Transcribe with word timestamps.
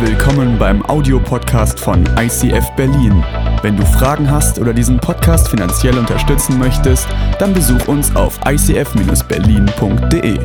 Willkommen 0.00 0.58
beim 0.58 0.84
Audiopodcast 0.86 1.78
von 1.78 2.04
ICF 2.18 2.68
Berlin. 2.74 3.22
Wenn 3.62 3.76
du 3.76 3.86
Fragen 3.86 4.28
hast 4.28 4.58
oder 4.58 4.74
diesen 4.74 4.98
Podcast 4.98 5.46
finanziell 5.46 5.96
unterstützen 5.96 6.58
möchtest, 6.58 7.06
dann 7.38 7.54
besuch 7.54 7.86
uns 7.86 8.14
auf 8.16 8.40
icf-berlin.de. 8.44 10.38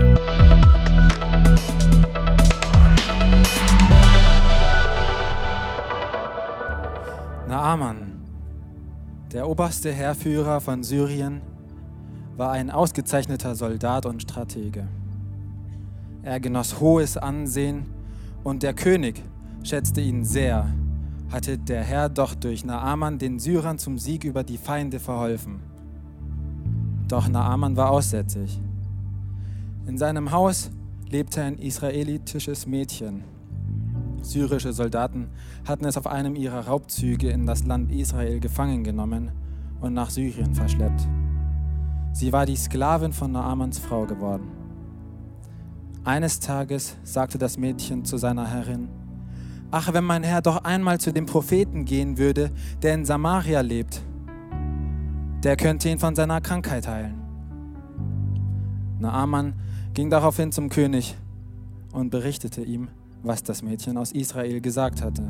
Naaman, 7.47 8.21
der 9.33 9.49
oberste 9.49 9.91
Heerführer 9.91 10.61
von 10.61 10.83
Syrien, 10.83 11.41
war 12.37 12.51
ein 12.51 12.69
ausgezeichneter 12.69 13.55
Soldat 13.55 14.05
und 14.05 14.21
Stratege. 14.21 14.87
Er 16.21 16.39
genoss 16.39 16.79
hohes 16.79 17.17
Ansehen 17.17 17.87
und 18.43 18.61
der 18.61 18.75
König 18.75 19.23
schätzte 19.63 20.01
ihn 20.01 20.23
sehr, 20.23 20.67
hatte 21.31 21.57
der 21.57 21.83
Herr 21.83 22.09
doch 22.09 22.35
durch 22.35 22.65
Naaman 22.65 23.19
den 23.19 23.39
Syrern 23.39 23.77
zum 23.77 23.97
Sieg 23.97 24.23
über 24.23 24.43
die 24.43 24.57
Feinde 24.57 24.99
verholfen. 24.99 25.59
Doch 27.07 27.27
Naaman 27.27 27.75
war 27.75 27.91
aussätzig. 27.91 28.61
In 29.85 29.97
seinem 29.97 30.31
Haus 30.31 30.71
lebte 31.09 31.41
ein 31.41 31.57
israelitisches 31.57 32.67
Mädchen. 32.67 33.23
Syrische 34.21 34.73
Soldaten 34.73 35.29
hatten 35.67 35.85
es 35.85 35.97
auf 35.97 36.07
einem 36.07 36.35
ihrer 36.35 36.67
Raubzüge 36.67 37.29
in 37.29 37.45
das 37.45 37.65
Land 37.65 37.91
Israel 37.91 38.39
gefangen 38.39 38.83
genommen 38.83 39.31
und 39.81 39.93
nach 39.93 40.09
Syrien 40.09 40.53
verschleppt. 40.53 41.07
Sie 42.13 42.33
war 42.33 42.45
die 42.45 42.55
Sklavin 42.55 43.13
von 43.13 43.31
Naamans 43.31 43.79
Frau 43.79 44.05
geworden. 44.05 44.51
Eines 46.03 46.39
Tages 46.39 46.97
sagte 47.03 47.37
das 47.37 47.57
Mädchen 47.57 48.03
zu 48.03 48.17
seiner 48.17 48.47
Herrin, 48.47 48.89
Ach, 49.71 49.93
wenn 49.93 50.03
mein 50.03 50.23
Herr 50.23 50.41
doch 50.41 50.63
einmal 50.63 50.99
zu 50.99 51.13
dem 51.13 51.27
Propheten 51.27 51.85
gehen 51.85 52.17
würde, 52.17 52.49
der 52.81 52.95
in 52.95 53.05
Samaria 53.05 53.61
lebt, 53.61 54.01
der 55.43 55.55
könnte 55.55 55.89
ihn 55.89 55.99
von 55.99 56.15
seiner 56.15 56.41
Krankheit 56.41 56.87
heilen. 56.87 57.21
Naaman 58.99 59.53
ging 59.93 60.09
daraufhin 60.09 60.51
zum 60.51 60.69
König 60.69 61.15
und 61.93 62.09
berichtete 62.09 62.63
ihm, 62.63 62.89
was 63.21 63.43
das 63.43 63.61
Mädchen 63.61 63.97
aus 63.97 64.11
Israel 64.11 64.59
gesagt 64.59 65.03
hatte. 65.03 65.23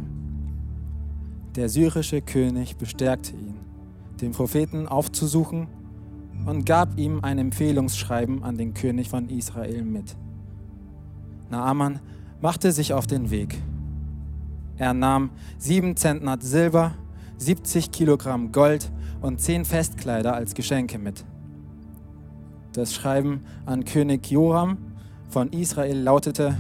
Der 1.56 1.68
syrische 1.68 2.22
König 2.22 2.78
bestärkte 2.78 3.36
ihn, 3.36 3.56
den 4.22 4.32
Propheten 4.32 4.88
aufzusuchen 4.88 5.68
und 6.46 6.66
gab 6.66 6.98
ihm 6.98 7.20
ein 7.24 7.38
Empfehlungsschreiben 7.38 8.44
an 8.44 8.58
den 8.58 8.74
König 8.74 9.10
von 9.10 9.28
Israel 9.30 9.84
mit. 9.84 10.16
Naaman 11.50 12.00
machte 12.42 12.72
sich 12.72 12.94
auf 12.94 13.06
den 13.06 13.32
Weg. 13.32 13.62
Er 14.80 14.94
nahm 14.94 15.30
sieben 15.58 15.98
Zentner 15.98 16.38
Silber, 16.40 16.94
70 17.38 17.92
Kilogramm 17.92 18.54
Gold 18.54 18.92
und 19.22 19.42
zehn 19.42 19.66
Festkleider 19.66 20.34
als 20.34 20.56
Geschenke 20.56 20.98
mit. 20.98 21.26
Das 22.72 22.94
Schreiben 22.94 23.42
an 23.66 23.84
König 23.84 24.32
Joram 24.32 24.78
von 25.30 25.50
Israel 25.50 26.00
lautete, 26.00 26.58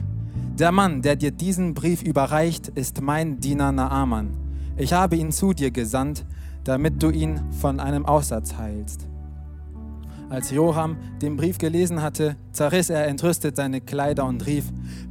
der 0.59 0.73
Mann, 0.73 1.01
der 1.01 1.15
dir 1.15 1.31
diesen 1.31 1.73
Brief 1.73 2.03
überreicht, 2.03 2.67
ist 2.67 3.01
mein 3.01 3.39
Diener 3.39 3.71
Naaman. 3.71 4.31
Ich 4.75 4.91
habe 4.91 5.15
ihn 5.15 5.31
zu 5.31 5.53
dir 5.53 5.71
gesandt, 5.71 6.25
damit 6.65 7.01
du 7.01 7.11
ihn 7.11 7.39
von 7.61 7.79
einem 7.79 8.05
Aussatz 8.05 8.57
heilst. 8.57 9.08
Als 10.29 10.51
Joram 10.51 10.97
den 11.23 11.37
Brief 11.37 11.57
gelesen 11.57 12.03
hatte, 12.03 12.35
zerriss 12.51 12.91
er 12.91 13.07
entrüstet 13.07 13.55
seine 13.55 13.81
Kleider 13.81 14.25
und 14.25 14.45
rief, 14.45 14.65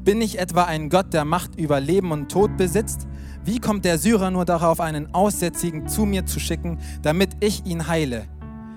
bin 0.05 0.21
ich 0.21 0.39
etwa 0.39 0.65
ein 0.65 0.91
Gott, 0.91 1.13
der 1.13 1.25
Macht 1.25 1.59
über 1.59 1.81
Leben 1.81 2.13
und 2.13 2.31
Tod 2.31 2.57
besitzt? 2.57 3.09
Wie 3.45 3.59
kommt 3.59 3.85
der 3.85 3.99
Syrer 3.99 4.31
nur 4.31 4.45
darauf, 4.45 4.79
einen 4.79 5.13
Aussätzigen 5.15 5.89
zu 5.89 6.05
mir 6.05 6.25
zu 6.25 6.39
schicken, 6.39 6.79
damit 7.03 7.31
ich 7.41 7.67
ihn 7.67 7.89
heile? 7.89 8.27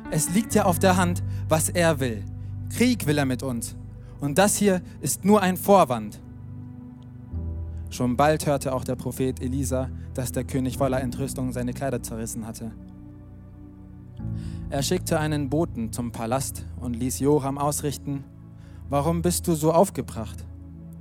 Es 0.09 0.33
liegt 0.33 0.55
ja 0.55 0.65
auf 0.65 0.79
der 0.79 0.97
Hand, 0.97 1.21
was 1.47 1.69
er 1.69 1.99
will. 1.99 2.23
Krieg 2.75 3.05
will 3.05 3.19
er 3.19 3.25
mit 3.25 3.43
uns. 3.43 3.75
Und 4.19 4.39
das 4.39 4.55
hier 4.55 4.81
ist 4.99 5.23
nur 5.23 5.41
ein 5.41 5.57
Vorwand. 5.57 6.19
Schon 7.91 8.17
bald 8.17 8.47
hörte 8.47 8.73
auch 8.73 8.83
der 8.83 8.95
Prophet 8.95 9.41
Elisa, 9.41 9.89
dass 10.15 10.31
der 10.31 10.45
König 10.45 10.77
voller 10.77 11.01
Entrüstung 11.01 11.51
seine 11.51 11.73
Kleider 11.73 12.01
zerrissen 12.01 12.47
hatte. 12.47 12.71
Er 14.71 14.83
schickte 14.83 15.19
einen 15.19 15.49
Boten 15.49 15.91
zum 15.91 16.13
Palast 16.13 16.65
und 16.79 16.95
ließ 16.95 17.19
Joram 17.19 17.57
ausrichten, 17.57 18.23
Warum 18.89 19.21
bist 19.21 19.45
du 19.49 19.53
so 19.53 19.73
aufgebracht? 19.73 20.45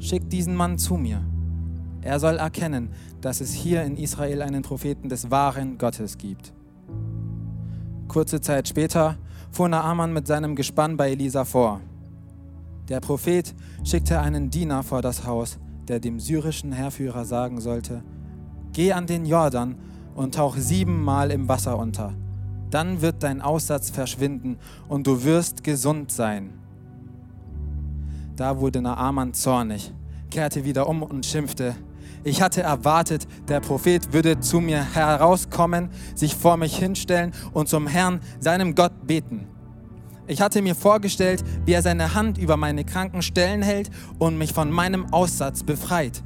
Schick 0.00 0.28
diesen 0.28 0.56
Mann 0.56 0.76
zu 0.76 0.94
mir. 0.96 1.24
Er 2.02 2.18
soll 2.18 2.38
erkennen, 2.38 2.90
dass 3.20 3.40
es 3.40 3.52
hier 3.52 3.84
in 3.84 3.96
Israel 3.96 4.42
einen 4.42 4.62
Propheten 4.62 5.08
des 5.08 5.30
wahren 5.30 5.78
Gottes 5.78 6.18
gibt. 6.18 6.52
Kurze 8.08 8.40
Zeit 8.40 8.66
später 8.66 9.18
fuhr 9.52 9.68
Naaman 9.68 10.12
mit 10.12 10.26
seinem 10.26 10.56
Gespann 10.56 10.96
bei 10.96 11.12
Elisa 11.12 11.44
vor. 11.44 11.80
Der 12.88 12.98
Prophet 12.98 13.54
schickte 13.84 14.18
einen 14.18 14.50
Diener 14.50 14.82
vor 14.82 15.00
das 15.00 15.24
Haus, 15.26 15.60
der 15.86 16.00
dem 16.00 16.18
syrischen 16.18 16.72
Heerführer 16.72 17.24
sagen 17.24 17.60
sollte, 17.60 18.02
Geh 18.72 18.92
an 18.92 19.06
den 19.06 19.26
Jordan 19.26 19.76
und 20.16 20.34
tauch 20.34 20.56
siebenmal 20.56 21.30
im 21.30 21.48
Wasser 21.48 21.78
unter 21.78 22.14
dann 22.70 23.02
wird 23.02 23.22
dein 23.22 23.40
Aussatz 23.40 23.90
verschwinden 23.90 24.58
und 24.88 25.06
du 25.06 25.24
wirst 25.24 25.64
gesund 25.64 26.12
sein. 26.12 26.54
Da 28.36 28.58
wurde 28.58 28.80
Naaman 28.80 29.34
zornig, 29.34 29.92
kehrte 30.30 30.64
wieder 30.64 30.88
um 30.88 31.02
und 31.02 31.26
schimpfte. 31.26 31.74
Ich 32.22 32.42
hatte 32.42 32.62
erwartet, 32.62 33.26
der 33.48 33.60
Prophet 33.60 34.12
würde 34.12 34.40
zu 34.40 34.60
mir 34.60 34.82
herauskommen, 34.94 35.88
sich 36.14 36.36
vor 36.36 36.56
mich 36.56 36.76
hinstellen 36.76 37.32
und 37.52 37.68
zum 37.68 37.86
Herrn, 37.86 38.20
seinem 38.38 38.74
Gott, 38.74 38.92
beten. 39.06 39.46
Ich 40.26 40.40
hatte 40.40 40.62
mir 40.62 40.74
vorgestellt, 40.74 41.42
wie 41.64 41.72
er 41.72 41.82
seine 41.82 42.14
Hand 42.14 42.38
über 42.38 42.56
meine 42.56 42.84
kranken 42.84 43.20
Stellen 43.20 43.62
hält 43.62 43.90
und 44.18 44.38
mich 44.38 44.52
von 44.52 44.70
meinem 44.70 45.12
Aussatz 45.12 45.64
befreit. 45.64 46.22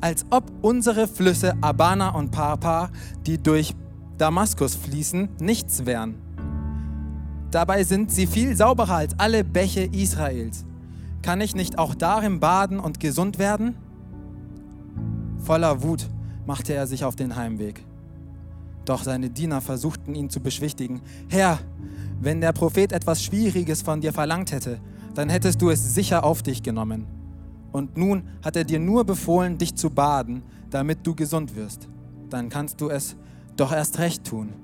Als 0.00 0.24
ob 0.30 0.50
unsere 0.62 1.06
Flüsse 1.06 1.54
Abana 1.60 2.10
und 2.10 2.30
Papa, 2.30 2.90
die 3.26 3.36
durch 3.36 3.74
Damaskus 4.22 4.76
fließen, 4.76 5.30
nichts 5.40 5.84
wären. 5.84 6.14
Dabei 7.50 7.82
sind 7.82 8.12
sie 8.12 8.28
viel 8.28 8.56
sauberer 8.56 8.94
als 8.94 9.18
alle 9.18 9.42
Bäche 9.42 9.80
Israels. 9.80 10.64
Kann 11.22 11.40
ich 11.40 11.56
nicht 11.56 11.76
auch 11.76 11.96
darin 11.96 12.38
baden 12.38 12.78
und 12.78 13.00
gesund 13.00 13.40
werden? 13.40 13.74
Voller 15.38 15.82
Wut 15.82 16.08
machte 16.46 16.72
er 16.72 16.86
sich 16.86 17.04
auf 17.04 17.16
den 17.16 17.34
Heimweg. 17.34 17.84
Doch 18.84 19.02
seine 19.02 19.28
Diener 19.28 19.60
versuchten 19.60 20.14
ihn 20.14 20.30
zu 20.30 20.38
beschwichtigen. 20.38 21.00
Herr, 21.28 21.58
wenn 22.20 22.40
der 22.40 22.52
Prophet 22.52 22.92
etwas 22.92 23.24
Schwieriges 23.24 23.82
von 23.82 24.00
dir 24.00 24.12
verlangt 24.12 24.52
hätte, 24.52 24.78
dann 25.16 25.30
hättest 25.30 25.60
du 25.60 25.68
es 25.70 25.94
sicher 25.94 26.22
auf 26.22 26.44
dich 26.44 26.62
genommen. 26.62 27.08
Und 27.72 27.96
nun 27.96 28.22
hat 28.44 28.54
er 28.54 28.62
dir 28.62 28.78
nur 28.78 29.02
befohlen, 29.02 29.58
dich 29.58 29.74
zu 29.74 29.90
baden, 29.90 30.44
damit 30.70 31.04
du 31.04 31.12
gesund 31.12 31.56
wirst. 31.56 31.88
Dann 32.30 32.50
kannst 32.50 32.80
du 32.80 32.88
es 32.88 33.16
doch 33.56 33.72
erst 33.72 33.98
recht 33.98 34.24
tun. 34.24 34.54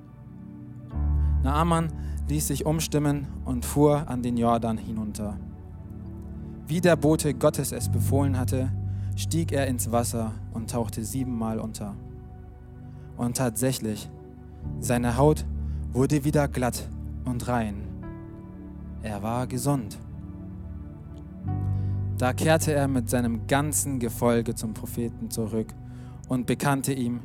Naaman 1.43 1.89
ließ 2.29 2.49
sich 2.49 2.67
umstimmen 2.67 3.27
und 3.45 3.65
fuhr 3.65 4.09
an 4.09 4.23
den 4.23 4.37
Jordan 4.37 4.77
hinunter. 4.77 5.39
Wie 6.67 6.81
der 6.81 6.97
Bote 6.97 7.33
Gottes 7.33 7.73
es 7.73 7.89
befohlen 7.89 8.39
hatte, 8.39 8.71
stieg 9.17 9.53
er 9.53 9.67
ins 9.67 9.91
Wasser 9.91 10.33
und 10.53 10.71
tauchte 10.71 11.05
siebenmal 11.05 11.59
unter. 11.59 11.95
Und 13.17 13.37
tatsächlich, 13.37 14.11
seine 14.81 15.17
Haut 15.17 15.47
wurde 15.93 16.25
wieder 16.25 16.47
glatt 16.47 16.89
und 17.25 17.49
rein. 17.49 17.89
Er 19.03 19.23
war 19.23 19.47
gesund. 19.47 19.99
Da 22.19 22.33
kehrte 22.33 22.73
er 22.73 22.89
mit 22.89 23.09
seinem 23.09 23.47
ganzen 23.47 24.01
Gefolge 24.01 24.55
zum 24.55 24.75
Propheten 24.75 25.31
zurück 25.31 25.69
und 26.29 26.47
bekannte 26.47 26.93
ihm, 26.93 27.21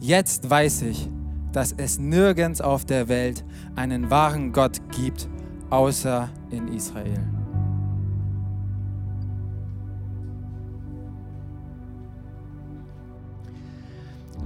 Jetzt 0.00 0.48
weiß 0.48 0.82
ich, 0.82 1.08
dass 1.52 1.72
es 1.72 1.98
nirgends 1.98 2.60
auf 2.60 2.84
der 2.84 3.08
Welt 3.08 3.44
einen 3.74 4.10
wahren 4.10 4.52
Gott 4.52 4.80
gibt, 4.96 5.28
außer 5.70 6.28
in 6.50 6.68
Israel. 6.68 7.37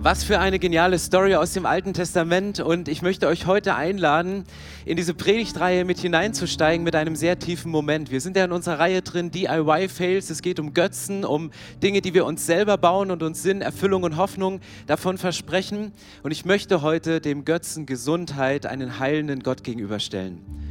Was 0.04 0.24
für 0.24 0.40
eine 0.40 0.58
geniale 0.58 0.98
Story 0.98 1.36
aus 1.36 1.52
dem 1.52 1.64
Alten 1.64 1.94
Testament 1.94 2.58
und 2.58 2.88
ich 2.88 3.02
möchte 3.02 3.28
euch 3.28 3.46
heute 3.46 3.76
einladen, 3.76 4.42
in 4.84 4.96
diese 4.96 5.14
Predigtreihe 5.14 5.84
mit 5.84 6.00
hineinzusteigen 6.00 6.82
mit 6.82 6.96
einem 6.96 7.14
sehr 7.14 7.38
tiefen 7.38 7.70
Moment. 7.70 8.10
Wir 8.10 8.20
sind 8.20 8.36
ja 8.36 8.44
in 8.44 8.50
unserer 8.50 8.80
Reihe 8.80 9.02
drin, 9.02 9.30
DIY 9.30 9.88
Fails. 9.88 10.28
Es 10.28 10.42
geht 10.42 10.58
um 10.58 10.74
Götzen, 10.74 11.24
um 11.24 11.52
Dinge, 11.84 12.00
die 12.00 12.14
wir 12.14 12.26
uns 12.26 12.46
selber 12.46 12.78
bauen 12.78 13.12
und 13.12 13.22
uns 13.22 13.44
Sinn, 13.44 13.60
Erfüllung 13.60 14.02
und 14.02 14.16
Hoffnung 14.16 14.58
davon 14.88 15.18
versprechen. 15.18 15.92
Und 16.24 16.32
ich 16.32 16.44
möchte 16.44 16.82
heute 16.82 17.20
dem 17.20 17.44
Götzen 17.44 17.86
Gesundheit 17.86 18.66
einen 18.66 18.98
heilenden 18.98 19.44
Gott 19.44 19.62
gegenüberstellen. 19.62 20.61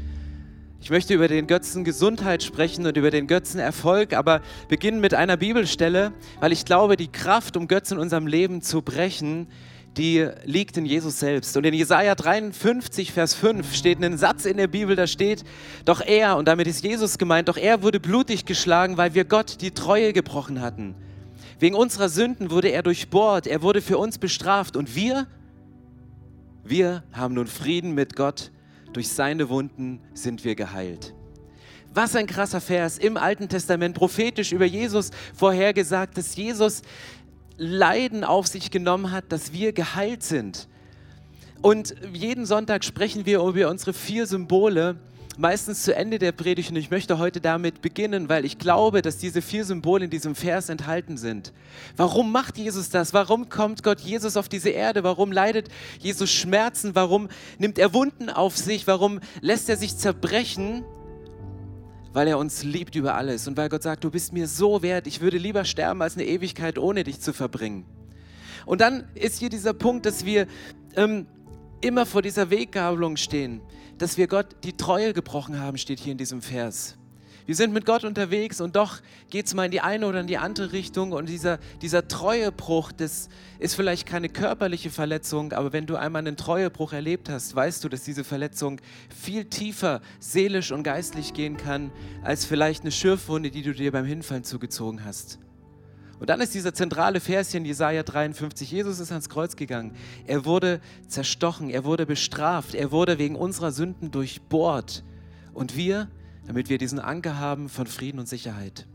Ich 0.84 0.90
möchte 0.90 1.14
über 1.14 1.28
den 1.28 1.46
Götzen 1.46 1.84
Gesundheit 1.84 2.42
sprechen 2.42 2.88
und 2.88 2.98
über 2.98 3.12
den 3.12 3.28
Götzen 3.28 3.60
Erfolg, 3.60 4.14
aber 4.14 4.42
beginnen 4.68 5.00
mit 5.00 5.14
einer 5.14 5.38
Bibelstelle, 5.38 6.12
weil 6.40 6.52
ich 6.52 6.66
glaube, 6.66 6.98
die 6.98 7.08
Kraft, 7.08 7.56
um 7.56 7.68
Götzen 7.68 7.98
in 7.98 8.02
unserem 8.02 8.26
Leben 8.26 8.64
zu 8.64 8.82
brechen, 8.82 9.46
die 9.96 10.28
liegt 10.44 10.78
in 10.78 10.88
Jesus 10.88 11.20
selbst. 11.20 11.56
Und 11.56 11.68
in 11.68 11.76
Jesaja 11.76 12.16
53, 12.16 13.12
Vers 13.12 13.36
5 13.36 13.76
steht 13.76 14.04
ein 14.04 14.18
Satz 14.18 14.46
in 14.46 14.58
der 14.58 14.66
Bibel, 14.66 14.96
da 14.96 15.06
steht, 15.06 15.44
doch 15.86 16.02
er, 16.02 16.36
und 16.38 16.48
damit 16.48 16.66
ist 16.66 16.84
Jesus 16.84 17.20
gemeint, 17.20 17.48
doch 17.48 17.58
er 17.58 17.84
wurde 17.84 18.00
blutig 18.00 18.46
geschlagen, 18.46 18.98
weil 18.98 19.14
wir 19.14 19.26
Gott 19.26 19.62
die 19.62 19.72
Treue 19.72 20.14
gebrochen 20.14 20.62
hatten. 20.62 20.96
Wegen 21.60 21.76
unserer 21.76 22.10
Sünden 22.10 22.50
wurde 22.50 22.70
er 22.70 22.82
durchbohrt, 22.82 23.46
er 23.46 23.62
wurde 23.62 23.82
für 23.82 24.00
uns 24.00 24.18
bestraft 24.18 24.76
und 24.76 24.96
wir, 24.96 25.28
wir 26.64 27.04
haben 27.14 27.36
nun 27.36 27.46
Frieden 27.46 27.94
mit 27.94 28.16
Gott 28.16 28.50
durch 28.94 29.10
seine 29.10 29.50
Wunden 29.50 30.00
sind 30.14 30.44
wir 30.44 30.56
geheilt. 30.56 31.14
Was 31.94 32.16
ein 32.16 32.28
krasser 32.28 32.62
Vers 32.62 32.98
im 32.98 33.18
Alten 33.18 33.50
Testament, 33.50 33.96
prophetisch 33.96 34.52
über 34.54 34.66
Jesus 34.66 35.12
vorhergesagt, 35.36 36.18
dass 36.18 36.36
Jesus 36.36 36.82
Leiden 37.58 38.24
auf 38.24 38.48
sich 38.48 38.72
genommen 38.72 39.12
hat, 39.12 39.26
dass 39.30 39.52
wir 39.52 39.74
geheilt 39.74 40.24
sind. 40.24 40.68
Und 41.62 41.96
jeden 42.14 42.46
Sonntag 42.46 42.84
sprechen 42.84 43.26
wir 43.26 43.42
über 43.42 43.70
unsere 43.70 43.94
vier 43.94 44.26
Symbole, 44.26 44.98
meistens 45.42 45.84
zu 45.84 45.96
Ende 45.96 46.20
der 46.20 46.32
Predigt 46.32 46.70
und 46.70 46.76
ich 46.76 46.92
möchte 46.92 47.18
heute 47.18 47.42
damit 47.42 47.82
beginnen, 47.82 48.30
weil 48.30 48.46
ich 48.46 48.60
glaube, 48.60 49.02
dass 49.02 49.18
diese 49.18 49.42
vier 49.42 49.66
Symbole 49.66 50.06
in 50.06 50.12
diesem 50.12 50.36
Vers 50.36 50.70
enthalten 50.70 51.18
sind. 51.18 51.52
Warum 51.98 52.32
macht 52.32 52.58
Jesus 52.58 52.90
das? 52.90 53.14
Warum 53.14 53.50
kommt 53.50 53.82
Gott 53.82 54.00
Jesus 54.00 54.38
auf 54.38 54.48
diese 54.48 54.70
Erde? 54.70 55.04
Warum 55.04 55.32
leidet 55.32 55.68
Jesus 56.00 56.32
Schmerzen? 56.32 56.94
Warum 56.94 57.28
nimmt 57.58 57.80
er 57.80 57.94
Wunden 57.94 58.30
auf 58.30 58.56
sich? 58.56 58.86
Warum 58.86 59.20
lässt 59.42 59.68
er 59.68 59.78
sich 59.78 59.98
zerbrechen? 59.98 60.86
Weil 62.14 62.28
er 62.28 62.38
uns 62.38 62.64
liebt 62.64 62.96
über 62.96 63.16
alles 63.16 63.48
und 63.48 63.58
weil 63.58 63.70
Gott 63.70 63.84
sagt, 63.84 64.04
du 64.04 64.12
bist 64.12 64.34
mir 64.34 64.48
so 64.48 64.84
wert, 64.84 65.08
ich 65.08 65.22
würde 65.22 65.40
lieber 65.40 65.66
sterben, 65.66 66.04
als 66.04 66.16
eine 66.16 66.26
Ewigkeit 66.26 66.78
ohne 66.78 67.04
dich 67.04 67.20
zu 67.20 67.34
verbringen. 67.34 67.86
Und 68.68 68.80
dann 68.80 69.06
ist 69.16 69.40
hier 69.40 69.50
dieser 69.50 69.74
Punkt, 69.74 70.06
dass 70.06 70.24
wir 70.24 70.46
ähm, 70.96 71.26
immer 71.82 72.06
vor 72.06 72.22
dieser 72.22 72.52
Weggabelung 72.52 73.18
stehen 73.18 73.62
dass 74.02 74.18
wir 74.18 74.28
Gott 74.28 74.48
die 74.64 74.74
Treue 74.74 75.14
gebrochen 75.14 75.60
haben, 75.60 75.78
steht 75.78 76.00
hier 76.00 76.12
in 76.12 76.18
diesem 76.18 76.42
Vers. 76.42 76.98
Wir 77.46 77.56
sind 77.56 77.74
mit 77.74 77.86
Gott 77.86 78.04
unterwegs 78.04 78.62
und 78.62 78.76
doch 78.76 79.00
geht 79.30 79.48
es 79.48 79.54
mal 79.54 79.66
in 79.66 79.72
die 79.72 79.82
eine 79.82 80.08
oder 80.08 80.22
in 80.22 80.28
die 80.28 80.38
andere 80.38 80.72
Richtung. 80.72 81.12
Und 81.12 81.28
dieser, 81.28 81.60
dieser 81.82 82.08
Treuebruch, 82.08 82.92
das 82.92 83.30
ist 83.60 83.76
vielleicht 83.76 84.08
keine 84.08 84.30
körperliche 84.30 84.90
Verletzung, 84.90 85.54
aber 85.54 85.74
wenn 85.74 85.86
du 85.86 85.96
einmal 85.96 86.22
einen 86.22 86.38
Treuebruch 86.38 86.94
erlebt 86.94 87.30
hast, 87.30 87.56
weißt 87.56 87.84
du, 87.84 87.90
dass 87.90 88.04
diese 88.04 88.24
Verletzung 88.24 88.80
viel 89.16 89.46
tiefer 89.46 90.02
seelisch 90.20 90.72
und 90.72 90.84
geistlich 90.84 91.34
gehen 91.34 91.58
kann, 91.58 91.92
als 92.24 92.46
vielleicht 92.46 92.82
eine 92.82 92.92
Schürfwunde, 92.92 93.52
die 93.52 93.64
du 93.64 93.74
dir 93.74 93.92
beim 93.92 94.06
Hinfallen 94.06 94.44
zugezogen 94.44 95.04
hast. 95.04 95.40
Und 96.22 96.30
dann 96.30 96.40
ist 96.40 96.54
dieser 96.54 96.72
zentrale 96.76 97.20
Vers 97.20 97.50
hier 97.50 97.62
in 97.62 97.66
Jesaja 97.66 98.04
53. 98.04 98.72
Jesus 98.72 99.00
ist 99.00 99.12
ans 99.12 99.28
Kreuz 99.28 99.56
gegangen. 99.56 99.96
Er 100.28 100.46
wurde 100.46 100.80
zerstochen, 101.08 101.72
er 101.72 101.84
wurde 101.84 102.06
bestraft, 102.06 102.76
er 102.76 102.92
wurde 102.92 103.18
wegen 103.18 103.36
unserer 103.36 103.72
Sünden 103.72 104.12
durchbohrt. 104.12 105.04
Und 105.56 105.76
wir, 105.76 106.10
damit 106.46 106.70
wir 106.70 106.78
diesen 106.78 107.00
Anker 107.00 107.40
haben 107.40 107.70
von 107.70 107.88
Frieden 107.88 108.20
und 108.20 108.30
Sicherheit. 108.30 108.86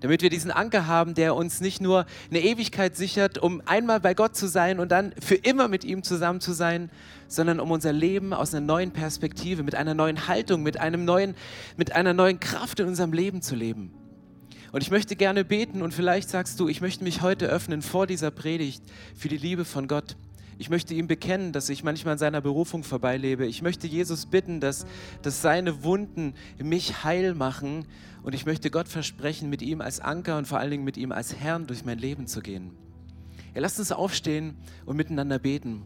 Damit 0.00 0.22
wir 0.22 0.30
diesen 0.30 0.50
Anker 0.50 0.86
haben, 0.86 1.12
der 1.12 1.34
uns 1.34 1.60
nicht 1.60 1.82
nur 1.82 2.06
eine 2.30 2.40
Ewigkeit 2.40 2.96
sichert, 2.96 3.36
um 3.36 3.60
einmal 3.66 4.00
bei 4.00 4.14
Gott 4.14 4.34
zu 4.34 4.46
sein 4.46 4.80
und 4.80 4.90
dann 4.90 5.12
für 5.20 5.34
immer 5.34 5.68
mit 5.68 5.84
ihm 5.84 6.02
zusammen 6.02 6.40
zu 6.40 6.54
sein, 6.54 6.88
sondern 7.28 7.60
um 7.60 7.70
unser 7.70 7.92
Leben 7.92 8.32
aus 8.32 8.54
einer 8.54 8.64
neuen 8.64 8.92
Perspektive, 8.92 9.62
mit 9.62 9.74
einer 9.74 9.92
neuen 9.92 10.26
Haltung, 10.26 10.62
mit, 10.62 10.80
einem 10.80 11.04
neuen, 11.04 11.34
mit 11.76 11.92
einer 11.92 12.14
neuen 12.14 12.40
Kraft 12.40 12.80
in 12.80 12.86
unserem 12.86 13.12
Leben 13.12 13.42
zu 13.42 13.54
leben. 13.54 13.92
Und 14.72 14.82
ich 14.82 14.90
möchte 14.90 15.16
gerne 15.16 15.44
beten 15.44 15.82
und 15.82 15.92
vielleicht 15.92 16.30
sagst 16.30 16.58
du, 16.58 16.66
ich 16.66 16.80
möchte 16.80 17.04
mich 17.04 17.20
heute 17.20 17.46
öffnen 17.46 17.82
vor 17.82 18.06
dieser 18.06 18.30
Predigt 18.30 18.82
für 19.14 19.28
die 19.28 19.36
Liebe 19.36 19.66
von 19.66 19.86
Gott. 19.86 20.16
Ich 20.58 20.70
möchte 20.70 20.94
ihm 20.94 21.08
bekennen, 21.08 21.52
dass 21.52 21.68
ich 21.68 21.84
manchmal 21.84 22.12
an 22.12 22.18
seiner 22.18 22.40
Berufung 22.40 22.82
vorbeilebe. 22.82 23.46
Ich 23.46 23.60
möchte 23.60 23.86
Jesus 23.86 24.26
bitten, 24.26 24.60
dass, 24.60 24.86
dass 25.20 25.42
seine 25.42 25.84
Wunden 25.84 26.34
mich 26.58 27.04
heil 27.04 27.34
machen. 27.34 27.84
Und 28.22 28.34
ich 28.34 28.46
möchte 28.46 28.70
Gott 28.70 28.88
versprechen, 28.88 29.50
mit 29.50 29.60
ihm 29.60 29.80
als 29.80 30.00
Anker 30.00 30.38
und 30.38 30.46
vor 30.46 30.58
allen 30.58 30.70
Dingen 30.70 30.84
mit 30.84 30.96
ihm 30.96 31.12
als 31.12 31.36
Herrn 31.36 31.66
durch 31.66 31.84
mein 31.84 31.98
Leben 31.98 32.26
zu 32.26 32.40
gehen. 32.40 32.70
Ja, 33.54 33.60
lasst 33.60 33.78
uns 33.78 33.92
aufstehen 33.92 34.56
und 34.86 34.96
miteinander 34.96 35.38
beten. 35.38 35.82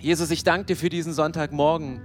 Jesus, 0.00 0.30
ich 0.30 0.44
danke 0.44 0.64
dir 0.66 0.76
für 0.76 0.88
diesen 0.88 1.12
Sonntagmorgen. 1.12 2.00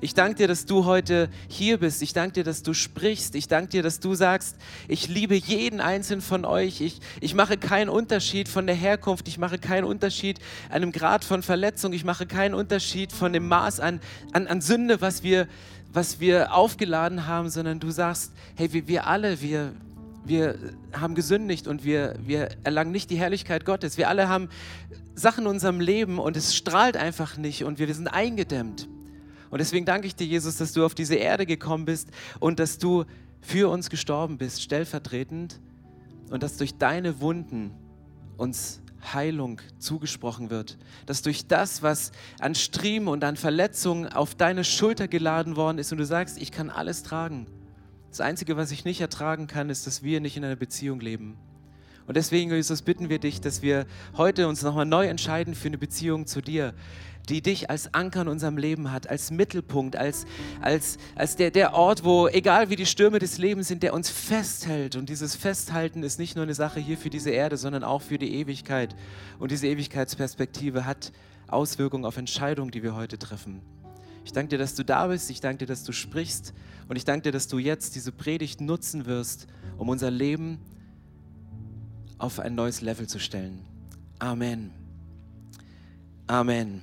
Ich 0.00 0.14
danke 0.14 0.34
dir, 0.34 0.48
dass 0.48 0.66
du 0.66 0.84
heute 0.84 1.30
hier 1.48 1.78
bist. 1.78 2.02
Ich 2.02 2.12
danke 2.12 2.32
dir, 2.34 2.44
dass 2.44 2.64
du 2.64 2.74
sprichst. 2.74 3.36
Ich 3.36 3.46
danke 3.46 3.68
dir, 3.68 3.82
dass 3.84 4.00
du 4.00 4.14
sagst, 4.14 4.56
ich 4.88 5.06
liebe 5.06 5.36
jeden 5.36 5.80
einzelnen 5.80 6.22
von 6.22 6.44
euch. 6.44 6.80
Ich, 6.80 7.00
ich 7.20 7.34
mache 7.34 7.56
keinen 7.56 7.88
Unterschied 7.88 8.48
von 8.48 8.66
der 8.66 8.74
Herkunft. 8.74 9.28
Ich 9.28 9.38
mache 9.38 9.58
keinen 9.58 9.84
Unterschied 9.84 10.40
an 10.70 10.80
dem 10.80 10.90
Grad 10.90 11.24
von 11.24 11.42
Verletzung. 11.42 11.92
Ich 11.92 12.04
mache 12.04 12.26
keinen 12.26 12.54
Unterschied 12.54 13.12
von 13.12 13.32
dem 13.32 13.46
Maß 13.46 13.78
an, 13.78 14.00
an, 14.32 14.48
an 14.48 14.60
Sünde, 14.60 15.00
was 15.00 15.22
wir, 15.22 15.46
was 15.92 16.18
wir 16.18 16.52
aufgeladen 16.52 17.28
haben, 17.28 17.48
sondern 17.48 17.78
du 17.78 17.92
sagst, 17.92 18.32
hey, 18.56 18.72
wir, 18.72 18.88
wir 18.88 19.06
alle, 19.06 19.40
wir, 19.40 19.72
wir 20.24 20.58
haben 20.92 21.14
gesündigt 21.14 21.68
und 21.68 21.84
wir, 21.84 22.16
wir 22.26 22.48
erlangen 22.64 22.90
nicht 22.90 23.08
die 23.08 23.16
Herrlichkeit 23.16 23.64
Gottes. 23.64 23.96
Wir 23.96 24.08
alle 24.08 24.28
haben 24.28 24.48
Sachen 25.16 25.44
in 25.44 25.50
unserem 25.50 25.80
Leben 25.80 26.18
und 26.18 26.36
es 26.36 26.54
strahlt 26.54 26.96
einfach 26.96 27.38
nicht 27.38 27.64
und 27.64 27.78
wir, 27.78 27.92
sind 27.92 28.06
eingedämmt. 28.06 28.88
Und 29.50 29.58
deswegen 29.58 29.86
danke 29.86 30.06
ich 30.06 30.14
dir, 30.14 30.26
Jesus, 30.26 30.58
dass 30.58 30.72
du 30.72 30.84
auf 30.84 30.94
diese 30.94 31.14
Erde 31.14 31.46
gekommen 31.46 31.86
bist 31.86 32.10
und 32.38 32.60
dass 32.60 32.78
du 32.78 33.04
für 33.40 33.70
uns 33.70 33.90
gestorben 33.90 34.38
bist, 34.38 34.62
stellvertretend, 34.62 35.60
und 36.30 36.42
dass 36.42 36.56
durch 36.56 36.76
deine 36.76 37.20
Wunden 37.20 37.72
uns 38.36 38.82
Heilung 39.14 39.60
zugesprochen 39.78 40.50
wird. 40.50 40.76
Dass 41.06 41.22
durch 41.22 41.46
das, 41.46 41.82
was 41.82 42.12
an 42.40 42.54
Striemen 42.54 43.08
und 43.08 43.24
an 43.24 43.36
Verletzungen 43.36 44.08
auf 44.08 44.34
deine 44.34 44.64
Schulter 44.64 45.08
geladen 45.08 45.56
worden 45.56 45.78
ist 45.78 45.92
und 45.92 45.98
du 45.98 46.04
sagst, 46.04 46.36
ich 46.38 46.50
kann 46.50 46.68
alles 46.68 47.04
tragen. 47.04 47.46
Das 48.10 48.20
Einzige, 48.20 48.56
was 48.56 48.70
ich 48.70 48.84
nicht 48.84 49.00
ertragen 49.00 49.46
kann, 49.46 49.70
ist, 49.70 49.86
dass 49.86 50.02
wir 50.02 50.20
nicht 50.20 50.36
in 50.36 50.44
einer 50.44 50.56
Beziehung 50.56 51.00
leben. 51.00 51.36
Und 52.06 52.16
deswegen, 52.16 52.52
Jesus, 52.52 52.82
bitten 52.82 53.08
wir 53.08 53.18
dich, 53.18 53.40
dass 53.40 53.62
wir 53.62 53.86
heute 54.16 54.46
uns 54.48 54.62
nochmal 54.62 54.86
neu 54.86 55.06
entscheiden 55.06 55.54
für 55.54 55.68
eine 55.68 55.78
Beziehung 55.78 56.26
zu 56.26 56.40
dir, 56.40 56.72
die 57.28 57.42
dich 57.42 57.70
als 57.70 57.92
Anker 57.92 58.22
in 58.22 58.28
unserem 58.28 58.56
Leben 58.56 58.92
hat, 58.92 59.10
als 59.10 59.30
Mittelpunkt, 59.30 59.96
als, 59.96 60.26
als, 60.60 60.98
als 61.16 61.34
der, 61.34 61.50
der 61.50 61.74
Ort, 61.74 62.04
wo, 62.04 62.28
egal 62.28 62.70
wie 62.70 62.76
die 62.76 62.86
Stürme 62.86 63.18
des 63.18 63.38
Lebens 63.38 63.68
sind, 63.68 63.82
der 63.82 63.94
uns 63.94 64.08
festhält. 64.08 64.94
Und 64.94 65.08
dieses 65.08 65.34
Festhalten 65.34 66.04
ist 66.04 66.18
nicht 66.18 66.36
nur 66.36 66.44
eine 66.44 66.54
Sache 66.54 66.78
hier 66.78 66.96
für 66.96 67.10
diese 67.10 67.30
Erde, 67.30 67.56
sondern 67.56 67.82
auch 67.82 68.02
für 68.02 68.18
die 68.18 68.34
Ewigkeit. 68.34 68.94
Und 69.38 69.50
diese 69.50 69.66
Ewigkeitsperspektive 69.66 70.84
hat 70.84 71.12
Auswirkungen 71.48 72.04
auf 72.04 72.16
Entscheidungen, 72.16 72.70
die 72.70 72.82
wir 72.82 72.94
heute 72.94 73.18
treffen. 73.18 73.60
Ich 74.24 74.32
danke 74.32 74.50
dir, 74.50 74.58
dass 74.58 74.74
du 74.74 74.84
da 74.84 75.06
bist. 75.06 75.30
Ich 75.30 75.40
danke 75.40 75.58
dir, 75.58 75.66
dass 75.66 75.84
du 75.84 75.92
sprichst. 75.92 76.52
Und 76.88 76.96
ich 76.96 77.04
danke 77.04 77.22
dir, 77.24 77.32
dass 77.32 77.48
du 77.48 77.58
jetzt 77.58 77.94
diese 77.96 78.12
Predigt 78.12 78.60
nutzen 78.60 79.06
wirst, 79.06 79.46
um 79.78 79.88
unser 79.88 80.10
Leben 80.10 80.58
auf 82.18 82.40
ein 82.40 82.54
neues 82.54 82.80
Level 82.80 83.06
zu 83.06 83.18
stellen. 83.18 83.64
Amen. 84.18 84.72
Amen. 86.26 86.82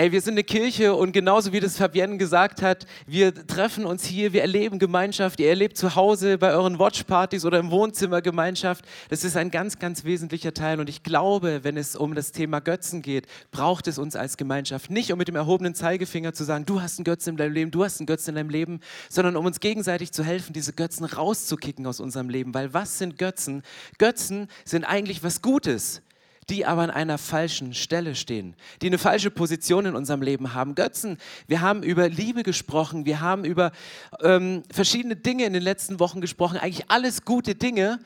Ey, 0.00 0.12
wir 0.12 0.20
sind 0.20 0.34
eine 0.34 0.44
Kirche 0.44 0.94
und 0.94 1.10
genauso 1.10 1.52
wie 1.52 1.58
das 1.58 1.76
Fabienne 1.76 2.18
gesagt 2.18 2.62
hat, 2.62 2.86
wir 3.08 3.34
treffen 3.34 3.84
uns 3.84 4.04
hier, 4.04 4.32
wir 4.32 4.42
erleben 4.42 4.78
Gemeinschaft, 4.78 5.40
ihr 5.40 5.48
erlebt 5.48 5.76
zu 5.76 5.96
Hause 5.96 6.38
bei 6.38 6.52
euren 6.52 6.78
Watchpartys 6.78 7.44
oder 7.44 7.58
im 7.58 7.72
Wohnzimmer 7.72 8.22
Gemeinschaft. 8.22 8.84
Das 9.08 9.24
ist 9.24 9.36
ein 9.36 9.50
ganz, 9.50 9.80
ganz 9.80 10.04
wesentlicher 10.04 10.54
Teil 10.54 10.78
und 10.78 10.88
ich 10.88 11.02
glaube, 11.02 11.64
wenn 11.64 11.76
es 11.76 11.96
um 11.96 12.14
das 12.14 12.30
Thema 12.30 12.60
Götzen 12.60 13.02
geht, 13.02 13.26
braucht 13.50 13.88
es 13.88 13.98
uns 13.98 14.14
als 14.14 14.36
Gemeinschaft. 14.36 14.88
Nicht 14.88 15.10
um 15.10 15.18
mit 15.18 15.26
dem 15.26 15.34
erhobenen 15.34 15.74
Zeigefinger 15.74 16.32
zu 16.32 16.44
sagen, 16.44 16.64
du 16.64 16.80
hast 16.80 17.00
einen 17.00 17.04
Götzen 17.04 17.30
in 17.30 17.36
deinem 17.36 17.54
Leben, 17.54 17.70
du 17.72 17.82
hast 17.82 17.98
einen 17.98 18.06
Götzen 18.06 18.30
in 18.30 18.36
deinem 18.36 18.50
Leben, 18.50 18.78
sondern 19.08 19.34
um 19.34 19.46
uns 19.46 19.58
gegenseitig 19.58 20.12
zu 20.12 20.22
helfen, 20.22 20.52
diese 20.52 20.74
Götzen 20.74 21.06
rauszukicken 21.06 21.84
aus 21.88 21.98
unserem 21.98 22.28
Leben. 22.28 22.54
Weil 22.54 22.72
was 22.72 22.98
sind 22.98 23.18
Götzen? 23.18 23.64
Götzen 23.98 24.46
sind 24.64 24.84
eigentlich 24.84 25.24
was 25.24 25.42
Gutes 25.42 26.02
die 26.50 26.64
aber 26.66 26.82
an 26.82 26.90
einer 26.90 27.18
falschen 27.18 27.74
Stelle 27.74 28.14
stehen, 28.14 28.54
die 28.82 28.86
eine 28.86 28.98
falsche 28.98 29.30
Position 29.30 29.86
in 29.86 29.94
unserem 29.94 30.22
Leben 30.22 30.54
haben. 30.54 30.74
Götzen, 30.74 31.18
wir 31.46 31.60
haben 31.60 31.82
über 31.82 32.08
Liebe 32.08 32.42
gesprochen, 32.42 33.04
wir 33.04 33.20
haben 33.20 33.44
über 33.44 33.72
ähm, 34.22 34.62
verschiedene 34.72 35.16
Dinge 35.16 35.44
in 35.44 35.52
den 35.52 35.62
letzten 35.62 36.00
Wochen 36.00 36.20
gesprochen, 36.20 36.56
eigentlich 36.56 36.90
alles 36.90 37.24
gute 37.24 37.54
Dinge, 37.54 37.98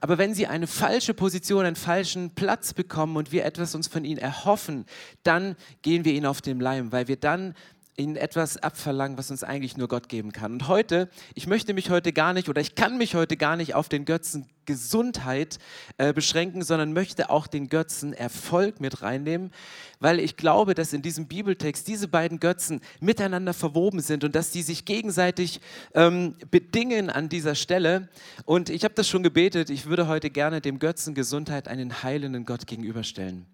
aber 0.00 0.16
wenn 0.16 0.34
sie 0.34 0.46
eine 0.46 0.66
falsche 0.66 1.12
Position, 1.12 1.66
einen 1.66 1.76
falschen 1.76 2.30
Platz 2.30 2.72
bekommen 2.72 3.16
und 3.16 3.32
wir 3.32 3.44
etwas 3.44 3.74
uns 3.74 3.86
von 3.86 4.04
ihnen 4.04 4.18
erhoffen, 4.18 4.86
dann 5.24 5.56
gehen 5.82 6.04
wir 6.04 6.12
ihnen 6.12 6.26
auf 6.26 6.40
den 6.40 6.58
Leim, 6.58 6.90
weil 6.92 7.08
wir 7.08 7.16
dann 7.16 7.54
ihnen 8.00 8.16
etwas 8.16 8.56
abverlangen, 8.56 9.16
was 9.16 9.30
uns 9.30 9.44
eigentlich 9.44 9.76
nur 9.76 9.88
Gott 9.88 10.08
geben 10.08 10.32
kann. 10.32 10.52
Und 10.52 10.68
heute, 10.68 11.08
ich 11.34 11.46
möchte 11.46 11.74
mich 11.74 11.90
heute 11.90 12.12
gar 12.12 12.32
nicht 12.32 12.48
oder 12.48 12.60
ich 12.60 12.74
kann 12.74 12.98
mich 12.98 13.14
heute 13.14 13.36
gar 13.36 13.56
nicht 13.56 13.74
auf 13.74 13.88
den 13.88 14.04
Götzen 14.04 14.46
Gesundheit 14.70 15.58
äh, 15.98 16.12
beschränken, 16.12 16.62
sondern 16.62 16.92
möchte 16.92 17.30
auch 17.30 17.48
den 17.48 17.68
Götzen 17.68 18.12
Erfolg 18.12 18.80
mit 18.80 19.02
reinnehmen, 19.02 19.50
weil 19.98 20.20
ich 20.20 20.36
glaube, 20.36 20.74
dass 20.74 20.92
in 20.92 21.02
diesem 21.02 21.26
Bibeltext 21.26 21.88
diese 21.88 22.06
beiden 22.06 22.38
Götzen 22.38 22.80
miteinander 23.00 23.52
verwoben 23.52 23.98
sind 24.00 24.22
und 24.22 24.36
dass 24.36 24.52
die 24.52 24.62
sich 24.62 24.84
gegenseitig 24.84 25.60
ähm, 25.94 26.36
bedingen 26.52 27.10
an 27.10 27.28
dieser 27.28 27.56
Stelle. 27.56 28.08
Und 28.44 28.70
ich 28.70 28.84
habe 28.84 28.94
das 28.94 29.08
schon 29.08 29.24
gebetet, 29.24 29.70
ich 29.70 29.86
würde 29.86 30.06
heute 30.06 30.30
gerne 30.30 30.60
dem 30.60 30.78
Götzen 30.78 31.14
Gesundheit 31.14 31.66
einen 31.66 32.04
heilenden 32.04 32.44
Gott 32.44 32.66
gegenüberstellen. 32.68 33.46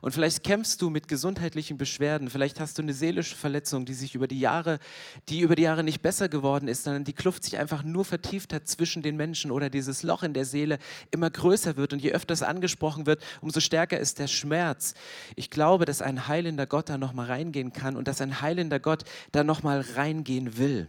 Und 0.00 0.12
vielleicht 0.12 0.44
kämpfst 0.44 0.80
du 0.82 0.90
mit 0.90 1.08
gesundheitlichen 1.08 1.78
Beschwerden, 1.78 2.30
vielleicht 2.30 2.60
hast 2.60 2.78
du 2.78 2.82
eine 2.82 2.92
seelische 2.92 3.34
Verletzung, 3.34 3.84
die 3.84 3.94
sich 3.94 4.14
über 4.14 4.26
die 4.26 4.40
Jahre, 4.40 4.78
die 5.28 5.40
über 5.40 5.56
die 5.56 5.62
Jahre 5.62 5.84
nicht 5.84 6.02
besser 6.02 6.28
geworden 6.28 6.68
ist, 6.68 6.84
sondern 6.84 7.04
die 7.04 7.12
Kluft 7.12 7.44
sich 7.44 7.58
einfach 7.58 7.82
nur 7.82 8.04
vertieft 8.04 8.52
hat 8.52 8.68
zwischen 8.68 9.02
den 9.02 9.16
Menschen 9.16 9.50
oder 9.50 9.70
dieses 9.70 10.02
Loch 10.02 10.22
in 10.22 10.34
der 10.34 10.44
Seele 10.44 10.78
immer 11.10 11.30
größer 11.30 11.76
wird 11.76 11.92
und 11.92 12.02
je 12.02 12.12
öfter 12.12 12.34
es 12.34 12.42
angesprochen 12.42 13.06
wird, 13.06 13.22
umso 13.40 13.60
stärker 13.60 13.98
ist 13.98 14.18
der 14.18 14.28
Schmerz. 14.28 14.94
Ich 15.36 15.50
glaube, 15.50 15.84
dass 15.84 16.02
ein 16.02 16.28
heilender 16.28 16.66
Gott 16.66 16.88
da 16.88 16.98
nochmal 16.98 17.26
reingehen 17.26 17.72
kann 17.72 17.96
und 17.96 18.08
dass 18.08 18.20
ein 18.20 18.40
heilender 18.40 18.80
Gott 18.80 19.04
da 19.32 19.44
nochmal 19.44 19.84
reingehen 19.94 20.58
will. 20.58 20.88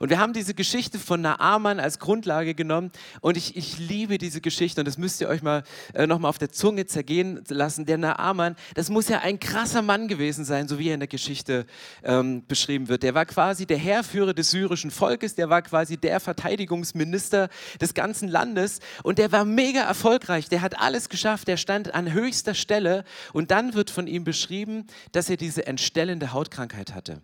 Und 0.00 0.10
wir 0.10 0.18
haben 0.18 0.32
diese 0.32 0.54
Geschichte 0.54 0.98
von 0.98 1.20
Naaman 1.20 1.80
als 1.80 1.98
Grundlage 1.98 2.54
genommen. 2.54 2.90
Und 3.20 3.36
ich, 3.36 3.56
ich 3.56 3.78
liebe 3.78 4.18
diese 4.18 4.40
Geschichte. 4.40 4.80
Und 4.80 4.86
das 4.86 4.98
müsst 4.98 5.20
ihr 5.20 5.28
euch 5.28 5.42
mal 5.42 5.62
äh, 5.92 6.06
nochmal 6.06 6.28
auf 6.28 6.38
der 6.38 6.50
Zunge 6.50 6.86
zergehen 6.86 7.42
lassen. 7.48 7.86
Der 7.86 7.98
Naaman, 7.98 8.56
das 8.74 8.90
muss 8.90 9.08
ja 9.08 9.20
ein 9.20 9.40
krasser 9.40 9.82
Mann 9.82 10.08
gewesen 10.08 10.44
sein, 10.44 10.68
so 10.68 10.78
wie 10.78 10.88
er 10.88 10.94
in 10.94 11.00
der 11.00 11.08
Geschichte 11.08 11.66
ähm, 12.02 12.44
beschrieben 12.46 12.88
wird. 12.88 13.02
Der 13.02 13.14
war 13.14 13.26
quasi 13.26 13.66
der 13.66 13.78
Heerführer 13.78 14.34
des 14.34 14.50
syrischen 14.50 14.90
Volkes, 14.90 15.34
der 15.34 15.50
war 15.50 15.62
quasi 15.62 15.96
der 15.96 16.20
Verteidigungsminister 16.20 17.48
des 17.80 17.94
ganzen 17.94 18.28
Landes. 18.28 18.80
Und 19.02 19.18
der 19.18 19.32
war 19.32 19.44
mega 19.44 19.82
erfolgreich, 19.82 20.48
der 20.48 20.62
hat 20.62 20.80
alles 20.80 21.08
geschafft, 21.08 21.48
der 21.48 21.56
stand 21.56 21.94
an 21.94 22.12
höchster 22.12 22.54
Stelle. 22.54 23.04
Und 23.32 23.50
dann 23.50 23.74
wird 23.74 23.90
von 23.90 24.06
ihm 24.06 24.24
beschrieben, 24.24 24.86
dass 25.12 25.28
er 25.30 25.36
diese 25.36 25.66
entstellende 25.66 26.32
Hautkrankheit 26.32 26.94
hatte. 26.94 27.20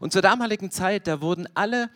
Und 0.00 0.12
zur 0.12 0.22
damaligen 0.22 0.70
Zeit, 0.70 1.06
da 1.06 1.20
wurden 1.20 1.48
alle, 1.54 1.90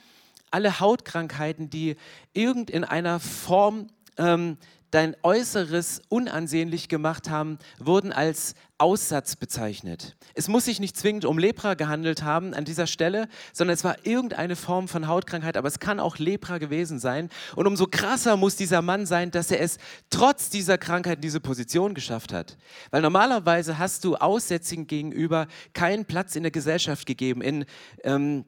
alle 0.50 0.80
Hautkrankheiten, 0.80 1.70
die 1.70 1.96
irgend 2.32 2.70
in 2.70 2.84
einer 2.84 3.20
Form 3.20 3.88
ähm, 4.16 4.58
dein 4.90 5.16
Äußeres 5.22 6.02
unansehnlich 6.08 6.88
gemacht 6.88 7.28
haben, 7.30 7.58
wurden 7.78 8.12
als 8.12 8.54
Aussatz 8.78 9.34
bezeichnet. 9.34 10.16
Es 10.34 10.46
muss 10.46 10.64
sich 10.64 10.78
nicht 10.78 10.96
zwingend 10.96 11.24
um 11.24 11.36
Lepra 11.36 11.74
gehandelt 11.74 12.22
haben 12.22 12.54
an 12.54 12.64
dieser 12.64 12.86
Stelle, 12.86 13.28
sondern 13.52 13.74
es 13.74 13.82
war 13.82 14.06
irgendeine 14.06 14.54
Form 14.54 14.86
von 14.86 15.08
Hautkrankheit, 15.08 15.56
aber 15.56 15.66
es 15.66 15.80
kann 15.80 15.98
auch 15.98 16.18
Lepra 16.18 16.58
gewesen 16.58 17.00
sein. 17.00 17.28
Und 17.56 17.66
umso 17.66 17.86
krasser 17.86 18.36
muss 18.36 18.54
dieser 18.56 18.80
Mann 18.80 19.04
sein, 19.04 19.30
dass 19.32 19.50
er 19.50 19.60
es 19.60 19.78
trotz 20.10 20.48
dieser 20.48 20.78
Krankheit 20.78 21.16
in 21.16 21.22
diese 21.22 21.40
Position 21.40 21.94
geschafft 21.94 22.32
hat. 22.32 22.56
Weil 22.90 23.02
normalerweise 23.02 23.78
hast 23.78 24.04
du 24.04 24.16
Aussätzigen 24.16 24.86
gegenüber 24.86 25.48
keinen 25.72 26.04
Platz 26.04 26.36
in 26.36 26.44
der 26.44 26.52
Gesellschaft 26.52 27.04
gegeben. 27.04 27.42
In 27.42 27.64
ähm, 28.04 28.44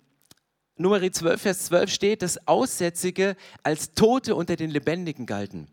Nummer 0.76 1.00
12, 1.00 1.42
Vers 1.42 1.64
12 1.66 1.90
steht, 1.92 2.22
dass 2.22 2.46
Aussätzige 2.46 3.36
als 3.62 3.92
Tote 3.92 4.34
unter 4.34 4.56
den 4.56 4.70
Lebendigen 4.70 5.26
galten. 5.26 5.68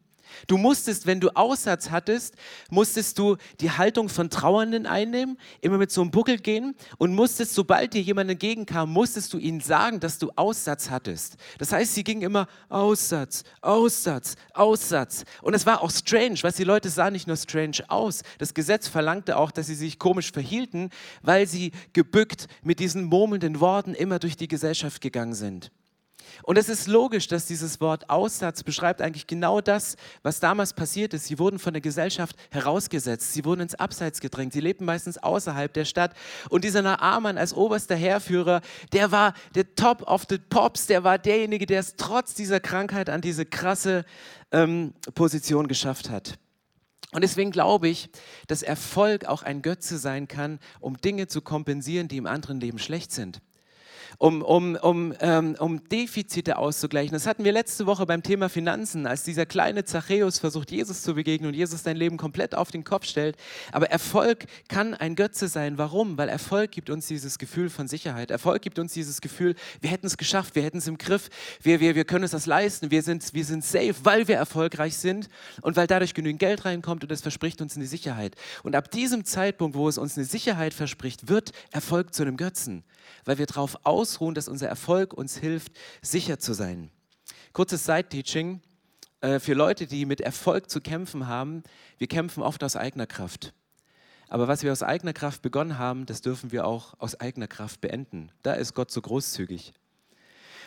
Du 0.48 0.58
musstest, 0.58 1.06
wenn 1.06 1.20
du 1.20 1.30
Aussatz 1.36 1.90
hattest, 1.90 2.36
musstest 2.70 3.18
du 3.20 3.38
die 3.60 3.72
Haltung 3.72 4.10
von 4.10 4.30
Trauernden 4.30 4.86
einnehmen, 4.86 5.38
immer 5.62 5.78
mit 5.78 5.92
so 5.92 6.02
einem 6.02 6.12
Buckel 6.12 6.38
gehen 6.38 6.76
und 6.98 7.14
musstest, 7.14 7.54
sobald 7.54 7.94
dir 7.94 8.02
jemand 8.02 8.30
entgegenkam, 8.30 8.92
musstest 8.92 9.34
du 9.34 9.38
ihnen 9.38 9.62
sagen, 9.62 10.00
dass 10.00 10.18
du 10.18 10.32
Aussatz 10.36 10.90
hattest. 10.90 11.38
Das 11.58 11.72
heißt, 11.72 11.94
sie 11.94 12.04
gingen 12.04 12.22
immer 12.22 12.48
Aussatz, 12.70 13.44
Aussatz, 13.62 14.36
Aussatz. 14.54 15.24
Und 15.42 15.54
es 15.54 15.66
war 15.66 15.82
auch 15.82 15.92
strange, 15.92 16.40
was 16.42 16.56
die 16.56 16.64
Leute 16.64 16.90
sahen 16.90 17.14
nicht 17.14 17.28
nur 17.28 17.38
strange 17.38 17.78
aus. 17.88 18.22
Das 18.38 18.54
Gesetz 18.54 18.88
verlangte 18.88 19.38
auch, 19.38 19.52
dass 19.52 19.68
sie 19.68 19.76
sich 19.76 20.00
komisch 20.00 20.32
verhielten, 20.32 20.90
weil 21.22 21.48
sie 21.48 21.72
gebückt 21.94 22.48
mit 22.64 22.80
diesen 22.80 23.06
murmelnden 23.06 23.60
Worten 23.60 23.94
immer 23.94 24.20
durch 24.20 24.38
die 24.38 24.48
Gesellschaft 24.48 25.02
gegangen 25.02 25.34
sind. 25.34 25.72
Und 26.44 26.58
es 26.58 26.70
ist 26.70 26.88
logisch, 26.88 27.28
dass 27.28 27.46
dieses 27.46 27.82
Wort 27.82 28.10
Aussatz 28.10 28.64
beschreibt 28.64 29.02
eigentlich 29.02 29.28
genau 29.28 29.62
das, 29.62 29.98
was 30.24 30.40
damals 30.40 30.74
passiert 30.74 31.14
ist. 31.14 31.26
Sie 31.26 31.40
wurden 31.40 31.60
von 31.60 31.74
der 31.74 31.82
Gesellschaft 31.82 32.36
herausgesetzt, 32.52 33.34
sie 33.34 33.46
wurden 33.46 33.62
ins 33.62 33.76
Abseits 33.76 34.20
gedrängt, 34.20 34.54
sie 34.54 34.60
lebten 34.60 34.86
meistens 34.86 35.18
außerhalb 35.18 35.74
der 35.74 35.86
Stadt. 35.86 36.14
Und 36.50 36.64
dieser 36.64 36.82
Naaman 36.82 37.38
als 37.38 37.54
oberster 37.54 37.96
Heerführer, 37.96 38.62
der 38.94 39.12
war 39.12 39.34
der 39.56 39.76
Top 39.76 40.04
of 40.04 40.26
the 40.30 40.38
Pops, 40.38 40.88
der 40.88 41.04
war 41.04 41.18
derjenige, 41.18 41.66
der 41.66 41.80
es 41.80 41.96
trotz 41.96 42.34
dieser 42.34 42.60
Krankheit 42.60 43.10
an 43.10 43.22
diese 43.22 43.46
krasse 43.46 44.06
ähm, 44.52 44.94
Position 45.16 45.68
geschafft 45.68 46.10
hat. 46.10 46.38
Und 47.14 47.22
deswegen 47.22 47.52
glaube 47.52 47.88
ich, 47.88 48.10
dass 48.48 48.64
Erfolg 48.64 49.26
auch 49.26 49.42
ein 49.42 49.62
Götze 49.62 49.98
sein 49.98 50.28
kann, 50.28 50.60
um 50.80 50.98
Dinge 50.98 51.28
zu 51.28 51.42
kompensieren, 51.42 52.08
die 52.08 52.18
im 52.18 52.26
anderen 52.26 52.60
Leben 52.60 52.80
schlecht 52.80 53.12
sind 53.12 53.42
um, 54.18 54.42
um, 54.42 54.76
um, 54.76 55.14
ähm, 55.20 55.56
um 55.60 55.88
Defizite 55.90 56.58
auszugleichen. 56.58 57.14
Das 57.14 57.28
hatten 57.28 57.44
wir 57.44 57.52
letzte 57.52 57.86
Woche 57.86 58.06
beim 58.06 58.24
Thema 58.24 58.50
Finanzen, 58.50 59.06
als 59.06 59.24
dieser 59.24 59.46
kleine 59.46 59.86
Zachäus 59.86 60.40
versucht, 60.40 60.72
Jesus 60.72 61.04
zu 61.04 61.14
begegnen 61.14 61.50
und 61.50 61.54
Jesus 61.54 61.84
sein 61.84 61.98
Leben 61.98 62.18
komplett 62.18 62.56
auf 62.56 62.72
den 62.72 62.84
Kopf 62.84 63.06
stellt. 63.06 63.38
Aber 63.72 63.92
Erfolg 63.92 64.46
kann 64.70 64.94
ein 64.94 65.16
Götze 65.16 65.48
sein. 65.48 65.78
Warum? 65.78 66.18
Weil 66.18 66.30
Erfolg 66.30 66.72
gibt 66.72 66.90
uns 66.90 67.08
dieses 67.08 67.38
Gefühl 67.38 67.70
von 67.70 67.88
Sicherheit. 67.88 68.32
Erfolg 68.32 68.62
gibt 68.62 68.80
uns 68.80 68.94
dieses 68.94 69.22
Gefühl, 69.22 69.56
wir 69.82 69.92
hätten 69.92 70.08
es 70.08 70.18
geschafft, 70.18 70.56
wir 70.56 70.64
hätten 70.64 70.80
es 70.80 70.88
im 70.88 70.98
Griff, 70.98 71.30
wir, 71.62 71.80
wir, 71.80 71.96
wir 71.96 72.06
können 72.06 72.24
uns 72.24 72.32
das 72.32 72.48
leisten, 72.48 72.90
wir 72.90 73.04
sind, 73.04 73.34
wir 73.34 73.46
sind 73.46 73.64
safe, 73.64 73.96
weil 74.04 74.28
wir 74.28 74.36
erfolgreich 74.36 74.98
sind 74.98 75.30
und 75.62 75.76
weil 75.76 75.88
dadurch 75.88 76.14
genügend 76.14 76.40
Geld 76.40 76.66
reinkommt 76.66 77.04
und 77.04 77.12
es 77.12 77.22
verspricht 77.22 77.62
uns 77.62 77.76
eine 77.76 77.86
Sicherheit. 77.86 78.36
Und 78.64 78.76
ab 78.76 78.90
diesem 78.90 79.26
Zeitpunkt, 79.26 79.76
wo 79.78 79.88
es 79.88 79.98
uns 79.98 80.18
eine 80.18 80.26
Sicherheit 80.26 80.74
verspricht, 80.74 81.28
wird 81.28 81.52
Erfolg 81.72 82.14
zu 82.14 82.24
einem 82.24 82.38
Götzen 82.38 82.84
weil 83.26 83.38
wir 83.38 83.46
darauf 83.46 83.86
ausruhen, 83.86 84.36
dass 84.36 84.48
unser 84.48 84.68
Erfolg 84.68 85.14
uns 85.14 85.38
hilft, 85.38 85.74
sicher 86.02 86.40
zu 86.40 86.54
sein. 86.54 86.92
Kurzes 87.54 87.86
Side-Teaching 87.86 88.62
äh, 89.22 89.40
für 89.40 89.54
Leute, 89.54 89.88
die 89.88 90.06
mit 90.06 90.22
Erfolg 90.22 90.70
zu 90.70 90.82
kämpfen 90.82 91.28
haben. 91.28 91.64
Wir 91.98 92.08
kämpfen 92.08 92.44
oft 92.44 92.64
aus 92.64 92.76
eigener 92.76 93.08
Kraft. 93.08 93.54
Aber 94.30 94.48
was 94.48 94.64
wir 94.64 94.72
aus 94.72 94.84
eigener 94.84 95.14
Kraft 95.14 95.42
begonnen 95.42 95.78
haben, 95.78 96.06
das 96.06 96.22
dürfen 96.22 96.52
wir 96.52 96.66
auch 96.66 96.94
aus 97.00 97.20
eigener 97.20 97.48
Kraft 97.48 97.82
beenden. 97.82 98.32
Da 98.44 98.54
ist 98.54 98.74
Gott 98.74 98.92
so 98.92 99.02
großzügig. 99.02 99.74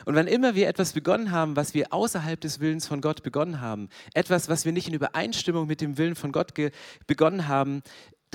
Und 0.07 0.15
wann 0.15 0.27
immer 0.27 0.55
wir 0.55 0.67
etwas 0.67 0.95
begonnen 0.95 1.31
haben, 1.31 1.57
was 1.57 1.75
wir 1.75 1.93
außerhalb 1.93 2.41
des 2.41 2.59
Willens 2.59 2.87
von 2.87 3.03
Gott 3.03 3.23
begonnen 3.23 3.61
haben, 3.61 3.91
etwas, 4.15 4.49
was 4.49 4.65
wir 4.65 4.73
nicht 4.73 4.89
in 4.89 4.95
Übereinstimmung 4.95 5.67
mit 5.67 5.83
dem 5.83 5.99
Willen 5.99 6.17
von 6.17 6.33
Gott 6.33 6.55
begonnen 7.07 7.49
haben, 7.49 7.83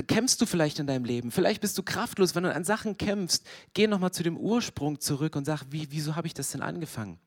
kämpfst 0.04 0.42
du 0.42 0.46
vielleicht 0.46 0.80
in 0.80 0.88
deinem 0.88 1.06
Leben. 1.06 1.32
Vielleicht 1.32 1.62
bist 1.62 1.78
du 1.78 1.84
kraftlos, 1.84 2.36
wenn 2.36 2.44
du 2.44 2.54
an 2.54 2.64
Sachen 2.64 2.98
kämpfst. 2.98 3.46
Geh 3.74 3.88
nochmal 3.88 4.12
zu 4.12 4.24
dem 4.24 4.38
Ursprung 4.38 5.00
zurück 5.00 5.36
und 5.36 5.46
sag, 5.46 5.64
wie, 5.70 5.88
wieso 5.92 6.16
habe 6.16 6.28
ich 6.28 6.34
das 6.34 6.52
denn 6.52 6.62
angefangen? 6.62 7.20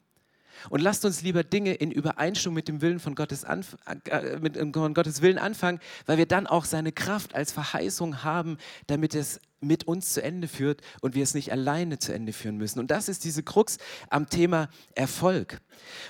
Und 0.70 0.80
lasst 0.80 1.04
uns 1.04 1.22
lieber 1.22 1.44
Dinge 1.44 1.74
in 1.74 1.90
Übereinstimmung 1.90 2.56
mit 2.56 2.68
dem 2.68 2.80
Willen 2.80 3.00
von 3.00 3.14
Gottes, 3.14 3.44
Anf 3.44 3.76
äh, 4.10 4.38
mit 4.38 4.56
äh, 4.56 4.66
Gottes 4.66 5.22
Willen 5.22 5.38
anfangen, 5.38 5.80
weil 6.06 6.18
wir 6.18 6.26
dann 6.26 6.46
auch 6.46 6.64
seine 6.64 6.92
Kraft 6.92 7.34
als 7.34 7.52
Verheißung 7.52 8.24
haben, 8.24 8.58
damit 8.86 9.14
es 9.14 9.40
mit 9.60 9.84
uns 9.84 10.12
zu 10.12 10.22
Ende 10.22 10.48
führt 10.48 10.82
und 11.00 11.14
wir 11.14 11.22
es 11.22 11.34
nicht 11.34 11.52
alleine 11.52 11.98
zu 11.98 12.12
Ende 12.12 12.32
führen 12.32 12.56
müssen. 12.56 12.78
Und 12.78 12.90
das 12.90 13.08
ist 13.08 13.24
diese 13.24 13.42
Krux 13.42 13.78
am 14.08 14.28
Thema 14.28 14.68
Erfolg. 14.94 15.60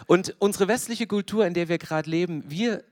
Und 0.06 0.34
unsere 0.38 0.68
westliche 0.68 1.06
Kultur, 1.06 1.46
in 1.46 1.54
der 1.54 1.68
wir 1.68 1.78
gerade 1.78 2.10
leben, 2.10 2.44
wir 2.48 2.84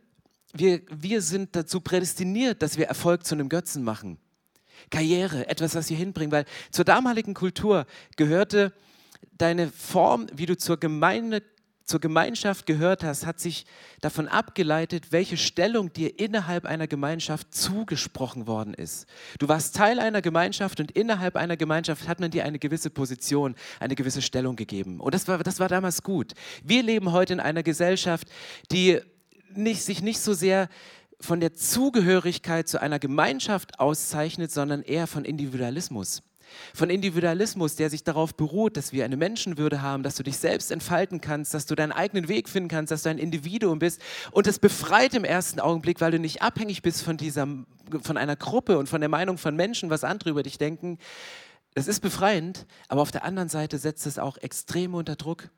wir, 0.58 0.82
wir 0.90 1.22
sind 1.22 1.54
dazu 1.54 1.80
prädestiniert, 1.80 2.62
dass 2.62 2.78
wir 2.78 2.86
Erfolg 2.86 3.24
zu 3.24 3.34
einem 3.34 3.48
Götzen 3.48 3.82
machen. 3.82 4.18
Karriere, 4.90 5.48
etwas, 5.48 5.74
was 5.74 5.90
wir 5.90 5.96
hinbringen, 5.96 6.32
weil 6.32 6.44
zur 6.70 6.84
damaligen 6.84 7.34
Kultur 7.34 7.86
gehörte 8.16 8.72
deine 9.38 9.68
Form, 9.68 10.26
wie 10.32 10.46
du 10.46 10.56
zur 10.56 10.78
Gemeinde 10.78 11.42
zur 11.86 12.00
Gemeinschaft 12.00 12.66
gehört 12.66 13.04
hast, 13.04 13.26
hat 13.26 13.38
sich 13.38 13.64
davon 14.00 14.26
abgeleitet, 14.26 15.12
welche 15.12 15.36
Stellung 15.36 15.92
dir 15.92 16.18
innerhalb 16.18 16.66
einer 16.66 16.88
Gemeinschaft 16.88 17.54
zugesprochen 17.54 18.48
worden 18.48 18.74
ist. 18.74 19.06
Du 19.38 19.48
warst 19.48 19.76
Teil 19.76 20.00
einer 20.00 20.20
Gemeinschaft 20.20 20.80
und 20.80 20.90
innerhalb 20.90 21.36
einer 21.36 21.56
Gemeinschaft 21.56 22.08
hat 22.08 22.18
man 22.18 22.32
dir 22.32 22.44
eine 22.44 22.58
gewisse 22.58 22.90
Position, 22.90 23.54
eine 23.78 23.94
gewisse 23.94 24.20
Stellung 24.20 24.56
gegeben. 24.56 24.98
Und 24.98 25.14
das 25.14 25.28
war, 25.28 25.38
das 25.38 25.60
war 25.60 25.68
damals 25.68 26.02
gut. 26.02 26.32
Wir 26.64 26.82
leben 26.82 27.12
heute 27.12 27.34
in 27.34 27.40
einer 27.40 27.62
Gesellschaft, 27.62 28.28
die 28.72 29.00
nicht, 29.56 29.82
sich 29.82 30.02
nicht 30.02 30.20
so 30.20 30.34
sehr 30.34 30.68
von 31.20 31.40
der 31.40 31.54
Zugehörigkeit 31.54 32.68
zu 32.68 32.80
einer 32.80 32.98
Gemeinschaft 32.98 33.80
auszeichnet, 33.80 34.50
sondern 34.50 34.82
eher 34.82 35.06
von 35.06 35.24
Individualismus. 35.24 36.22
Von 36.74 36.90
Individualismus, 36.90 37.74
der 37.74 37.90
sich 37.90 38.04
darauf 38.04 38.34
beruht, 38.34 38.76
dass 38.76 38.92
wir 38.92 39.04
eine 39.04 39.16
Menschenwürde 39.16 39.82
haben, 39.82 40.02
dass 40.02 40.14
du 40.14 40.22
dich 40.22 40.38
selbst 40.38 40.70
entfalten 40.70 41.20
kannst, 41.20 41.54
dass 41.54 41.66
du 41.66 41.74
deinen 41.74 41.92
eigenen 41.92 42.28
Weg 42.28 42.48
finden 42.48 42.68
kannst, 42.68 42.90
dass 42.90 43.02
du 43.02 43.10
ein 43.10 43.18
Individuum 43.18 43.78
bist. 43.78 44.00
Und 44.30 44.46
es 44.46 44.58
befreit 44.58 45.14
im 45.14 45.24
ersten 45.24 45.58
Augenblick, 45.58 46.00
weil 46.00 46.12
du 46.12 46.18
nicht 46.18 46.42
abhängig 46.42 46.82
bist 46.82 47.02
von, 47.02 47.16
dieser, 47.16 47.48
von 48.02 48.16
einer 48.16 48.36
Gruppe 48.36 48.78
und 48.78 48.88
von 48.88 49.00
der 49.00 49.10
Meinung 49.10 49.38
von 49.38 49.56
Menschen, 49.56 49.90
was 49.90 50.04
andere 50.04 50.30
über 50.30 50.42
dich 50.42 50.58
denken. 50.58 50.98
das 51.74 51.88
ist 51.88 52.00
befreiend, 52.00 52.66
aber 52.88 53.02
auf 53.02 53.10
der 53.10 53.24
anderen 53.24 53.48
Seite 53.48 53.78
setzt 53.78 54.06
es 54.06 54.18
auch 54.18 54.38
extrem 54.38 54.94
unter 54.94 55.16
Druck. 55.16 55.50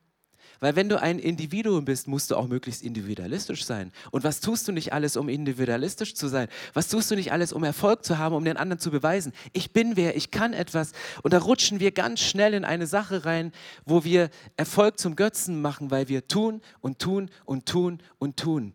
Weil 0.61 0.77
wenn 0.77 0.89
du 0.89 1.01
ein 1.01 1.19
Individuum 1.19 1.85
bist, 1.85 2.09
musst 2.09 2.31
du 2.31 2.37
auch 2.37 2.49
möglichst 2.49 2.83
individualistisch 2.83 3.65
sein. 3.65 3.93
Und 4.11 4.25
was 4.25 4.41
tust 4.41 4.67
du 4.67 4.73
nicht 4.73 4.93
alles, 4.93 5.17
um 5.17 5.29
individualistisch 5.29 6.15
zu 6.15 6.29
sein? 6.29 6.49
Was 6.75 6.89
tust 6.89 7.11
du 7.11 7.15
nicht 7.15 7.33
alles, 7.33 7.53
um 7.53 7.63
Erfolg 7.63 8.05
zu 8.05 8.19
haben, 8.19 8.35
um 8.35 8.45
den 8.45 8.57
anderen 8.57 8.81
zu 8.81 8.91
beweisen? 8.91 9.33
Ich 9.53 9.73
bin 9.73 9.97
wer, 9.97 10.17
ich 10.17 10.31
kann 10.31 10.53
etwas. 10.53 10.93
Und 11.23 11.33
da 11.33 11.39
rutschen 11.39 11.81
wir 11.81 11.93
ganz 11.93 12.21
schnell 12.21 12.55
in 12.55 12.65
eine 12.65 12.87
Sache 12.87 13.25
rein, 13.25 13.53
wo 13.85 14.05
wir 14.05 14.31
Erfolg 14.57 14.99
zum 14.99 15.15
Götzen 15.15 15.61
machen, 15.61 15.91
weil 15.91 16.09
wir 16.09 16.27
tun 16.27 16.61
und 16.81 16.99
tun 16.99 17.31
und 17.45 17.67
tun 17.67 18.01
und 18.19 18.37
tun 18.37 18.75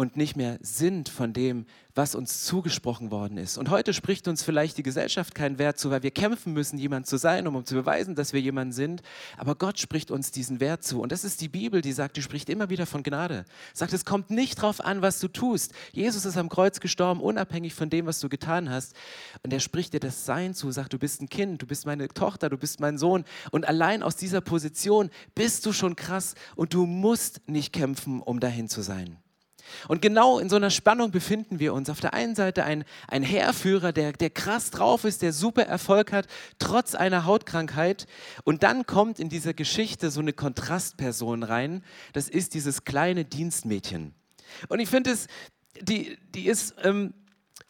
und 0.00 0.16
nicht 0.16 0.34
mehr 0.34 0.58
sind 0.62 1.10
von 1.10 1.34
dem, 1.34 1.66
was 1.94 2.14
uns 2.14 2.46
zugesprochen 2.46 3.10
worden 3.10 3.36
ist. 3.36 3.58
Und 3.58 3.68
heute 3.68 3.92
spricht 3.92 4.28
uns 4.28 4.42
vielleicht 4.42 4.78
die 4.78 4.82
Gesellschaft 4.82 5.34
keinen 5.34 5.58
Wert 5.58 5.78
zu, 5.78 5.90
weil 5.90 6.02
wir 6.02 6.10
kämpfen 6.10 6.54
müssen, 6.54 6.78
jemand 6.78 7.06
zu 7.06 7.18
sein, 7.18 7.46
um, 7.46 7.54
um 7.54 7.66
zu 7.66 7.74
beweisen, 7.74 8.14
dass 8.14 8.32
wir 8.32 8.40
jemand 8.40 8.74
sind. 8.74 9.02
Aber 9.36 9.56
Gott 9.56 9.78
spricht 9.78 10.10
uns 10.10 10.30
diesen 10.30 10.58
Wert 10.58 10.84
zu. 10.84 11.02
Und 11.02 11.12
das 11.12 11.22
ist 11.22 11.42
die 11.42 11.50
Bibel, 11.50 11.82
die 11.82 11.92
sagt, 11.92 12.16
die 12.16 12.22
spricht 12.22 12.48
immer 12.48 12.70
wieder 12.70 12.86
von 12.86 13.02
Gnade. 13.02 13.44
Sagt, 13.74 13.92
es 13.92 14.06
kommt 14.06 14.30
nicht 14.30 14.56
darauf 14.56 14.82
an, 14.82 15.02
was 15.02 15.20
du 15.20 15.28
tust. 15.28 15.74
Jesus 15.92 16.24
ist 16.24 16.38
am 16.38 16.48
Kreuz 16.48 16.80
gestorben, 16.80 17.20
unabhängig 17.20 17.74
von 17.74 17.90
dem, 17.90 18.06
was 18.06 18.20
du 18.20 18.30
getan 18.30 18.70
hast. 18.70 18.96
Und 19.42 19.52
er 19.52 19.60
spricht 19.60 19.92
dir 19.92 20.00
das 20.00 20.24
Sein 20.24 20.54
zu, 20.54 20.72
sagt, 20.72 20.94
du 20.94 20.98
bist 20.98 21.20
ein 21.20 21.28
Kind, 21.28 21.60
du 21.60 21.66
bist 21.66 21.84
meine 21.84 22.08
Tochter, 22.08 22.48
du 22.48 22.56
bist 22.56 22.80
mein 22.80 22.96
Sohn. 22.96 23.26
Und 23.50 23.68
allein 23.68 24.02
aus 24.02 24.16
dieser 24.16 24.40
Position 24.40 25.10
bist 25.34 25.66
du 25.66 25.74
schon 25.74 25.94
krass 25.94 26.36
und 26.56 26.72
du 26.72 26.86
musst 26.86 27.46
nicht 27.46 27.74
kämpfen, 27.74 28.22
um 28.22 28.40
dahin 28.40 28.66
zu 28.66 28.80
sein. 28.80 29.18
Und 29.88 30.02
genau 30.02 30.38
in 30.38 30.48
so 30.48 30.56
einer 30.56 30.70
Spannung 30.70 31.10
befinden 31.10 31.58
wir 31.58 31.74
uns. 31.74 31.90
Auf 31.90 32.00
der 32.00 32.14
einen 32.14 32.34
Seite 32.34 32.64
ein, 32.64 32.84
ein 33.08 33.22
Heerführer, 33.22 33.92
der, 33.92 34.12
der 34.12 34.30
krass 34.30 34.70
drauf 34.70 35.04
ist, 35.04 35.22
der 35.22 35.32
super 35.32 35.62
Erfolg 35.62 36.12
hat, 36.12 36.26
trotz 36.58 36.94
einer 36.94 37.24
Hautkrankheit. 37.24 38.06
Und 38.44 38.62
dann 38.62 38.86
kommt 38.86 39.20
in 39.20 39.28
dieser 39.28 39.54
Geschichte 39.54 40.10
so 40.10 40.20
eine 40.20 40.32
Kontrastperson 40.32 41.42
rein. 41.42 41.84
Das 42.12 42.28
ist 42.28 42.54
dieses 42.54 42.84
kleine 42.84 43.24
Dienstmädchen. 43.24 44.14
Und 44.68 44.80
ich 44.80 44.88
finde 44.88 45.10
es, 45.10 45.26
die, 45.80 46.18
die 46.34 46.46
ist 46.46 46.74
ähm, 46.82 47.14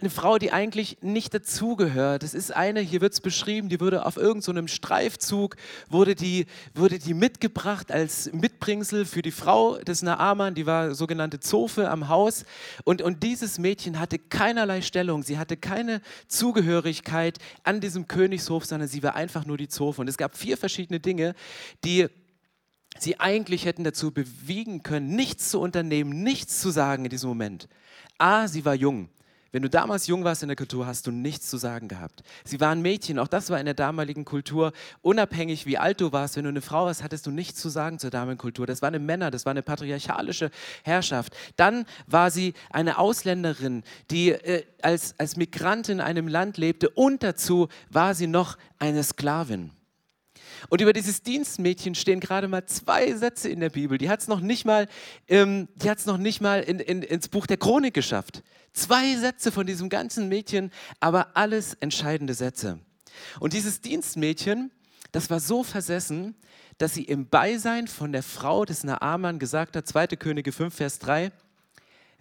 eine 0.03 0.11
Frau, 0.11 0.39
die 0.39 0.53
eigentlich 0.53 0.99
nicht 1.01 1.35
dazugehört. 1.35 2.23
Das 2.23 2.35
ist 2.35 2.55
eine, 2.55 2.81
hier 2.81 3.01
wird 3.01 3.13
es 3.13 3.21
beschrieben, 3.21 3.69
die 3.69 3.81
wurde 3.81 4.07
auf 4.07 4.17
irgendeinem 4.17 4.69
so 4.69 4.75
Streifzug, 4.75 5.57
wurde 5.89 6.15
die, 6.15 6.47
wurde 6.75 6.99
die 6.99 7.15
mitgebracht 7.15 7.93
als 7.93 8.33
Mitbringsel 8.33 9.05
für 9.05 9.23
die 9.23 9.31
Frau 9.31 9.79
des 9.79 10.03
Naaman, 10.03 10.55
die 10.55 10.67
war 10.67 10.95
sogenannte 10.95 11.41
Zofe 11.41 11.91
am 11.91 12.09
Haus. 12.09 12.45
Und, 12.85 13.03
und 13.03 13.23
dieses 13.23 13.59
Mädchen 13.59 13.99
hatte 13.99 14.19
keinerlei 14.19 14.83
Stellung, 14.83 15.23
sie 15.23 15.39
hatte 15.39 15.57
keine 15.57 16.01
Zugehörigkeit 16.29 17.39
an 17.63 17.81
diesem 17.81 18.09
Königshof, 18.09 18.65
sondern 18.65 18.89
sie 18.89 19.03
war 19.03 19.15
einfach 19.15 19.47
nur 19.47 19.57
die 19.57 19.69
Zofe. 19.69 20.01
Und 20.01 20.09
es 20.09 20.17
gab 20.17 20.37
vier 20.37 20.57
verschiedene 20.57 21.01
Dinge, 21.01 21.35
die 21.85 22.07
sie 22.99 23.21
eigentlich 23.21 23.65
hätten 23.65 23.85
dazu 23.85 24.11
bewegen 24.11 24.83
können, 24.83 25.15
nichts 25.15 25.51
zu 25.51 25.61
unternehmen, 25.61 26.23
nichts 26.23 26.61
zu 26.61 26.71
sagen 26.71 27.05
in 27.05 27.11
diesem 27.11 27.29
Moment. 27.29 27.69
A, 28.19 28.49
sie 28.49 28.65
war 28.65 28.75
jung. 28.75 29.09
Wenn 29.53 29.63
du 29.63 29.71
damals 29.71 30.07
jung 30.07 30.23
warst 30.23 30.43
in 30.43 30.49
der 30.49 30.57
Kultur, 30.57 30.87
hast 30.87 31.07
du 31.07 31.11
nichts 31.11 31.49
zu 31.49 31.57
sagen 31.57 31.89
gehabt. 31.89 32.23
Sie 32.45 32.61
waren 32.61 32.83
Mädchen, 32.83 33.19
auch 33.19 33.27
das 33.27 33.51
war 33.51 33.59
in 33.59 33.65
der 33.65 33.75
damaligen 33.75 34.25
Kultur, 34.25 34.73
unabhängig 35.03 35.67
wie 35.67 35.77
alt 35.77 36.01
du 36.01 36.13
warst. 36.13 36.37
Wenn 36.37 36.45
du 36.45 36.51
eine 36.51 36.61
Frau 36.61 36.87
warst, 36.87 37.03
hattest 37.03 37.27
du 37.27 37.33
nichts 37.33 37.61
zu 37.61 37.69
sagen 37.69 37.99
zur 37.99 38.11
damaligen 38.11 38.39
Kultur. 38.39 38.67
Das 38.67 38.81
waren 38.81 39.05
Männer, 39.05 39.31
das 39.31 39.47
war 39.47 39.51
eine 39.51 39.63
patriarchalische 39.63 40.51
Herrschaft. 40.85 41.37
Dann 41.57 41.85
war 42.07 42.31
sie 42.31 42.55
eine 42.71 42.99
Ausländerin, 42.99 43.83
die 44.11 44.31
äh, 44.31 44.65
als, 44.83 45.15
als 45.19 45.37
Migrantin 45.37 45.99
in 45.99 46.01
einem 46.01 46.29
Land 46.29 46.57
lebte 46.57 46.89
und 46.91 47.23
dazu 47.23 47.69
war 47.91 48.15
sie 48.15 48.29
noch 48.29 48.57
eine 48.79 49.03
Sklavin. 49.03 49.73
Und 50.69 50.81
über 50.81 50.93
dieses 50.93 51.23
Dienstmädchen 51.23 51.95
stehen 51.95 52.21
gerade 52.21 52.49
mal 52.49 52.67
zwei 52.67 53.13
Sätze 53.15 53.49
in 53.49 53.61
der 53.61 53.71
Bibel. 53.71 53.99
Die 53.99 54.09
hat 54.09 54.21
es 54.21 54.29
noch 54.29 54.41
nicht 54.41 54.65
mal, 54.65 54.89
ähm, 55.29 55.69
die 55.77 55.89
hat's 55.89 56.07
noch 56.07 56.19
nicht 56.19 56.41
mal 56.41 56.63
in, 56.63 56.79
in, 56.79 57.03
ins 57.03 57.29
Buch 57.29 57.47
der 57.47 57.57
Chronik 57.57 57.95
geschafft. 57.95 58.43
Zwei 58.73 59.17
Sätze 59.17 59.53
von 59.53 59.67
diesem 59.67 59.89
ganzen 59.89 60.29
Mädchen, 60.29 60.71
aber 61.01 61.37
alles 61.37 61.75
entscheidende 61.75 62.35
Sätze. 62.35 62.79
Und 63.41 63.53
dieses 63.53 63.81
Dienstmädchen, 63.81 64.71
das 65.13 65.31
war 65.31 65.41
so 65.41 65.63
versessen, 65.65 66.37
dass 66.79 66.95
sie 66.95 67.05
im 67.05 67.29
Beisein 67.29 67.89
von 67.89 68.13
der 68.13 68.23
Frau 68.23 68.65
des 68.65 68.85
Naaman 68.85 69.39
gesagt 69.39 69.77
hat, 69.77 69.87
2. 69.87 70.09
Könige 70.09 70.53
5, 70.53 70.75
Vers 70.75 70.99
3, 71.01 71.33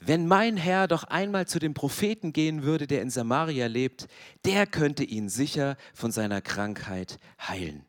wenn 0.02 0.28
mein 0.28 0.58
Herr 0.58 0.88
doch 0.88 1.04
einmal 1.04 1.46
zu 1.48 1.60
dem 1.60 1.74
Propheten 1.74 2.34
gehen 2.34 2.64
würde, 2.64 2.88
der 2.88 3.02
in 3.02 3.10
Samaria 3.10 3.68
lebt, 3.68 4.08
der 4.46 4.66
könnte 4.66 5.04
ihn 5.04 5.30
sicher 5.30 5.78
von 5.94 6.12
seiner 6.12 6.42
Krankheit 6.42 7.20
heilen 7.48 7.86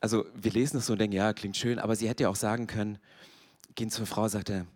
also 0.00 0.24
wir 0.34 0.52
lesen 0.52 0.76
das 0.76 0.86
so 0.86 0.92
und 0.92 1.00
denken, 1.00 1.16
ja, 1.16 1.32
klingt 1.32 1.56
schön, 1.56 1.78
aber 1.78 1.96
sie 1.96 2.08
hätte 2.08 2.24
ja 2.24 2.28
auch 2.28 2.36
sagen 2.36 2.66
können, 2.66 2.98
gehen 3.74 3.90
zur 3.90 4.06
Frau, 4.06 4.28
sagt 4.28 4.50
er, 4.50 4.66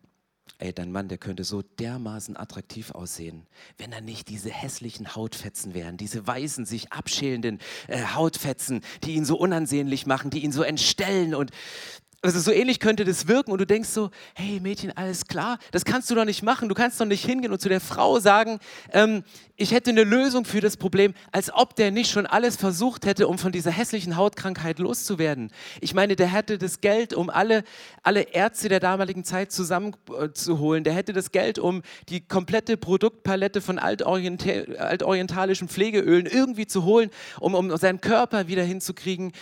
ey, 0.58 0.72
dein 0.72 0.92
Mann, 0.92 1.08
der 1.08 1.18
könnte 1.18 1.44
so 1.44 1.62
dermaßen 1.62 2.36
attraktiv 2.36 2.92
aussehen, 2.92 3.46
wenn 3.78 3.92
er 3.92 4.00
nicht 4.00 4.28
diese 4.28 4.50
hässlichen 4.50 5.14
Hautfetzen 5.14 5.74
wären, 5.74 5.96
diese 5.96 6.26
weißen, 6.26 6.66
sich 6.66 6.92
abschälenden 6.92 7.58
äh, 7.88 8.04
Hautfetzen, 8.14 8.80
die 9.04 9.14
ihn 9.14 9.24
so 9.24 9.36
unansehnlich 9.36 10.06
machen, 10.06 10.30
die 10.30 10.44
ihn 10.44 10.52
so 10.52 10.62
entstellen 10.62 11.34
und 11.34 11.50
also 12.22 12.38
so 12.38 12.52
ähnlich 12.52 12.78
könnte 12.78 13.04
das 13.04 13.26
wirken 13.26 13.50
und 13.50 13.60
du 13.60 13.66
denkst 13.66 13.88
so, 13.88 14.10
hey 14.34 14.60
Mädchen, 14.60 14.96
alles 14.96 15.26
klar, 15.26 15.58
das 15.72 15.84
kannst 15.84 16.08
du 16.08 16.14
doch 16.14 16.24
nicht 16.24 16.44
machen. 16.44 16.68
Du 16.68 16.74
kannst 16.74 17.00
doch 17.00 17.04
nicht 17.04 17.24
hingehen 17.24 17.52
und 17.52 17.60
zu 17.60 17.68
der 17.68 17.80
Frau 17.80 18.20
sagen, 18.20 18.60
ähm, 18.92 19.24
ich 19.56 19.72
hätte 19.72 19.90
eine 19.90 20.04
Lösung 20.04 20.44
für 20.44 20.60
das 20.60 20.76
Problem, 20.76 21.14
als 21.32 21.52
ob 21.52 21.74
der 21.76 21.90
nicht 21.90 22.10
schon 22.10 22.26
alles 22.26 22.56
versucht 22.56 23.06
hätte, 23.06 23.26
um 23.28 23.38
von 23.38 23.52
dieser 23.52 23.70
hässlichen 23.72 24.16
Hautkrankheit 24.16 24.78
loszuwerden. 24.78 25.50
Ich 25.80 25.94
meine, 25.94 26.16
der 26.16 26.28
hätte 26.28 26.58
das 26.58 26.80
Geld, 26.80 27.12
um 27.12 27.28
alle, 27.28 27.64
alle 28.02 28.22
Ärzte 28.22 28.68
der 28.68 28.80
damaligen 28.80 29.24
Zeit 29.24 29.52
zusammenzuholen. 29.52 30.84
Der 30.84 30.94
hätte 30.94 31.12
das 31.12 31.32
Geld, 31.32 31.58
um 31.58 31.82
die 32.08 32.20
komplette 32.20 32.76
Produktpalette 32.76 33.60
von 33.60 33.78
altorientalischen 33.78 35.68
Pflegeölen 35.68 36.26
irgendwie 36.26 36.66
zu 36.66 36.84
holen, 36.84 37.10
um, 37.40 37.54
um 37.54 37.76
seinen 37.76 38.00
Körper 38.00 38.48
wieder 38.48 38.62
hinzukriegen 38.62 39.32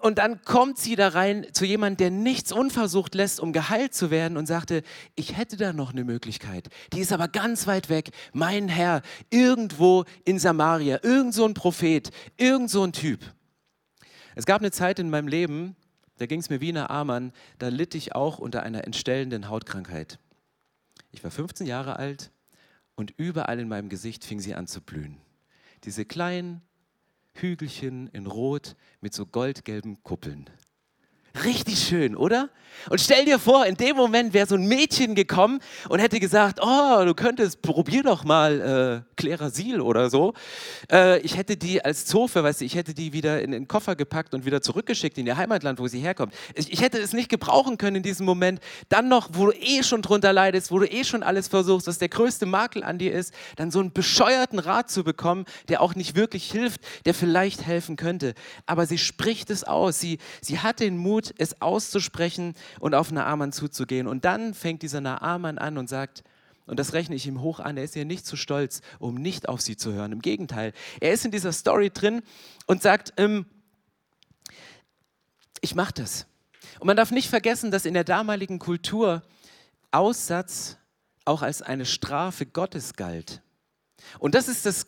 und 0.00 0.18
dann 0.18 0.42
kommt 0.42 0.78
sie 0.78 0.96
da 0.96 1.08
rein 1.08 1.46
zu 1.52 1.64
jemandem, 1.64 1.96
der 1.98 2.10
nichts 2.10 2.52
unversucht 2.52 3.14
lässt, 3.14 3.40
um 3.40 3.52
geheilt 3.52 3.94
zu 3.94 4.10
werden 4.10 4.36
und 4.36 4.46
sagte, 4.46 4.82
ich 5.14 5.36
hätte 5.36 5.56
da 5.56 5.72
noch 5.72 5.92
eine 5.92 6.04
Möglichkeit. 6.04 6.68
Die 6.92 7.00
ist 7.00 7.12
aber 7.12 7.28
ganz 7.28 7.66
weit 7.66 7.88
weg. 7.88 8.10
Mein 8.32 8.68
Herr, 8.68 9.02
irgendwo 9.30 10.04
in 10.24 10.38
Samaria, 10.38 11.00
irgend 11.02 11.34
so 11.34 11.44
ein 11.44 11.54
Prophet, 11.54 12.10
irgend 12.36 12.70
so 12.70 12.82
ein 12.82 12.92
Typ. 12.92 13.20
Es 14.34 14.46
gab 14.46 14.60
eine 14.60 14.70
Zeit 14.70 14.98
in 14.98 15.10
meinem 15.10 15.28
Leben, 15.28 15.76
da 16.16 16.26
ging 16.26 16.40
es 16.40 16.50
mir 16.50 16.60
wie 16.60 16.68
eine 16.68 16.90
Amann, 16.90 17.32
da 17.58 17.68
litt 17.68 17.94
ich 17.94 18.14
auch 18.14 18.38
unter 18.38 18.62
einer 18.62 18.84
entstellenden 18.84 19.48
Hautkrankheit. 19.48 20.18
Ich 21.12 21.24
war 21.24 21.30
15 21.30 21.66
Jahre 21.66 21.96
alt 21.96 22.30
und 22.94 23.12
überall 23.16 23.58
in 23.58 23.68
meinem 23.68 23.88
Gesicht 23.88 24.24
fing 24.24 24.40
sie 24.40 24.54
an 24.54 24.66
zu 24.66 24.80
blühen. 24.80 25.18
Diese 25.84 26.04
kleinen, 26.04 26.62
Hügelchen 27.32 28.08
in 28.08 28.26
Rot 28.26 28.76
mit 29.00 29.14
so 29.14 29.26
goldgelben 29.26 30.02
Kuppeln. 30.02 30.50
Richtig 31.44 31.78
schön, 31.78 32.16
oder? 32.16 32.48
Und 32.88 33.00
stell 33.00 33.24
dir 33.24 33.38
vor, 33.38 33.66
in 33.66 33.74
dem 33.74 33.96
Moment 33.96 34.32
wäre 34.32 34.46
so 34.46 34.54
ein 34.54 34.66
Mädchen 34.66 35.14
gekommen 35.14 35.60
und 35.88 35.98
hätte 35.98 36.18
gesagt, 36.18 36.60
oh, 36.62 37.04
du 37.04 37.14
könntest, 37.14 37.60
probier 37.60 38.02
doch 38.02 38.24
mal 38.24 39.04
äh, 39.06 39.12
Klerasil 39.16 39.80
oder 39.80 40.08
so. 40.08 40.32
Äh, 40.90 41.20
ich 41.20 41.36
hätte 41.36 41.56
die 41.56 41.84
als 41.84 42.06
Zofe, 42.06 42.42
weißt 42.42 42.62
du, 42.62 42.64
ich 42.64 42.74
hätte 42.74 42.94
die 42.94 43.12
wieder 43.12 43.42
in 43.42 43.50
den 43.50 43.68
Koffer 43.68 43.96
gepackt 43.96 44.32
und 44.32 44.46
wieder 44.46 44.62
zurückgeschickt 44.62 45.18
in 45.18 45.26
ihr 45.26 45.36
Heimatland, 45.36 45.78
wo 45.78 45.88
sie 45.88 46.00
herkommt. 46.00 46.32
Ich, 46.54 46.72
ich 46.72 46.80
hätte 46.80 46.98
es 46.98 47.12
nicht 47.12 47.28
gebrauchen 47.28 47.76
können 47.76 47.96
in 47.96 48.02
diesem 48.02 48.24
Moment. 48.24 48.60
Dann 48.88 49.08
noch, 49.08 49.28
wo 49.32 49.46
du 49.46 49.52
eh 49.52 49.82
schon 49.82 50.00
drunter 50.00 50.32
leidest, 50.32 50.70
wo 50.70 50.78
du 50.78 50.86
eh 50.86 51.04
schon 51.04 51.22
alles 51.22 51.48
versuchst, 51.48 51.86
was 51.86 51.98
der 51.98 52.08
größte 52.08 52.46
Makel 52.46 52.82
an 52.82 52.98
dir 52.98 53.12
ist, 53.12 53.34
dann 53.56 53.70
so 53.70 53.80
einen 53.80 53.92
bescheuerten 53.92 54.58
Rat 54.58 54.90
zu 54.90 55.04
bekommen, 55.04 55.44
der 55.68 55.82
auch 55.82 55.94
nicht 55.94 56.16
wirklich 56.16 56.50
hilft, 56.50 56.80
der 57.04 57.12
vielleicht 57.12 57.66
helfen 57.66 57.96
könnte. 57.96 58.34
Aber 58.64 58.86
sie 58.86 58.98
spricht 58.98 59.50
es 59.50 59.64
aus. 59.64 60.00
Sie, 60.00 60.18
sie 60.40 60.60
hat 60.60 60.80
den 60.80 60.96
Mut, 60.96 61.19
Mut, 61.20 61.34
es 61.38 61.60
auszusprechen 61.60 62.54
und 62.78 62.94
auf 62.94 63.12
Naaman 63.12 63.52
zuzugehen. 63.52 64.06
Und 64.06 64.24
dann 64.24 64.54
fängt 64.54 64.82
dieser 64.82 65.00
Naaman 65.00 65.58
an 65.58 65.76
und 65.76 65.88
sagt, 65.88 66.24
und 66.66 66.78
das 66.78 66.92
rechne 66.92 67.16
ich 67.16 67.26
ihm 67.26 67.40
hoch 67.40 67.60
an, 67.60 67.76
er 67.76 67.84
ist 67.84 67.96
ja 67.96 68.04
nicht 68.04 68.24
zu 68.24 68.36
stolz, 68.36 68.80
um 68.98 69.16
nicht 69.16 69.48
auf 69.48 69.60
sie 69.60 69.76
zu 69.76 69.92
hören. 69.92 70.12
Im 70.12 70.22
Gegenteil, 70.22 70.72
er 71.00 71.12
ist 71.12 71.24
in 71.24 71.30
dieser 71.30 71.52
Story 71.52 71.90
drin 71.90 72.22
und 72.66 72.80
sagt, 72.80 73.12
ähm, 73.16 73.44
ich 75.60 75.74
mache 75.74 75.92
das. 75.94 76.26
Und 76.78 76.86
man 76.86 76.96
darf 76.96 77.10
nicht 77.10 77.28
vergessen, 77.28 77.70
dass 77.70 77.84
in 77.84 77.94
der 77.94 78.04
damaligen 78.04 78.58
Kultur 78.58 79.22
Aussatz 79.90 80.78
auch 81.24 81.42
als 81.42 81.60
eine 81.60 81.84
Strafe 81.84 82.46
Gottes 82.46 82.94
galt. 82.94 83.42
Und 84.18 84.34
das 84.34 84.48
ist 84.48 84.64
das 84.64 84.86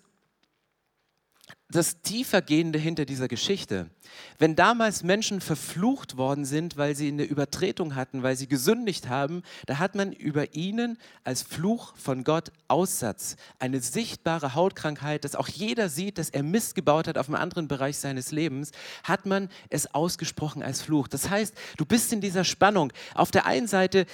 das 1.72 2.02
Tiefergehende 2.02 2.78
hinter 2.78 3.04
dieser 3.04 3.28
Geschichte. 3.28 3.90
Wenn 4.38 4.56
damals 4.56 5.02
Menschen 5.02 5.40
verflucht 5.40 6.16
worden 6.16 6.44
sind, 6.44 6.76
weil 6.76 6.94
sie 6.94 7.08
eine 7.08 7.24
Übertretung 7.24 7.94
hatten, 7.94 8.22
weil 8.22 8.36
sie 8.36 8.46
gesündigt 8.46 9.08
haben, 9.08 9.42
da 9.66 9.78
hat 9.78 9.94
man 9.94 10.12
über 10.12 10.54
ihnen 10.54 10.98
als 11.24 11.42
Fluch 11.42 11.94
von 11.96 12.24
Gott 12.24 12.52
Aussatz, 12.68 13.36
eine 13.58 13.80
sichtbare 13.80 14.54
Hautkrankheit, 14.54 15.24
dass 15.24 15.34
auch 15.34 15.48
jeder 15.48 15.88
sieht, 15.88 16.18
dass 16.18 16.30
er 16.30 16.42
Mist 16.42 16.74
gebaut 16.74 17.08
hat 17.08 17.18
auf 17.18 17.28
einem 17.28 17.36
anderen 17.36 17.68
Bereich 17.68 17.96
seines 17.98 18.32
Lebens, 18.32 18.72
hat 19.04 19.26
man 19.26 19.48
es 19.70 19.94
ausgesprochen 19.94 20.62
als 20.62 20.82
Fluch. 20.82 21.08
Das 21.08 21.30
heißt, 21.30 21.54
du 21.76 21.86
bist 21.86 22.12
in 22.12 22.20
dieser 22.20 22.44
Spannung. 22.44 22.92
Auf 23.14 23.30
der 23.30 23.46
einen 23.46 23.66
Seite 23.66 24.06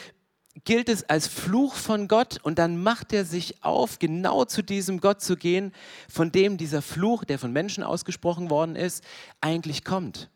gilt 0.65 0.89
es 0.89 1.09
als 1.09 1.27
Fluch 1.27 1.75
von 1.75 2.09
Gott 2.09 2.39
und 2.43 2.59
dann 2.59 2.83
macht 2.83 3.13
er 3.13 3.25
sich 3.25 3.63
auf, 3.63 3.99
genau 3.99 4.45
zu 4.45 4.63
diesem 4.63 5.01
Gott 5.01 5.21
zu 5.21 5.37
gehen, 5.37 5.73
von 6.09 6.33
dem 6.33 6.57
dieser 6.57 6.83
Fluch, 6.83 7.25
der 7.25 7.39
von 7.39 7.53
Menschen 7.53 7.83
ausgesprochen 7.83 8.51
worden 8.51 8.77
ist, 8.77 9.05
eigentlich 9.41 9.85
kommt. 9.85 10.31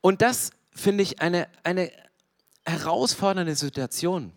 Und 0.00 0.22
das 0.22 0.50
finde 0.72 1.02
ich 1.02 1.20
eine, 1.20 1.48
eine 1.62 1.90
herausfordernde 2.64 3.54
Situation. 3.54 4.32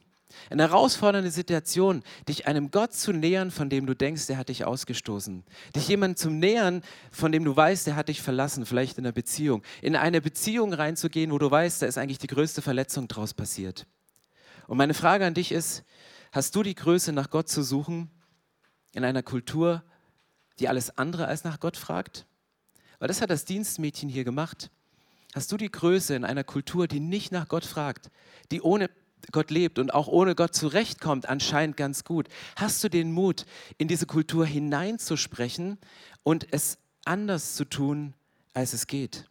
Eine 0.50 0.64
herausfordernde 0.64 1.30
Situation, 1.30 2.04
dich 2.28 2.48
einem 2.48 2.72
Gott 2.72 2.94
zu 2.94 3.12
nähern, 3.12 3.52
von 3.52 3.70
dem 3.70 3.86
du 3.86 3.94
denkst, 3.94 4.28
der 4.28 4.38
hat 4.38 4.48
dich 4.48 4.64
ausgestoßen. 4.64 5.44
Dich 5.76 5.88
jemandem 5.90 6.16
zu 6.16 6.30
nähern, 6.30 6.84
von 7.12 7.34
dem 7.34 7.44
du 7.44 7.56
weißt, 7.56 7.86
der 7.88 7.98
hat 7.98 8.08
dich 8.08 8.22
verlassen, 8.22 8.66
vielleicht 8.66 8.98
in 8.98 9.06
einer 9.06 9.12
Beziehung. 9.12 9.62
In 9.82 9.96
eine 9.96 10.22
Beziehung 10.22 10.74
reinzugehen, 10.74 11.32
wo 11.32 11.38
du 11.38 11.52
weißt, 11.52 11.82
da 11.82 11.86
ist 11.86 11.98
eigentlich 11.98 12.20
die 12.20 12.28
größte 12.28 12.62
Verletzung 12.62 13.10
draus 13.10 13.34
passiert. 13.34 13.86
Und 14.72 14.78
meine 14.78 14.94
Frage 14.94 15.26
an 15.26 15.34
dich 15.34 15.52
ist, 15.52 15.84
hast 16.32 16.56
du 16.56 16.64
die 16.64 16.76
Größe, 16.76 17.12
nach 17.12 17.30
Gott 17.30 17.50
zu 17.50 17.62
suchen 17.62 18.10
in 18.94 19.04
einer 19.04 19.22
Kultur, 19.22 19.84
die 20.60 20.70
alles 20.70 20.98
andere 20.98 21.28
als 21.28 21.44
nach 21.44 21.60
Gott 21.60 21.76
fragt? 21.76 22.26
Weil 22.98 23.10
das 23.10 23.20
hat 23.20 23.30
das 23.32 23.44
Dienstmädchen 23.44 24.08
hier 24.08 24.24
gemacht. 24.24 24.72
Hast 25.36 25.52
du 25.52 25.58
die 25.58 25.70
Größe 25.70 26.16
in 26.16 26.24
einer 26.24 26.46
Kultur, 26.46 26.88
die 26.88 27.02
nicht 27.02 27.34
nach 27.34 27.50
Gott 27.50 27.66
fragt, 27.66 28.12
die 28.50 28.62
ohne 28.62 28.90
Gott 29.34 29.52
lebt 29.52 29.78
und 29.78 29.94
auch 29.94 30.08
ohne 30.08 30.36
Gott 30.36 30.56
zurechtkommt, 30.56 31.28
anscheinend 31.28 31.76
ganz 31.76 32.06
gut? 32.06 32.30
Hast 32.56 32.82
du 32.82 32.88
den 32.88 33.12
Mut, 33.12 33.46
in 33.78 33.90
diese 33.90 34.06
Kultur 34.06 34.46
hineinzusprechen 34.46 35.80
und 36.24 36.48
es 36.54 36.78
anders 37.04 37.56
zu 37.56 37.66
tun, 37.66 38.14
als 38.54 38.72
es 38.72 38.88
geht? 38.88 39.26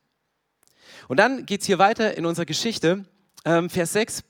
Und 1.08 1.16
dann 1.16 1.46
geht 1.46 1.62
es 1.62 1.66
hier 1.66 1.78
weiter 1.78 2.14
in 2.18 2.26
unserer 2.26 2.44
Geschichte. 2.44 3.06
Ähm, 3.46 3.70
Vers 3.70 3.94
6. 3.94 4.24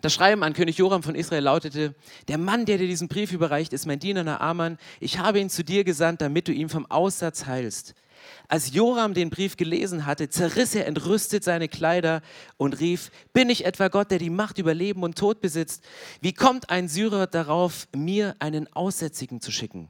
Das 0.00 0.14
Schreiben 0.14 0.44
an 0.44 0.52
König 0.52 0.78
Joram 0.78 1.02
von 1.02 1.16
Israel 1.16 1.42
lautete, 1.42 1.94
der 2.28 2.38
Mann, 2.38 2.66
der 2.66 2.78
dir 2.78 2.86
diesen 2.86 3.08
Brief 3.08 3.32
überreicht, 3.32 3.72
ist 3.72 3.86
mein 3.86 3.98
Diener 3.98 4.22
Naaman. 4.22 4.78
Ich 5.00 5.18
habe 5.18 5.40
ihn 5.40 5.50
zu 5.50 5.64
dir 5.64 5.82
gesandt, 5.82 6.20
damit 6.20 6.46
du 6.46 6.52
ihn 6.52 6.68
vom 6.68 6.86
Aussatz 6.86 7.46
heilst. 7.46 7.94
Als 8.46 8.72
Joram 8.72 9.14
den 9.14 9.30
Brief 9.30 9.56
gelesen 9.56 10.06
hatte, 10.06 10.28
zerriss 10.28 10.74
er 10.74 10.86
entrüstet 10.86 11.42
seine 11.42 11.68
Kleider 11.68 12.22
und 12.56 12.78
rief, 12.80 13.10
bin 13.32 13.50
ich 13.50 13.64
etwa 13.64 13.88
Gott, 13.88 14.10
der 14.10 14.18
die 14.18 14.30
Macht 14.30 14.58
über 14.58 14.74
Leben 14.74 15.02
und 15.02 15.18
Tod 15.18 15.40
besitzt? 15.40 15.84
Wie 16.20 16.32
kommt 16.32 16.70
ein 16.70 16.88
Syrer 16.88 17.26
darauf, 17.26 17.88
mir 17.94 18.36
einen 18.38 18.72
Aussätzigen 18.72 19.40
zu 19.40 19.50
schicken? 19.50 19.88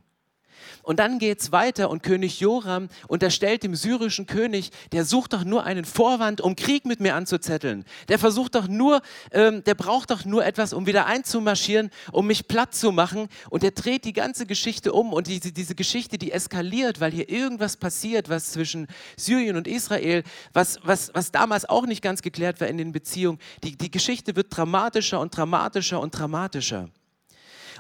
Und 0.83 0.99
dann 0.99 1.19
geht 1.19 1.41
es 1.41 1.53
weiter 1.53 1.91
und 1.91 2.03
König 2.03 2.41
Joram 2.41 2.89
unterstellt 3.09 3.63
dem 3.63 3.75
syrischen 3.75 4.27
König, 4.27 4.71
der 4.93 5.05
sucht 5.05 5.33
doch 5.33 5.45
nur 5.45 5.65
einen 5.65 5.85
Vorwand, 5.85 6.41
um 6.41 6.57
Krieg 6.57 6.87
mit 6.87 7.01
mir 7.01 7.15
anzuzetteln. 7.15 7.85
Der 8.09 8.19
versucht 8.19 8.55
doch 8.55 8.69
nur, 8.69 9.03
ähm, 9.33 9.65
der 9.65 9.75
braucht 9.75 10.11
doch 10.11 10.25
nur 10.25 10.45
etwas, 10.45 10.73
um 10.73 10.87
wieder 10.87 11.07
einzumarschieren, 11.07 11.91
um 12.13 12.27
mich 12.27 12.49
platt 12.49 12.75
zu 12.75 12.93
machen. 12.93 13.29
Und 13.51 13.63
der 13.63 13.73
dreht 13.73 14.05
die 14.05 14.13
ganze 14.13 14.47
Geschichte 14.47 14.93
um 14.93 15.13
und 15.13 15.27
diese, 15.27 15.53
diese 15.53 15.75
Geschichte, 15.75 16.19
die 16.19 16.33
eskaliert, 16.33 17.01
weil 17.01 17.13
hier 17.13 17.29
irgendwas 17.29 17.77
passiert, 17.77 18.29
was 18.29 18.53
zwischen 18.53 18.87
Syrien 19.17 19.57
und 19.57 19.67
Israel, 19.67 20.23
was, 20.53 20.79
was, 20.83 21.11
was 21.15 21.33
damals 21.33 21.69
auch 21.69 21.87
nicht 21.87 22.03
ganz 22.03 22.23
geklärt 22.23 22.61
war 22.61 22.69
in 22.69 22.79
den 22.79 22.93
Beziehungen. 22.93 23.39
Die, 23.63 23.77
die 23.77 23.91
Geschichte 23.91 24.37
wird 24.37 24.57
dramatischer 24.57 25.21
und 25.21 25.37
dramatischer 25.37 26.01
und 26.01 26.11
dramatischer. 26.11 26.89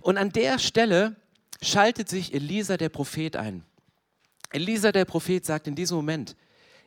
Und 0.03 0.19
an 0.19 0.31
der 0.31 0.59
Stelle 0.59 1.17
schaltet 1.62 2.09
sich 2.09 2.35
Elisa 2.35 2.77
der 2.77 2.88
Prophet 2.88 3.37
ein. 3.37 3.64
Elisa 4.51 4.92
der 4.92 5.05
Prophet 5.05 5.44
sagt 5.44 5.66
in 5.66 5.75
diesem 5.75 5.97
Moment, 5.97 6.37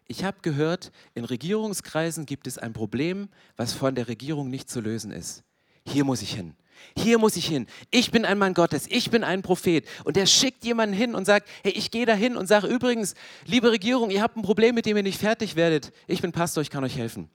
ich 0.08 0.24
habe 0.24 0.38
gehört, 0.42 0.92
in 1.14 1.26
Regierungskreisen 1.26 2.26
gibt 2.26 2.48
es 2.48 2.58
ein 2.58 2.74
Problem, 2.74 3.30
was 3.56 3.74
von 3.74 3.96
der 3.96 4.08
Regierung 4.08 4.50
nicht 4.50 4.70
zu 4.70 4.82
lösen 4.82 5.12
ist. 5.12 5.44
Hier 5.86 6.04
muss 6.04 6.22
ich 6.22 6.34
hin. 6.34 6.56
Hier 6.98 7.18
muss 7.18 7.36
ich 7.36 7.46
hin. 7.46 7.68
Ich 7.92 8.12
bin 8.12 8.26
ein 8.26 8.38
Mann 8.38 8.54
Gottes. 8.54 8.88
Ich 8.90 9.12
bin 9.12 9.24
ein 9.24 9.42
Prophet. 9.42 9.88
Und 10.04 10.16
der 10.16 10.26
schickt 10.26 10.66
jemanden 10.66 10.96
hin 10.96 11.16
und 11.16 11.26
sagt, 11.26 11.48
hey, 11.64 11.72
ich 11.72 11.92
gehe 11.92 12.06
da 12.06 12.14
hin 12.14 12.36
und 12.36 12.48
sage 12.48 12.68
übrigens, 12.68 13.14
liebe 13.46 13.72
Regierung, 13.72 14.10
ihr 14.10 14.22
habt 14.22 14.36
ein 14.36 14.42
Problem, 14.42 14.76
mit 14.76 14.86
dem 14.86 14.98
ihr 14.98 15.04
nicht 15.04 15.20
fertig 15.20 15.56
werdet. 15.56 15.92
Ich 16.08 16.22
bin 16.22 16.32
Pastor, 16.32 16.62
ich 16.62 16.70
kann 16.70 16.84
euch 16.84 16.98
helfen. 16.98 17.30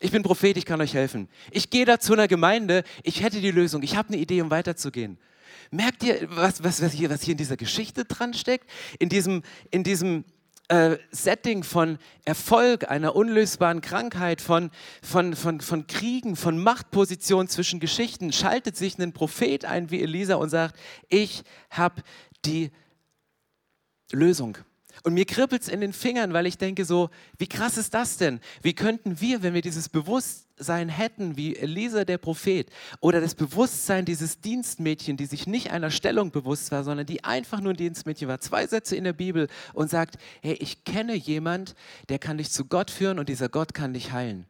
Ich 0.00 0.10
bin 0.10 0.22
Prophet, 0.22 0.56
ich 0.56 0.66
kann 0.66 0.80
euch 0.80 0.94
helfen. 0.94 1.28
Ich 1.50 1.70
gehe 1.70 1.86
da 1.86 1.98
zu 1.98 2.12
einer 2.12 2.28
Gemeinde, 2.28 2.84
ich 3.02 3.22
hätte 3.22 3.40
die 3.40 3.50
Lösung. 3.50 3.82
Ich 3.82 3.96
habe 3.96 4.08
eine 4.08 4.18
Idee, 4.18 4.42
um 4.42 4.50
weiterzugehen. 4.50 5.18
Merkt 5.70 6.02
ihr, 6.02 6.28
was, 6.30 6.62
was, 6.62 6.82
was, 6.82 6.92
hier, 6.92 7.10
was 7.10 7.22
hier 7.22 7.32
in 7.32 7.38
dieser 7.38 7.56
Geschichte 7.56 8.04
dran 8.04 8.34
steckt? 8.34 8.68
In 8.98 9.08
diesem, 9.08 9.42
in 9.70 9.84
diesem 9.84 10.24
äh, 10.68 10.96
Setting 11.10 11.62
von 11.62 11.98
Erfolg, 12.24 12.90
einer 12.90 13.14
unlösbaren 13.14 13.80
Krankheit, 13.80 14.40
von, 14.40 14.70
von, 15.02 15.36
von, 15.36 15.60
von 15.60 15.86
Kriegen, 15.86 16.36
von 16.36 16.58
Machtpositionen 16.58 17.48
zwischen 17.48 17.80
Geschichten, 17.80 18.32
schaltet 18.32 18.76
sich 18.76 18.98
ein 18.98 19.12
Prophet 19.12 19.64
ein 19.64 19.90
wie 19.90 20.02
Elisa 20.02 20.36
und 20.36 20.50
sagt, 20.50 20.78
ich 21.08 21.42
habe 21.70 22.02
die 22.44 22.70
Lösung. 24.10 24.58
Und 25.06 25.12
mir 25.12 25.26
kribbelt 25.26 25.60
es 25.60 25.68
in 25.68 25.82
den 25.82 25.92
Fingern, 25.92 26.32
weil 26.32 26.46
ich 26.46 26.56
denke 26.56 26.86
so, 26.86 27.10
wie 27.36 27.46
krass 27.46 27.76
ist 27.76 27.92
das 27.92 28.16
denn? 28.16 28.40
Wie 28.62 28.72
könnten 28.72 29.20
wir, 29.20 29.42
wenn 29.42 29.52
wir 29.52 29.60
dieses 29.60 29.90
Bewusstsein 29.90 30.88
hätten, 30.88 31.36
wie 31.36 31.54
Elisa 31.54 32.06
der 32.06 32.16
Prophet, 32.16 32.70
oder 33.00 33.20
das 33.20 33.34
Bewusstsein 33.34 34.06
dieses 34.06 34.40
Dienstmädchen, 34.40 35.18
die 35.18 35.26
sich 35.26 35.46
nicht 35.46 35.72
einer 35.72 35.90
Stellung 35.90 36.30
bewusst 36.30 36.72
war, 36.72 36.84
sondern 36.84 37.04
die 37.04 37.22
einfach 37.22 37.60
nur 37.60 37.74
ein 37.74 37.76
Dienstmädchen 37.76 38.28
war, 38.28 38.40
zwei 38.40 38.66
Sätze 38.66 38.96
in 38.96 39.04
der 39.04 39.12
Bibel 39.12 39.48
und 39.74 39.90
sagt, 39.90 40.16
hey, 40.40 40.54
ich 40.54 40.84
kenne 40.84 41.14
jemand, 41.14 41.74
der 42.08 42.18
kann 42.18 42.38
dich 42.38 42.50
zu 42.50 42.64
Gott 42.64 42.90
führen 42.90 43.18
und 43.18 43.28
dieser 43.28 43.50
Gott 43.50 43.74
kann 43.74 43.92
dich 43.92 44.10
heilen 44.10 44.46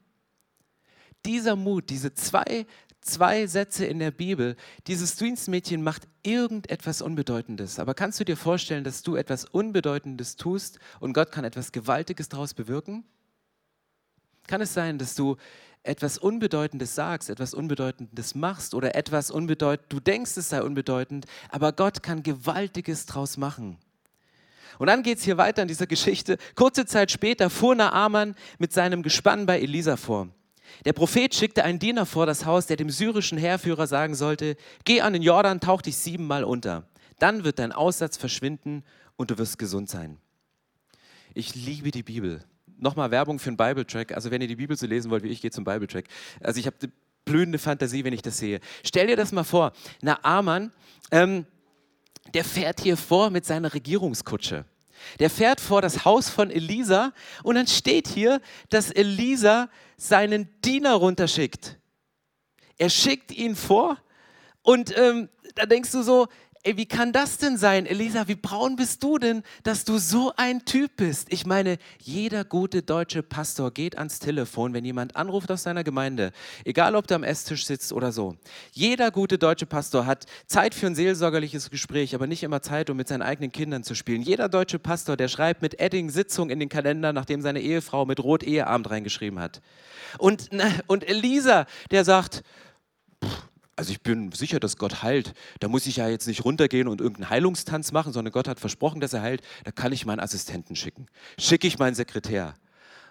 dieser 1.26 1.56
Mut, 1.56 1.90
diese 1.90 2.12
zwei 2.14 2.66
zwei 3.04 3.46
Sätze 3.46 3.86
in 3.86 3.98
der 4.00 4.10
Bibel. 4.10 4.56
Dieses 4.86 5.16
Dienstmädchen 5.16 5.82
macht 5.82 6.08
irgendetwas 6.22 7.02
Unbedeutendes. 7.02 7.78
Aber 7.78 7.94
kannst 7.94 8.18
du 8.18 8.24
dir 8.24 8.36
vorstellen, 8.36 8.82
dass 8.82 9.02
du 9.02 9.14
etwas 9.14 9.44
Unbedeutendes 9.44 10.36
tust 10.36 10.78
und 11.00 11.12
Gott 11.12 11.30
kann 11.30 11.44
etwas 11.44 11.70
Gewaltiges 11.70 12.28
daraus 12.28 12.54
bewirken? 12.54 13.04
Kann 14.46 14.60
es 14.60 14.74
sein, 14.74 14.98
dass 14.98 15.14
du 15.14 15.36
etwas 15.82 16.16
Unbedeutendes 16.18 16.94
sagst, 16.94 17.28
etwas 17.28 17.54
Unbedeutendes 17.54 18.34
machst 18.34 18.74
oder 18.74 18.94
etwas 18.94 19.30
unbedeutend, 19.30 19.92
du 19.92 20.00
denkst, 20.00 20.36
es 20.36 20.48
sei 20.48 20.62
unbedeutend, 20.62 21.26
aber 21.50 21.72
Gott 21.72 22.02
kann 22.02 22.22
Gewaltiges 22.22 23.04
daraus 23.06 23.36
machen. 23.36 23.78
Und 24.78 24.88
dann 24.88 25.02
geht 25.02 25.18
es 25.18 25.24
hier 25.24 25.36
weiter 25.36 25.62
in 25.62 25.68
dieser 25.68 25.86
Geschichte. 25.86 26.38
Kurze 26.54 26.86
Zeit 26.86 27.12
später 27.12 27.48
fuhr 27.50 27.74
Naaman 27.74 28.34
mit 28.58 28.72
seinem 28.72 29.02
Gespann 29.02 29.46
bei 29.46 29.60
Elisa 29.60 29.96
vor. 29.96 30.28
Der 30.84 30.92
Prophet 30.92 31.34
schickte 31.34 31.64
einen 31.64 31.78
Diener 31.78 32.06
vor 32.06 32.26
das 32.26 32.44
Haus, 32.44 32.66
der 32.66 32.76
dem 32.76 32.90
syrischen 32.90 33.38
Heerführer 33.38 33.86
sagen 33.86 34.14
sollte, 34.14 34.56
geh 34.84 35.00
an 35.00 35.12
den 35.12 35.22
Jordan, 35.22 35.60
tauch 35.60 35.82
dich 35.82 35.96
siebenmal 35.96 36.44
unter. 36.44 36.84
Dann 37.18 37.44
wird 37.44 37.58
dein 37.58 37.72
Aussatz 37.72 38.16
verschwinden 38.16 38.84
und 39.16 39.30
du 39.30 39.38
wirst 39.38 39.58
gesund 39.58 39.88
sein. 39.88 40.18
Ich 41.34 41.54
liebe 41.54 41.90
die 41.90 42.02
Bibel. 42.02 42.44
Nochmal 42.78 43.10
Werbung 43.10 43.38
für 43.38 43.50
einen 43.50 43.56
Bible-Track. 43.56 44.12
Also 44.12 44.30
wenn 44.30 44.40
ihr 44.40 44.48
die 44.48 44.56
Bibel 44.56 44.76
so 44.76 44.86
lesen 44.86 45.10
wollt 45.10 45.22
wie 45.22 45.28
ich, 45.28 45.40
geht 45.40 45.54
zum 45.54 45.64
Bible-Track. 45.64 46.06
Also 46.40 46.60
ich 46.60 46.66
habe 46.66 46.76
eine 46.82 46.92
blühende 47.24 47.58
Fantasie, 47.58 48.04
wenn 48.04 48.12
ich 48.12 48.22
das 48.22 48.38
sehe. 48.38 48.60
Stell 48.84 49.06
dir 49.06 49.16
das 49.16 49.32
mal 49.32 49.44
vor. 49.44 49.72
Na, 50.02 50.18
Amann, 50.22 50.72
ähm, 51.10 51.46
der 52.32 52.44
fährt 52.44 52.80
hier 52.80 52.96
vor 52.96 53.30
mit 53.30 53.44
seiner 53.44 53.72
Regierungskutsche. 53.74 54.64
Der 55.18 55.30
fährt 55.30 55.60
vor 55.60 55.82
das 55.82 56.04
Haus 56.04 56.28
von 56.28 56.50
Elisa 56.50 57.12
und 57.42 57.54
dann 57.54 57.66
steht 57.66 58.08
hier, 58.08 58.40
dass 58.70 58.90
Elisa 58.90 59.68
seinen 59.96 60.48
Diener 60.62 60.94
runterschickt. 60.94 61.78
Er 62.78 62.90
schickt 62.90 63.30
ihn 63.32 63.56
vor 63.56 63.98
und 64.62 64.96
ähm, 64.96 65.28
da 65.54 65.66
denkst 65.66 65.92
du 65.92 66.02
so, 66.02 66.26
ey, 66.64 66.78
wie 66.78 66.86
kann 66.86 67.12
das 67.12 67.36
denn 67.36 67.58
sein? 67.58 67.84
Elisa, 67.84 68.26
wie 68.26 68.34
braun 68.34 68.76
bist 68.76 69.02
du 69.02 69.18
denn, 69.18 69.42
dass 69.62 69.84
du 69.84 69.98
so 69.98 70.32
ein 70.36 70.64
Typ 70.64 70.96
bist? 70.96 71.30
Ich 71.30 71.44
meine, 71.44 71.76
jeder 72.00 72.42
gute 72.42 72.82
deutsche 72.82 73.22
Pastor 73.22 73.70
geht 73.70 73.98
ans 73.98 74.18
Telefon, 74.18 74.72
wenn 74.72 74.84
jemand 74.84 75.14
anruft 75.14 75.50
aus 75.50 75.62
seiner 75.62 75.84
Gemeinde, 75.84 76.32
egal 76.64 76.96
ob 76.96 77.06
der 77.06 77.16
am 77.16 77.22
Esstisch 77.22 77.66
sitzt 77.66 77.92
oder 77.92 78.12
so. 78.12 78.36
Jeder 78.72 79.10
gute 79.10 79.36
deutsche 79.36 79.66
Pastor 79.66 80.06
hat 80.06 80.24
Zeit 80.46 80.74
für 80.74 80.86
ein 80.86 80.94
seelsorgerliches 80.94 81.70
Gespräch, 81.70 82.14
aber 82.14 82.26
nicht 82.26 82.42
immer 82.42 82.62
Zeit, 82.62 82.88
um 82.88 82.96
mit 82.96 83.08
seinen 83.08 83.22
eigenen 83.22 83.52
Kindern 83.52 83.84
zu 83.84 83.94
spielen. 83.94 84.22
Jeder 84.22 84.48
deutsche 84.48 84.78
Pastor, 84.78 85.18
der 85.18 85.28
schreibt 85.28 85.60
mit 85.60 85.78
Edding 85.78 86.08
Sitzung 86.08 86.48
in 86.48 86.60
den 86.60 86.70
Kalender, 86.70 87.12
nachdem 87.12 87.42
seine 87.42 87.60
Ehefrau 87.60 88.06
mit 88.06 88.20
Rot 88.20 88.42
Eheabend 88.42 88.88
reingeschrieben 88.90 89.38
hat. 89.38 89.60
Und, 90.16 90.48
und 90.86 91.06
Elisa, 91.06 91.66
der 91.90 92.04
sagt, 92.06 92.42
pff, 93.22 93.48
also 93.76 93.90
ich 93.90 94.02
bin 94.02 94.32
sicher, 94.32 94.60
dass 94.60 94.76
Gott 94.76 95.02
heilt. 95.02 95.34
Da 95.60 95.68
muss 95.68 95.86
ich 95.86 95.96
ja 95.96 96.08
jetzt 96.08 96.26
nicht 96.26 96.44
runtergehen 96.44 96.88
und 96.88 97.00
irgendeinen 97.00 97.30
Heilungstanz 97.30 97.92
machen, 97.92 98.12
sondern 98.12 98.32
Gott 98.32 98.48
hat 98.48 98.60
versprochen, 98.60 99.00
dass 99.00 99.12
er 99.12 99.22
heilt. 99.22 99.42
Da 99.64 99.72
kann 99.72 99.92
ich 99.92 100.06
meinen 100.06 100.20
Assistenten 100.20 100.76
schicken. 100.76 101.06
Schicke 101.38 101.66
ich 101.66 101.78
meinen 101.78 101.94
Sekretär. 101.94 102.54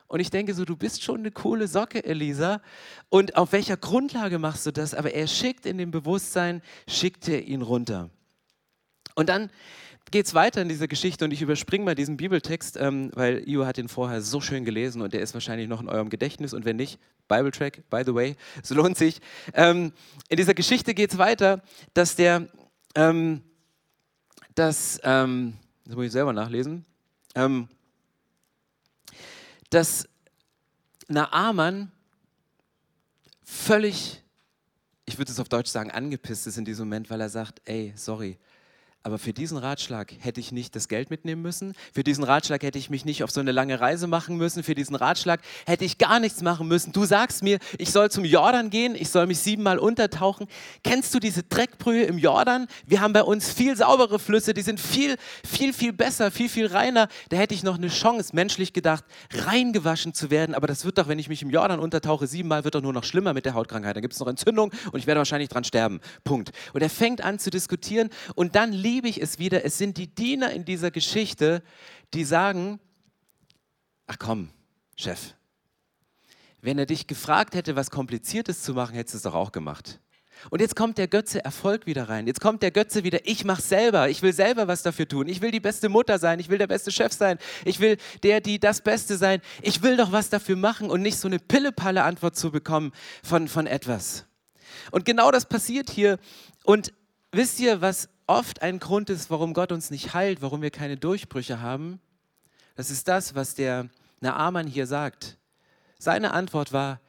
Und 0.07 0.19
ich 0.19 0.29
denke 0.29 0.53
so, 0.53 0.63
du 0.63 0.75
bist 0.75 1.03
schon 1.03 1.21
eine 1.21 1.31
coole 1.31 1.67
Socke, 1.67 2.03
Elisa. 2.03 2.61
Und 3.09 3.35
auf 3.35 3.51
welcher 3.51 3.77
Grundlage 3.77 4.39
machst 4.39 4.65
du 4.65 4.71
das? 4.71 4.93
Aber 4.93 5.13
er 5.13 5.27
schickt 5.27 5.65
in 5.65 5.77
dem 5.77 5.91
Bewusstsein, 5.91 6.61
schickt 6.87 7.27
er 7.27 7.43
ihn 7.43 7.61
runter. 7.61 8.09
Und 9.15 9.29
dann 9.29 9.49
geht 10.13 10.27
es 10.27 10.35
weiter 10.35 10.61
in 10.61 10.69
dieser 10.69 10.87
Geschichte 10.87 11.25
und 11.25 11.31
ich 11.31 11.41
überspringe 11.41 11.85
mal 11.85 11.95
diesen 11.95 12.17
Bibeltext, 12.17 12.77
ähm, 12.77 13.09
weil 13.15 13.49
Io 13.49 13.65
hat 13.65 13.79
ihn 13.79 13.89
vorher 13.89 14.21
so 14.21 14.41
schön 14.41 14.63
gelesen 14.63 15.01
und 15.01 15.11
der 15.11 15.21
ist 15.21 15.33
wahrscheinlich 15.33 15.67
noch 15.67 15.81
in 15.81 15.89
eurem 15.89 16.11
Gedächtnis 16.11 16.53
und 16.53 16.65
wenn 16.65 16.75
nicht, 16.75 16.99
Bible 17.27 17.49
Track, 17.49 17.81
by 17.89 18.03
the 18.05 18.13
way, 18.13 18.35
es 18.61 18.69
lohnt 18.69 18.95
sich. 18.95 19.19
Ähm, 19.55 19.91
in 20.29 20.37
dieser 20.37 20.53
Geschichte 20.53 20.93
geht 20.93 21.13
es 21.13 21.17
weiter, 21.17 21.63
dass 21.95 22.15
der, 22.15 22.47
ähm, 22.93 23.41
dass, 24.53 25.01
ähm, 25.03 25.55
das 25.83 25.95
muss 25.95 26.05
ich 26.05 26.11
selber 26.11 26.31
nachlesen, 26.31 26.85
ähm, 27.33 27.67
dass 29.71 30.07
Naaman 31.07 31.91
völlig, 33.43 34.21
ich 35.05 35.17
würde 35.17 35.31
es 35.31 35.39
auf 35.39 35.49
Deutsch 35.49 35.71
sagen, 35.71 35.89
angepisst 35.89 36.45
ist 36.45 36.59
in 36.59 36.65
diesem 36.65 36.85
Moment, 36.85 37.09
weil 37.09 37.19
er 37.19 37.29
sagt, 37.29 37.63
ey, 37.65 37.93
sorry, 37.95 38.37
aber 39.05 39.17
für 39.17 39.33
diesen 39.33 39.57
Ratschlag 39.57 40.13
hätte 40.19 40.39
ich 40.39 40.53
nicht 40.53 40.77
das 40.77 40.87
Geld 40.87 41.09
mitnehmen 41.09 41.41
müssen. 41.41 41.73
Für 41.93 42.05
diesen 42.05 42.23
Ratschlag 42.23 42.63
hätte 42.63 42.79
ich 42.79 42.89
mich 42.89 43.03
nicht 43.03 43.21
auf 43.25 43.31
so 43.31 43.41
eine 43.41 43.51
lange 43.51 43.81
Reise 43.81 44.07
machen 44.07 44.37
müssen. 44.37 44.63
Für 44.63 44.75
diesen 44.75 44.95
Ratschlag 44.95 45.41
hätte 45.65 45.83
ich 45.83 45.97
gar 45.97 46.21
nichts 46.21 46.41
machen 46.41 46.69
müssen. 46.69 46.93
Du 46.93 47.03
sagst 47.03 47.43
mir, 47.43 47.59
ich 47.77 47.91
soll 47.91 48.09
zum 48.09 48.23
Jordan 48.23 48.69
gehen, 48.69 48.95
ich 48.95 49.09
soll 49.09 49.27
mich 49.27 49.39
siebenmal 49.39 49.77
untertauchen. 49.77 50.47
Kennst 50.85 51.13
du 51.13 51.19
diese 51.19 51.43
Dreckbrühe 51.43 52.03
im 52.03 52.17
Jordan? 52.17 52.67
Wir 52.85 53.01
haben 53.01 53.11
bei 53.11 53.23
uns 53.23 53.51
viel 53.51 53.75
saubere 53.75 54.19
Flüsse, 54.19 54.53
die 54.53 54.61
sind 54.61 54.79
viel, 54.79 55.17
viel, 55.45 55.73
viel 55.73 55.91
besser, 55.91 56.31
viel, 56.31 56.47
viel 56.47 56.67
reiner. 56.67 57.09
Da 57.27 57.35
hätte 57.35 57.53
ich 57.53 57.63
noch 57.63 57.75
eine 57.75 57.89
Chance, 57.89 58.33
menschlich 58.33 58.71
gedacht, 58.71 59.03
reingewaschen 59.33 60.13
zu 60.13 60.31
werden. 60.31 60.55
Aber 60.55 60.67
das 60.67 60.85
wird 60.85 60.97
doch, 60.97 61.09
wenn 61.09 61.19
ich 61.19 61.27
mich 61.27 61.41
im 61.41 61.49
Jordan 61.49 61.81
untertauche, 61.81 62.25
siebenmal, 62.25 62.63
wird 62.63 62.75
doch 62.75 62.81
nur 62.81 62.93
noch 62.93 63.03
schlimmer 63.03 63.33
mit 63.33 63.43
der 63.43 63.53
Hautkrankheit. 63.53 63.97
Dann 63.97 64.01
gibt 64.01 64.13
es 64.13 64.21
noch 64.21 64.27
Entzündung 64.27 64.71
und 64.93 64.99
ich 64.99 65.07
werde 65.07 65.19
wahrscheinlich 65.19 65.49
dran 65.49 65.65
sterben. 65.65 65.99
Punkt. 66.23 66.53
Und 66.71 66.81
er 66.81 66.89
fängt 66.89 67.21
an 67.21 67.37
zu 67.37 67.49
diskutieren 67.49 68.09
und 68.35 68.55
dann 68.55 68.71
liegt 68.71 68.92
liebe 68.93 69.07
ich 69.07 69.19
es 69.19 69.39
wieder, 69.39 69.65
es 69.65 69.79
sind 69.79 69.97
die 69.97 70.05
Diener 70.05 70.51
in 70.51 70.65
dieser 70.65 70.91
Geschichte, 70.91 71.63
die 72.13 72.23
sagen, 72.25 72.79
ach 74.05 74.17
komm, 74.19 74.51
Chef, 74.95 75.33
wenn 76.61 76.77
er 76.77 76.85
dich 76.85 77.07
gefragt 77.07 77.55
hätte, 77.55 77.75
was 77.75 77.89
Kompliziertes 77.89 78.61
zu 78.61 78.75
machen, 78.75 78.93
hättest 78.93 79.15
du 79.15 79.17
es 79.17 79.23
doch 79.23 79.33
auch 79.33 79.51
gemacht. 79.51 79.99
Und 80.51 80.59
jetzt 80.61 80.75
kommt 80.75 80.99
der 80.99 81.07
Götze 81.07 81.43
Erfolg 81.43 81.87
wieder 81.87 82.07
rein. 82.07 82.27
Jetzt 82.27 82.39
kommt 82.39 82.61
der 82.61 82.69
Götze 82.69 83.03
wieder, 83.03 83.25
ich 83.25 83.45
mache 83.45 83.63
selber, 83.63 84.09
ich 84.09 84.21
will 84.21 84.33
selber 84.33 84.67
was 84.67 84.83
dafür 84.83 85.07
tun. 85.07 85.27
Ich 85.27 85.41
will 85.41 85.49
die 85.49 85.59
beste 85.59 85.89
Mutter 85.89 86.19
sein, 86.19 86.39
ich 86.39 86.49
will 86.49 86.59
der 86.59 86.67
beste 86.67 86.91
Chef 86.91 87.13
sein, 87.13 87.39
ich 87.65 87.79
will 87.79 87.97
der, 88.21 88.41
die 88.41 88.59
das 88.59 88.81
Beste 88.81 89.17
sein. 89.17 89.41
Ich 89.63 89.81
will 89.81 89.97
doch 89.97 90.11
was 90.11 90.29
dafür 90.29 90.55
machen 90.55 90.91
und 90.91 91.01
nicht 91.01 91.17
so 91.17 91.27
eine 91.27 91.39
pillepalle 91.39 92.03
Antwort 92.03 92.35
zu 92.35 92.51
bekommen 92.51 92.91
von, 93.23 93.47
von 93.47 93.65
etwas. 93.65 94.25
Und 94.91 95.03
genau 95.05 95.31
das 95.31 95.45
passiert 95.49 95.89
hier. 95.89 96.19
Und 96.63 96.93
wisst 97.31 97.59
ihr, 97.59 97.81
was 97.81 98.09
oft 98.27 98.61
ein 98.61 98.79
Grund 98.79 99.09
ist, 99.09 99.29
warum 99.29 99.53
Gott 99.53 99.71
uns 99.71 99.91
nicht 99.91 100.13
heilt, 100.13 100.41
warum 100.41 100.61
wir 100.61 100.71
keine 100.71 100.97
Durchbrüche 100.97 101.61
haben, 101.61 101.99
das 102.75 102.89
ist 102.89 103.07
das, 103.07 103.35
was 103.35 103.55
der 103.55 103.89
Naaman 104.19 104.67
hier 104.67 104.87
sagt. 104.87 105.37
Seine 105.99 106.33
Antwort 106.33 106.73
war, 106.73 106.99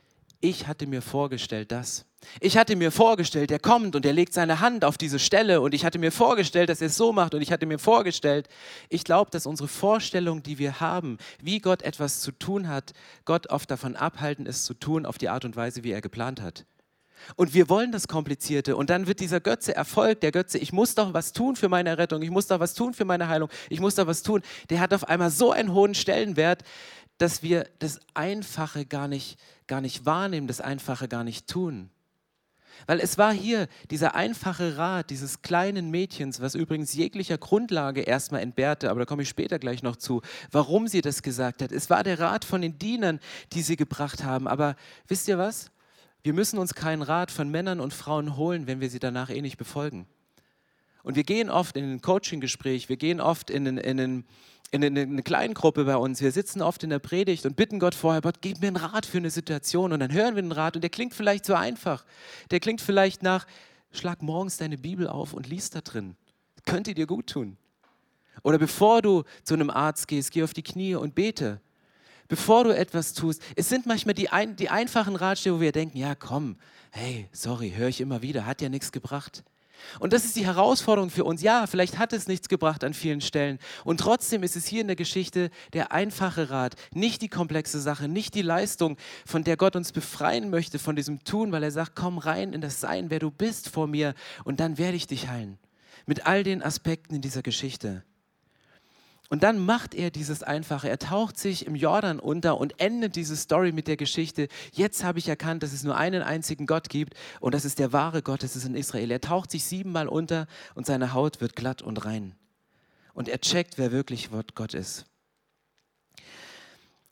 ich 0.40 0.66
hatte 0.66 0.86
mir 0.86 1.00
vorgestellt 1.00 1.72
das. 1.72 2.04
Ich 2.40 2.56
hatte 2.56 2.76
mir 2.76 2.90
vorgestellt, 2.90 3.50
er 3.50 3.58
kommt 3.58 3.96
und 3.96 4.06
er 4.06 4.12
legt 4.12 4.32
seine 4.32 4.60
Hand 4.60 4.84
auf 4.84 4.96
diese 4.96 5.18
Stelle 5.18 5.60
und 5.60 5.74
ich 5.74 5.84
hatte 5.84 5.98
mir 5.98 6.12
vorgestellt, 6.12 6.68
dass 6.68 6.80
er 6.80 6.88
es 6.88 6.96
so 6.96 7.12
macht 7.12 7.34
und 7.34 7.42
ich 7.42 7.52
hatte 7.52 7.66
mir 7.66 7.78
vorgestellt, 7.78 8.48
ich 8.88 9.04
glaube, 9.04 9.30
dass 9.30 9.46
unsere 9.46 9.68
Vorstellung, 9.68 10.42
die 10.42 10.58
wir 10.58 10.80
haben, 10.80 11.18
wie 11.42 11.58
Gott 11.58 11.82
etwas 11.82 12.20
zu 12.20 12.32
tun 12.32 12.68
hat, 12.68 12.92
Gott 13.24 13.50
oft 13.50 13.70
davon 13.70 13.96
abhalten, 13.96 14.46
es 14.46 14.64
zu 14.64 14.74
tun 14.74 15.06
auf 15.06 15.18
die 15.18 15.28
Art 15.28 15.44
und 15.44 15.56
Weise, 15.56 15.84
wie 15.84 15.92
er 15.92 16.00
geplant 16.00 16.40
hat. 16.40 16.64
Und 17.36 17.54
wir 17.54 17.68
wollen 17.68 17.92
das 17.92 18.08
Komplizierte. 18.08 18.76
Und 18.76 18.90
dann 18.90 19.06
wird 19.06 19.20
dieser 19.20 19.40
Götze 19.40 19.74
Erfolg, 19.74 20.20
der 20.20 20.32
Götze, 20.32 20.58
ich 20.58 20.72
muss 20.72 20.94
doch 20.94 21.14
was 21.14 21.32
tun 21.32 21.56
für 21.56 21.68
meine 21.68 21.98
Rettung, 21.98 22.22
ich 22.22 22.30
muss 22.30 22.46
doch 22.46 22.60
was 22.60 22.74
tun 22.74 22.94
für 22.94 23.04
meine 23.04 23.28
Heilung, 23.28 23.48
ich 23.68 23.80
muss 23.80 23.94
doch 23.94 24.06
was 24.06 24.22
tun. 24.22 24.42
Der 24.70 24.80
hat 24.80 24.92
auf 24.92 25.08
einmal 25.08 25.30
so 25.30 25.52
einen 25.52 25.72
hohen 25.72 25.94
Stellenwert, 25.94 26.62
dass 27.18 27.42
wir 27.42 27.68
das 27.78 28.00
Einfache 28.14 28.86
gar 28.86 29.08
nicht, 29.08 29.38
gar 29.66 29.80
nicht 29.80 30.04
wahrnehmen, 30.04 30.46
das 30.46 30.60
Einfache 30.60 31.08
gar 31.08 31.24
nicht 31.24 31.46
tun. 31.48 31.90
Weil 32.86 33.00
es 33.00 33.18
war 33.18 33.32
hier 33.32 33.68
dieser 33.90 34.14
einfache 34.14 34.76
Rat 34.76 35.10
dieses 35.10 35.42
kleinen 35.42 35.90
Mädchens, 35.90 36.40
was 36.40 36.54
übrigens 36.54 36.92
jeglicher 36.92 37.38
Grundlage 37.38 38.02
erstmal 38.02 38.42
entbehrte, 38.42 38.90
aber 38.90 39.00
da 39.00 39.06
komme 39.06 39.22
ich 39.22 39.28
später 39.28 39.58
gleich 39.58 39.82
noch 39.82 39.96
zu, 39.96 40.22
warum 40.50 40.88
sie 40.88 41.00
das 41.00 41.22
gesagt 41.22 41.62
hat. 41.62 41.72
Es 41.72 41.88
war 41.88 42.02
der 42.02 42.18
Rat 42.18 42.44
von 42.44 42.60
den 42.60 42.78
Dienern, 42.78 43.20
die 43.52 43.62
sie 43.62 43.76
gebracht 43.76 44.24
haben. 44.24 44.48
Aber 44.48 44.76
wisst 45.06 45.28
ihr 45.28 45.38
was? 45.38 45.70
Wir 46.24 46.32
müssen 46.32 46.58
uns 46.58 46.74
keinen 46.74 47.02
Rat 47.02 47.30
von 47.30 47.50
Männern 47.50 47.80
und 47.80 47.92
Frauen 47.92 48.38
holen, 48.38 48.66
wenn 48.66 48.80
wir 48.80 48.88
sie 48.88 48.98
danach 48.98 49.28
eh 49.28 49.42
nicht 49.42 49.58
befolgen. 49.58 50.06
Und 51.02 51.16
wir 51.16 51.22
gehen 51.22 51.50
oft 51.50 51.76
in 51.76 51.84
ein 51.84 52.00
Coaching-Gespräch, 52.00 52.88
wir 52.88 52.96
gehen 52.96 53.20
oft 53.20 53.50
in, 53.50 53.66
in, 53.66 53.98
in, 53.98 54.24
in 54.70 54.82
eine 54.82 55.22
Kleingruppe 55.22 55.84
bei 55.84 55.98
uns, 55.98 56.22
wir 56.22 56.32
sitzen 56.32 56.62
oft 56.62 56.82
in 56.82 56.88
der 56.88 56.98
Predigt 56.98 57.44
und 57.44 57.56
bitten 57.56 57.78
Gott 57.78 57.94
vorher, 57.94 58.22
Gott, 58.22 58.36
gib 58.40 58.62
mir 58.62 58.68
einen 58.68 58.76
Rat 58.76 59.04
für 59.04 59.18
eine 59.18 59.28
Situation. 59.28 59.92
Und 59.92 60.00
dann 60.00 60.14
hören 60.14 60.34
wir 60.34 60.40
den 60.40 60.52
Rat 60.52 60.76
und 60.76 60.80
der 60.80 60.88
klingt 60.88 61.12
vielleicht 61.12 61.44
so 61.44 61.52
einfach. 61.52 62.06
Der 62.50 62.58
klingt 62.58 62.80
vielleicht 62.80 63.22
nach, 63.22 63.46
schlag 63.92 64.22
morgens 64.22 64.56
deine 64.56 64.78
Bibel 64.78 65.06
auf 65.06 65.34
und 65.34 65.46
lies 65.46 65.68
da 65.68 65.82
drin. 65.82 66.16
Könnte 66.64 66.94
dir 66.94 67.06
gut 67.06 67.26
tun. 67.26 67.58
Oder 68.42 68.58
bevor 68.58 69.02
du 69.02 69.24
zu 69.42 69.52
einem 69.52 69.68
Arzt 69.68 70.08
gehst, 70.08 70.30
geh 70.30 70.42
auf 70.42 70.54
die 70.54 70.62
Knie 70.62 70.94
und 70.94 71.14
bete 71.14 71.60
bevor 72.28 72.64
du 72.64 72.76
etwas 72.76 73.12
tust. 73.12 73.42
Es 73.56 73.68
sind 73.68 73.86
manchmal 73.86 74.14
die, 74.14 74.28
ein, 74.28 74.56
die 74.56 74.68
einfachen 74.68 75.16
Ratschläge, 75.16 75.56
wo 75.56 75.60
wir 75.60 75.72
denken, 75.72 75.98
ja 75.98 76.14
komm, 76.14 76.56
hey, 76.90 77.28
sorry, 77.32 77.72
höre 77.76 77.88
ich 77.88 78.00
immer 78.00 78.22
wieder, 78.22 78.46
hat 78.46 78.60
ja 78.60 78.68
nichts 78.68 78.92
gebracht. 78.92 79.44
Und 79.98 80.12
das 80.12 80.24
ist 80.24 80.36
die 80.36 80.46
Herausforderung 80.46 81.10
für 81.10 81.24
uns. 81.24 81.42
Ja, 81.42 81.66
vielleicht 81.66 81.98
hat 81.98 82.12
es 82.12 82.26
nichts 82.26 82.48
gebracht 82.48 82.84
an 82.84 82.94
vielen 82.94 83.20
Stellen. 83.20 83.58
Und 83.84 84.00
trotzdem 84.00 84.42
ist 84.42 84.56
es 84.56 84.66
hier 84.66 84.80
in 84.80 84.86
der 84.86 84.96
Geschichte 84.96 85.50
der 85.72 85.92
einfache 85.92 86.50
Rat, 86.50 86.74
nicht 86.92 87.22
die 87.22 87.28
komplexe 87.28 87.80
Sache, 87.80 88.08
nicht 88.08 88.34
die 88.34 88.42
Leistung, 88.42 88.96
von 89.26 89.44
der 89.44 89.56
Gott 89.56 89.76
uns 89.76 89.92
befreien 89.92 90.50
möchte, 90.50 90.78
von 90.78 90.96
diesem 90.96 91.22
Tun, 91.24 91.52
weil 91.52 91.62
er 91.62 91.70
sagt, 91.70 91.94
komm 91.94 92.18
rein 92.18 92.52
in 92.52 92.60
das 92.60 92.80
Sein, 92.80 93.10
wer 93.10 93.18
du 93.18 93.30
bist 93.30 93.68
vor 93.68 93.86
mir, 93.86 94.14
und 94.44 94.60
dann 94.60 94.78
werde 94.78 94.96
ich 94.96 95.06
dich 95.06 95.28
heilen. 95.28 95.58
Mit 96.06 96.26
all 96.26 96.42
den 96.42 96.62
Aspekten 96.62 97.14
in 97.14 97.22
dieser 97.22 97.42
Geschichte. 97.42 98.04
Und 99.30 99.42
dann 99.42 99.58
macht 99.58 99.94
er 99.94 100.10
dieses 100.10 100.42
Einfache. 100.42 100.88
Er 100.88 100.98
taucht 100.98 101.38
sich 101.38 101.66
im 101.66 101.74
Jordan 101.74 102.20
unter 102.20 102.58
und 102.58 102.78
endet 102.78 103.16
diese 103.16 103.36
Story 103.36 103.72
mit 103.72 103.88
der 103.88 103.96
Geschichte. 103.96 104.48
Jetzt 104.72 105.02
habe 105.02 105.18
ich 105.18 105.28
erkannt, 105.28 105.62
dass 105.62 105.72
es 105.72 105.82
nur 105.82 105.96
einen 105.96 106.22
einzigen 106.22 106.66
Gott 106.66 106.90
gibt 106.90 107.14
und 107.40 107.54
das 107.54 107.64
ist 107.64 107.78
der 107.78 107.92
wahre 107.92 108.22
Gott, 108.22 108.42
das 108.42 108.54
ist 108.54 108.66
in 108.66 108.74
Israel. 108.74 109.10
Er 109.10 109.22
taucht 109.22 109.50
sich 109.50 109.64
siebenmal 109.64 110.08
unter 110.08 110.46
und 110.74 110.84
seine 110.84 111.14
Haut 111.14 111.40
wird 111.40 111.56
glatt 111.56 111.80
und 111.80 112.04
rein. 112.04 112.34
Und 113.14 113.28
er 113.28 113.40
checkt, 113.40 113.78
wer 113.78 113.92
wirklich 113.92 114.28
Gott 114.54 114.74
ist. 114.74 115.06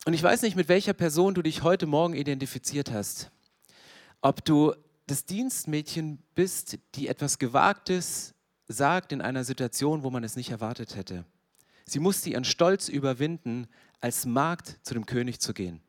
Und 0.05 0.13
ich 0.13 0.21
weiß 0.21 0.43
nicht, 0.43 0.55
mit 0.55 0.67
welcher 0.67 0.93
Person 0.93 1.33
du 1.33 1.41
dich 1.41 1.63
heute 1.63 1.87
Morgen 1.87 2.13
identifiziert 2.13 2.91
hast. 2.91 3.31
Ob 4.21 4.45
du 4.45 4.73
das 5.07 5.25
Dienstmädchen 5.25 6.19
bist, 6.35 6.77
die 6.95 7.07
etwas 7.07 7.39
Gewagtes 7.39 8.33
sagt 8.67 9.11
in 9.11 9.21
einer 9.21 9.43
Situation, 9.43 10.03
wo 10.03 10.09
man 10.09 10.23
es 10.23 10.35
nicht 10.35 10.51
erwartet 10.51 10.95
hätte 10.95 11.25
Sie 11.85 11.99
musste 11.99 12.29
ihren 12.29 12.45
Stolz 12.45 12.87
überwinden, 12.87 13.67
als 13.99 14.25
Magd 14.25 14.79
zu 14.83 14.93
dem 14.93 15.05
König 15.05 15.39
zu 15.39 15.53
gehen, 15.53 15.81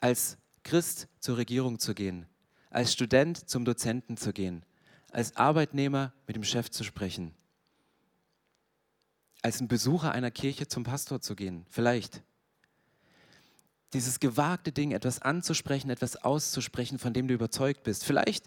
als 0.00 0.38
Christ 0.62 1.08
zur 1.20 1.36
Regierung 1.36 1.78
zu 1.78 1.94
gehen, 1.94 2.26
als 2.70 2.92
Student 2.92 3.48
zum 3.48 3.64
Dozenten 3.64 4.16
zu 4.16 4.32
gehen, 4.32 4.64
als 5.12 5.36
Arbeitnehmer 5.36 6.12
mit 6.26 6.36
dem 6.36 6.44
Chef 6.44 6.70
zu 6.70 6.84
sprechen, 6.84 7.34
als 9.42 9.60
ein 9.60 9.68
Besucher 9.68 10.12
einer 10.12 10.30
Kirche 10.30 10.66
zum 10.68 10.84
Pastor 10.84 11.20
zu 11.20 11.36
gehen, 11.36 11.64
vielleicht. 11.68 12.22
Dieses 13.92 14.18
gewagte 14.18 14.72
Ding, 14.72 14.90
etwas 14.90 15.22
anzusprechen, 15.22 15.90
etwas 15.90 16.16
auszusprechen, 16.16 16.98
von 16.98 17.14
dem 17.14 17.28
du 17.28 17.34
überzeugt 17.34 17.84
bist. 17.84 18.04
Vielleicht 18.04 18.46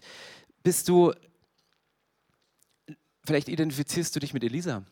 bist 0.63 0.89
du, 0.89 1.13
vielleicht 3.23 3.47
identifizierst 3.47 4.15
du 4.15 4.19
dich 4.19 4.33
mit 4.33 4.43
Elisa 4.43 4.85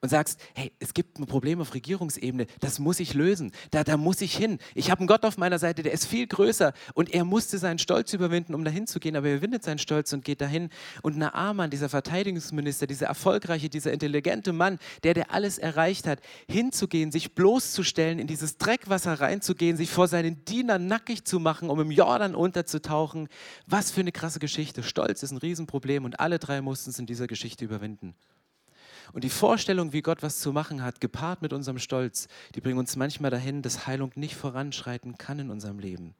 und 0.00 0.08
sagst, 0.08 0.40
hey, 0.54 0.72
es 0.78 0.94
gibt 0.94 1.18
ein 1.18 1.26
Problem 1.26 1.60
auf 1.60 1.74
Regierungsebene, 1.74 2.46
das 2.60 2.78
muss 2.78 3.00
ich 3.00 3.14
lösen, 3.14 3.52
da, 3.70 3.84
da 3.84 3.96
muss 3.96 4.20
ich 4.20 4.36
hin. 4.36 4.58
Ich 4.74 4.90
habe 4.90 5.00
einen 5.00 5.06
Gott 5.06 5.24
auf 5.24 5.38
meiner 5.38 5.58
Seite, 5.58 5.82
der 5.82 5.92
ist 5.92 6.06
viel 6.06 6.26
größer 6.26 6.72
und 6.94 7.12
er 7.12 7.24
musste 7.24 7.58
seinen 7.58 7.78
Stolz 7.78 8.12
überwinden, 8.12 8.54
um 8.54 8.64
dahin 8.64 8.86
zu 8.86 9.00
gehen, 9.00 9.16
aber 9.16 9.28
er 9.28 9.34
überwindet 9.36 9.64
seinen 9.64 9.78
Stolz 9.78 10.12
und 10.12 10.24
geht 10.24 10.40
dahin. 10.40 10.70
Und 11.02 11.18
Naaman, 11.18 11.70
dieser 11.70 11.88
Verteidigungsminister, 11.88 12.86
dieser 12.86 13.06
erfolgreiche, 13.06 13.68
dieser 13.68 13.92
intelligente 13.92 14.52
Mann, 14.52 14.78
der, 15.04 15.14
der 15.14 15.32
alles 15.32 15.58
erreicht 15.58 16.06
hat, 16.06 16.20
hinzugehen, 16.48 17.12
sich 17.12 17.34
bloßzustellen, 17.34 18.18
in 18.18 18.26
dieses 18.26 18.58
Dreckwasser 18.58 19.20
reinzugehen, 19.20 19.76
sich 19.76 19.90
vor 19.90 20.08
seinen 20.08 20.44
Dienern 20.44 20.86
nackig 20.86 21.24
zu 21.24 21.38
machen, 21.38 21.70
um 21.70 21.80
im 21.80 21.90
Jordan 21.90 22.34
unterzutauchen. 22.34 23.28
Was 23.66 23.90
für 23.90 24.00
eine 24.00 24.12
krasse 24.12 24.38
Geschichte. 24.38 24.82
Stolz 24.82 25.22
ist 25.22 25.30
ein 25.30 25.38
Riesenproblem 25.38 26.04
und 26.04 26.20
alle 26.20 26.38
drei 26.38 26.60
mussten 26.60 26.90
es 26.90 26.98
in 26.98 27.06
dieser 27.06 27.26
Geschichte 27.26 27.64
überwinden. 27.64 28.14
Und 29.12 29.24
die 29.24 29.30
Vorstellung, 29.30 29.92
wie 29.92 30.02
Gott 30.02 30.22
was 30.22 30.40
zu 30.40 30.52
machen 30.52 30.82
hat, 30.82 31.00
gepaart 31.00 31.42
mit 31.42 31.52
unserem 31.52 31.78
Stolz, 31.78 32.28
die 32.54 32.60
bringen 32.60 32.78
uns 32.78 32.96
manchmal 32.96 33.30
dahin, 33.30 33.62
dass 33.62 33.86
Heilung 33.86 34.10
nicht 34.14 34.36
voranschreiten 34.36 35.18
kann 35.18 35.38
in 35.38 35.50
unserem 35.50 35.78
Leben. 35.78 36.14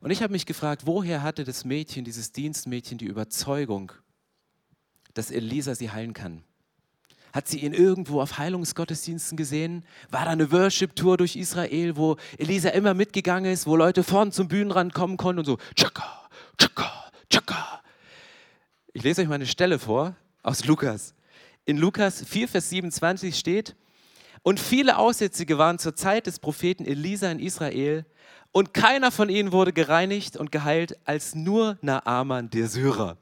Und 0.00 0.10
ich 0.10 0.22
habe 0.22 0.32
mich 0.32 0.46
gefragt, 0.46 0.82
woher 0.84 1.22
hatte 1.22 1.44
das 1.44 1.64
Mädchen, 1.64 2.04
dieses 2.04 2.32
Dienstmädchen, 2.32 2.98
die 2.98 3.06
Überzeugung, 3.06 3.92
dass 5.14 5.30
Elisa 5.30 5.74
sie 5.74 5.90
heilen 5.90 6.12
kann? 6.12 6.42
Hat 7.32 7.48
sie 7.48 7.60
ihn 7.60 7.72
irgendwo 7.72 8.20
auf 8.20 8.36
Heilungsgottesdiensten 8.36 9.36
gesehen? 9.36 9.84
War 10.10 10.26
da 10.26 10.32
eine 10.32 10.52
Worship-Tour 10.52 11.16
durch 11.16 11.34
Israel, 11.34 11.96
wo 11.96 12.16
Elisa 12.36 12.68
immer 12.70 12.94
mitgegangen 12.94 13.50
ist, 13.50 13.66
wo 13.66 13.74
Leute 13.74 14.04
vorn 14.04 14.32
zum 14.32 14.48
Bühnenrand 14.48 14.92
kommen 14.92 15.16
konnten 15.16 15.38
und 15.40 15.46
so, 15.46 15.58
tschakka, 15.74 16.28
tschakka, 16.58 17.10
tschakka. 17.30 17.82
Ich 18.92 19.02
lese 19.02 19.22
euch 19.22 19.28
mal 19.28 19.36
eine 19.36 19.46
Stelle 19.46 19.78
vor 19.78 20.14
aus 20.42 20.64
Lukas. 20.66 21.14
In 21.64 21.78
Lukas 21.78 22.24
4, 22.24 22.48
Vers 22.48 22.70
27 22.70 23.38
steht, 23.38 23.76
und 24.42 24.58
viele 24.58 24.98
Aussätzige 24.98 25.58
waren 25.58 25.78
zur 25.78 25.94
Zeit 25.94 26.26
des 26.26 26.40
Propheten 26.40 26.84
Elisa 26.84 27.30
in 27.30 27.38
Israel, 27.38 28.04
und 28.50 28.74
keiner 28.74 29.12
von 29.12 29.28
ihnen 29.28 29.52
wurde 29.52 29.72
gereinigt 29.72 30.36
und 30.36 30.50
geheilt, 30.50 30.98
als 31.04 31.34
nur 31.34 31.78
Naaman 31.80 32.50
der 32.50 32.66
Syrer. 32.66 33.16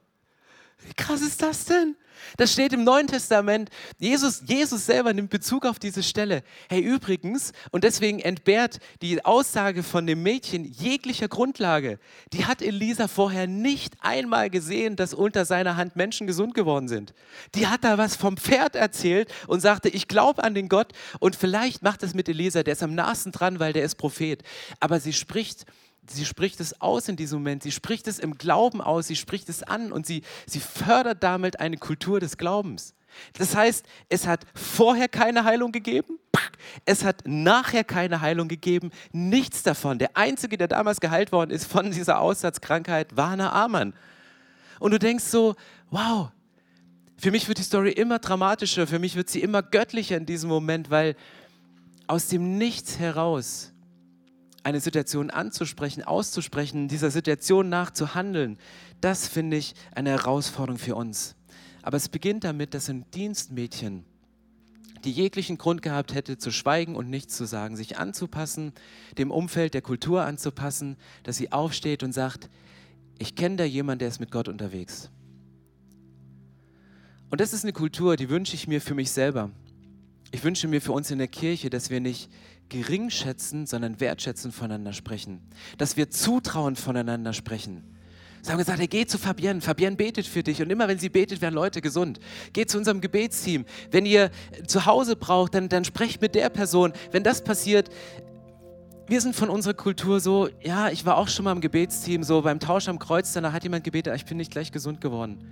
Wie 0.79 0.95
krass 0.95 1.21
ist 1.21 1.43
das 1.43 1.67
denn? 1.67 1.97
Das 2.37 2.53
steht 2.53 2.73
im 2.73 2.85
Neuen 2.85 3.07
Testament. 3.07 3.71
Jesus, 3.99 4.43
Jesus 4.47 4.87
selber 4.87 5.13
nimmt 5.13 5.31
Bezug 5.31 5.67
auf 5.67 5.79
diese 5.79 6.03
Stelle. 6.03 6.43
Hey, 6.69 6.81
übrigens, 6.81 7.53
und 7.71 7.85
deswegen 7.85 8.21
entbehrt 8.21 8.79
die 9.03 9.25
Aussage 9.25 9.83
von 9.83 10.07
dem 10.07 10.23
Mädchen 10.23 10.65
jeglicher 10.65 11.29
Grundlage. 11.29 11.99
Die 12.33 12.45
hat 12.45 12.63
Elisa 12.63 13.09
vorher 13.09 13.47
nicht 13.47 13.95
einmal 14.01 14.51
gesehen, 14.51 14.97
dass 14.97 15.15
unter 15.15 15.45
seiner 15.45 15.77
Hand 15.77 15.97
Menschen 15.97 16.27
gesund 16.27 16.55
geworden 16.55 16.89
sind. 16.89 17.15
Die 17.55 17.67
hat 17.67 17.85
da 17.85 17.99
was 17.99 18.17
vom 18.17 18.37
Pferd 18.37 18.77
erzählt 18.77 19.33
und 19.47 19.61
sagte, 19.61 19.89
ich 19.89 20.09
glaube 20.09 20.45
an 20.45 20.55
den 20.55 20.69
Gott 20.69 20.93
und 21.19 21.37
vielleicht 21.37 21.83
macht 21.83 22.03
es 22.03 22.15
mit 22.15 22.29
Elisa, 22.29 22.63
der 22.63 22.73
ist 22.73 22.83
am 22.83 22.95
nahesten 22.95 23.33
dran, 23.33 23.61
weil 23.61 23.73
der 23.73 23.85
ist 23.85 23.97
Prophet. 23.97 24.43
Aber 24.81 25.01
sie 25.01 25.13
spricht 25.13 25.67
sie 26.13 26.25
spricht 26.25 26.61
es 26.61 26.81
aus 26.81 27.09
in 27.09 27.17
diesem 27.17 27.39
Moment, 27.41 27.63
sie 27.63 27.73
spricht 27.73 28.07
es 28.09 28.19
im 28.19 28.37
Glauben 28.39 28.81
aus, 28.81 29.07
sie 29.07 29.17
spricht 29.17 29.49
es 29.49 29.63
an 29.63 29.93
und 29.93 30.07
sie, 30.07 30.23
sie 30.47 30.61
fördert 30.61 31.23
damit 31.23 31.61
eine 31.61 31.77
Kultur 31.77 32.21
des 32.21 32.37
Glaubens. 32.37 32.95
Das 33.35 33.57
heißt, 33.57 33.85
es 34.09 34.27
hat 34.27 34.47
vorher 34.55 35.09
keine 35.09 35.45
Heilung 35.45 35.73
gegeben, 35.73 36.19
es 36.85 37.05
hat 37.05 37.23
nachher 37.27 37.85
keine 37.85 38.21
Heilung 38.21 38.49
gegeben, 38.49 38.91
nichts 39.13 39.63
davon. 39.63 39.99
Der 39.99 40.17
Einzige, 40.17 40.57
der 40.57 40.69
damals 40.69 41.01
geheilt 41.01 41.33
worden 41.33 41.51
ist 41.51 41.67
von 41.67 41.91
dieser 41.91 42.21
Aussatzkrankheit, 42.21 43.17
war 43.17 43.37
Naaman. 43.37 43.95
Und 44.79 44.93
du 44.93 44.99
denkst 44.99 45.25
so, 45.25 45.57
wow, 45.91 46.31
für 47.17 47.31
mich 47.31 47.49
wird 47.49 47.59
die 47.59 47.63
Story 47.63 47.91
immer 47.91 48.19
dramatischer, 48.19 48.87
für 48.87 48.99
mich 48.99 49.17
wird 49.17 49.29
sie 49.29 49.43
immer 49.43 49.63
göttlicher 49.63 50.17
in 50.17 50.27
diesem 50.27 50.49
Moment, 50.49 50.91
weil 50.91 51.17
aus 52.07 52.29
dem 52.29 52.57
Nichts 52.57 52.99
heraus 52.99 53.73
eine 54.63 54.81
Situation 54.81 55.31
anzusprechen, 55.31 56.03
auszusprechen, 56.03 56.89
dieser 56.89 57.11
Situation 57.11 57.69
nachzuhandeln, 57.69 58.59
das 59.01 59.27
finde 59.27 59.57
ich 59.57 59.75
eine 59.95 60.11
Herausforderung 60.11 60.79
für 60.79 60.95
uns. 60.95 61.35
Aber 61.83 61.97
es 61.97 62.09
beginnt 62.09 62.45
damit, 62.45 62.75
dass 62.75 62.89
ein 62.89 63.11
Dienstmädchen, 63.13 64.05
die 65.05 65.13
jeglichen 65.13 65.57
Grund 65.57 65.81
gehabt 65.81 66.15
hätte, 66.15 66.37
zu 66.37 66.51
schweigen 66.51 66.95
und 66.95 67.09
nichts 67.09 67.37
zu 67.37 67.47
sagen, 67.47 67.77
sich 67.77 67.99
anzupassen, 67.99 68.73
dem 69.17 69.31
Umfeld 69.31 69.73
der 69.73 69.81
Kultur 69.81 70.25
anzupassen, 70.25 70.97
dass 71.23 71.37
sie 71.37 71.53
aufsteht 71.53 72.03
und 72.03 72.13
sagt, 72.13 72.51
ich 73.19 73.35
kenne 73.35 73.57
da 73.57 73.65
jemanden, 73.65 74.01
der 74.01 74.09
ist 74.09 74.21
mit 74.21 74.31
Gott 74.31 74.49
unterwegs. 74.49 75.11
Und 77.31 77.41
das 77.41 77.53
ist 77.53 77.65
eine 77.65 77.73
Kultur, 77.73 78.17
die 78.17 78.29
wünsche 78.29 78.55
ich 78.55 78.67
mir 78.67 78.81
für 78.81 78.95
mich 78.95 79.11
selber. 79.11 79.51
Ich 80.33 80.45
wünsche 80.45 80.69
mir 80.69 80.81
für 80.81 80.93
uns 80.93 81.11
in 81.11 81.19
der 81.19 81.29
Kirche, 81.29 81.71
dass 81.71 81.91
wir 81.91 82.01
nicht 82.01 82.31
geringschätzen, 82.71 83.67
sondern 83.67 84.01
wertschätzen 84.01 84.53
voneinander 84.53 84.95
sprechen. 84.95 85.41
Dass 85.77 85.99
wir 85.99 86.11
zutrauen 86.11 86.77
voneinander 86.77 87.35
sprechen. 87.35 87.83
Sie 88.43 88.51
haben 88.51 88.59
gesagt, 88.59 88.79
hey, 88.79 88.87
geh 88.87 89.05
zu 89.05 89.19
Fabienne. 89.19 89.61
Fabienne 89.61 89.97
betet 89.97 90.27
für 90.27 90.43
dich. 90.43 90.63
Und 90.63 90.71
immer 90.71 90.89
wenn 90.89 90.99
sie 90.99 91.11
betet, 91.11 91.43
werden 91.43 91.55
Leute 91.55 91.83
gesund. 91.83 92.19
Geht 92.55 92.71
zu 92.71 92.79
unserem 92.79 93.03
Gebetsteam. 93.03 93.67
Wenn 93.91 94.07
ihr 94.07 94.31
zu 94.67 94.87
Hause 94.87 95.15
braucht, 95.15 95.55
dann, 95.55 95.69
dann 95.69 95.85
sprecht 95.85 96.23
mit 96.23 96.35
der 96.35 96.49
Person. 96.49 96.95
Wenn 97.11 97.23
das 97.23 97.45
passiert, 97.45 97.91
wir 99.11 99.21
sind 99.21 99.35
von 99.35 99.51
unserer 99.51 99.75
Kultur 99.75 100.21
so, 100.21 100.49
ja, 100.63 100.89
ich 100.89 101.05
war 101.05 101.17
auch 101.17 101.27
schon 101.27 101.45
mal 101.45 101.51
im 101.51 101.61
Gebetsteam, 101.61 102.23
so 102.23 102.43
beim 102.43 102.61
Tausch 102.61 102.89
am 102.89 103.01
Kreuz, 103.01 103.33
danach 103.33 103.53
hat 103.53 103.65
jemand 103.65 103.83
gebetet, 103.83 104.15
ich 104.15 104.25
bin 104.25 104.37
nicht 104.37 104.53
gleich 104.53 104.71
gesund 104.71 105.01
geworden. 105.01 105.45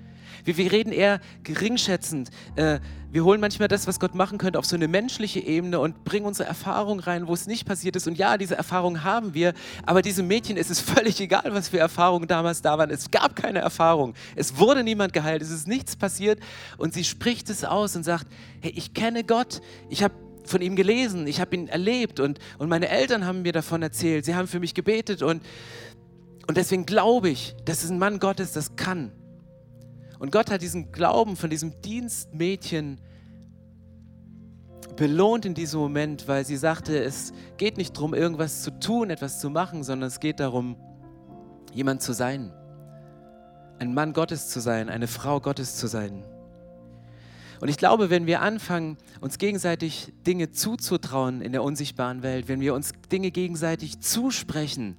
Wir, 0.45 0.57
wir 0.57 0.71
reden 0.71 0.93
eher 0.93 1.21
geringschätzend. 1.43 2.31
Äh, 2.55 2.79
wir 3.11 3.25
holen 3.25 3.41
manchmal 3.41 3.67
das, 3.67 3.89
was 3.89 3.99
Gott 3.99 4.15
machen 4.15 4.39
könnte, 4.39 4.61
auf 4.61 4.65
so 4.65 4.77
eine 4.77 4.87
menschliche 4.87 5.41
Ebene 5.41 5.81
und 5.81 6.05
bringen 6.05 6.25
unsere 6.25 6.49
Erfahrung 6.49 7.01
rein, 7.01 7.27
wo 7.27 7.35
es 7.35 7.49
nicht 7.49 7.67
passiert 7.67 7.97
ist. 7.97 8.07
Und 8.07 8.17
ja, 8.17 8.39
diese 8.39 8.55
Erfahrung 8.55 9.03
haben 9.03 9.35
wir, 9.35 9.55
aber 9.85 10.03
diesem 10.03 10.29
Mädchen 10.29 10.57
ist 10.57 10.71
es 10.71 10.81
völlig 10.95 11.21
egal, 11.21 11.47
was 11.47 11.69
für 11.69 11.79
Erfahrungen 11.79 12.29
damals 12.29 12.63
da 12.63 12.79
waren. 12.79 12.91
Es 12.91 13.11
gab 13.11 13.35
keine 13.35 13.59
Erfahrung. 13.59 14.15
Es 14.37 14.57
wurde 14.57 14.85
niemand 14.85 15.13
geheilt. 15.13 15.43
Es 15.43 15.51
ist 15.51 15.67
nichts 15.67 15.97
passiert. 15.97 16.39
Und 16.77 16.95
sie 16.95 17.03
spricht 17.03 17.51
es 17.51 17.65
aus 17.65 17.97
und 17.97 18.05
sagt, 18.05 18.29
hey, 18.61 18.73
ich 18.77 18.95
kenne 18.95 19.25
Gott. 19.25 19.63
Ich 19.89 20.05
habe 20.05 20.15
von 20.49 20.61
ihm 20.61 20.77
gelesen, 20.77 21.27
ich 21.27 21.41
habe 21.41 21.55
ihn 21.55 21.69
erlebt 21.69 22.21
und, 22.21 22.39
und 22.59 22.69
meine 22.69 22.89
Eltern 22.89 23.25
haben 23.25 23.43
mir 23.43 23.53
davon 23.53 23.83
erzählt, 23.83 24.25
sie 24.25 24.35
haben 24.35 24.49
für 24.49 24.61
mich 24.61 24.75
gebetet 24.75 25.23
und, 25.23 25.43
und 26.47 26.57
deswegen 26.57 26.87
glaube 26.87 27.29
ich, 27.29 27.55
dass 27.65 27.85
es 27.85 27.91
ein 27.91 27.99
Mann 27.99 28.19
Gottes 28.19 28.53
das 28.53 28.75
kann. 28.77 29.13
Und 30.19 30.33
Gott 30.33 30.51
hat 30.51 30.63
diesen 30.63 30.91
Glauben 30.91 31.37
von 31.37 31.51
diesem 31.51 31.81
Dienstmädchen 31.83 32.99
belohnt 34.97 35.47
in 35.47 35.55
diesem 35.55 35.79
Moment, 35.79 36.27
weil 36.27 36.45
sie 36.45 36.57
sagte, 36.57 36.99
es 36.99 37.33
geht 37.57 37.77
nicht 37.77 37.97
darum, 37.97 38.15
irgendwas 38.15 38.63
zu 38.63 38.73
tun, 38.81 39.11
etwas 39.11 39.39
zu 39.39 39.49
machen, 39.49 39.85
sondern 39.85 40.09
es 40.09 40.19
geht 40.19 40.41
darum, 40.41 40.77
jemand 41.73 42.03
zu 42.03 42.13
sein. 42.13 42.53
Ein 43.79 43.95
Mann 43.95 44.13
Gottes 44.13 44.49
zu 44.49 44.59
sein, 44.59 44.89
eine 44.89 45.07
Frau 45.07 45.41
Gottes 45.41 45.77
zu 45.77 45.87
sein. 45.87 46.25
Und 47.61 47.69
ich 47.69 47.77
glaube, 47.77 48.11
wenn 48.11 48.27
wir 48.27 48.41
anfangen, 48.41 48.97
uns 49.21 49.39
gegenseitig 49.39 50.13
Dinge 50.27 50.51
zuzutrauen 50.53 51.41
in 51.41 51.53
der 51.53 51.63
unsichtbaren 51.63 52.23
Welt, 52.23 52.49
wenn 52.49 52.61
wir 52.61 52.75
uns 52.75 52.93
Dinge 53.11 53.31
gegenseitig 53.31 54.01
zusprechen, 54.01 54.97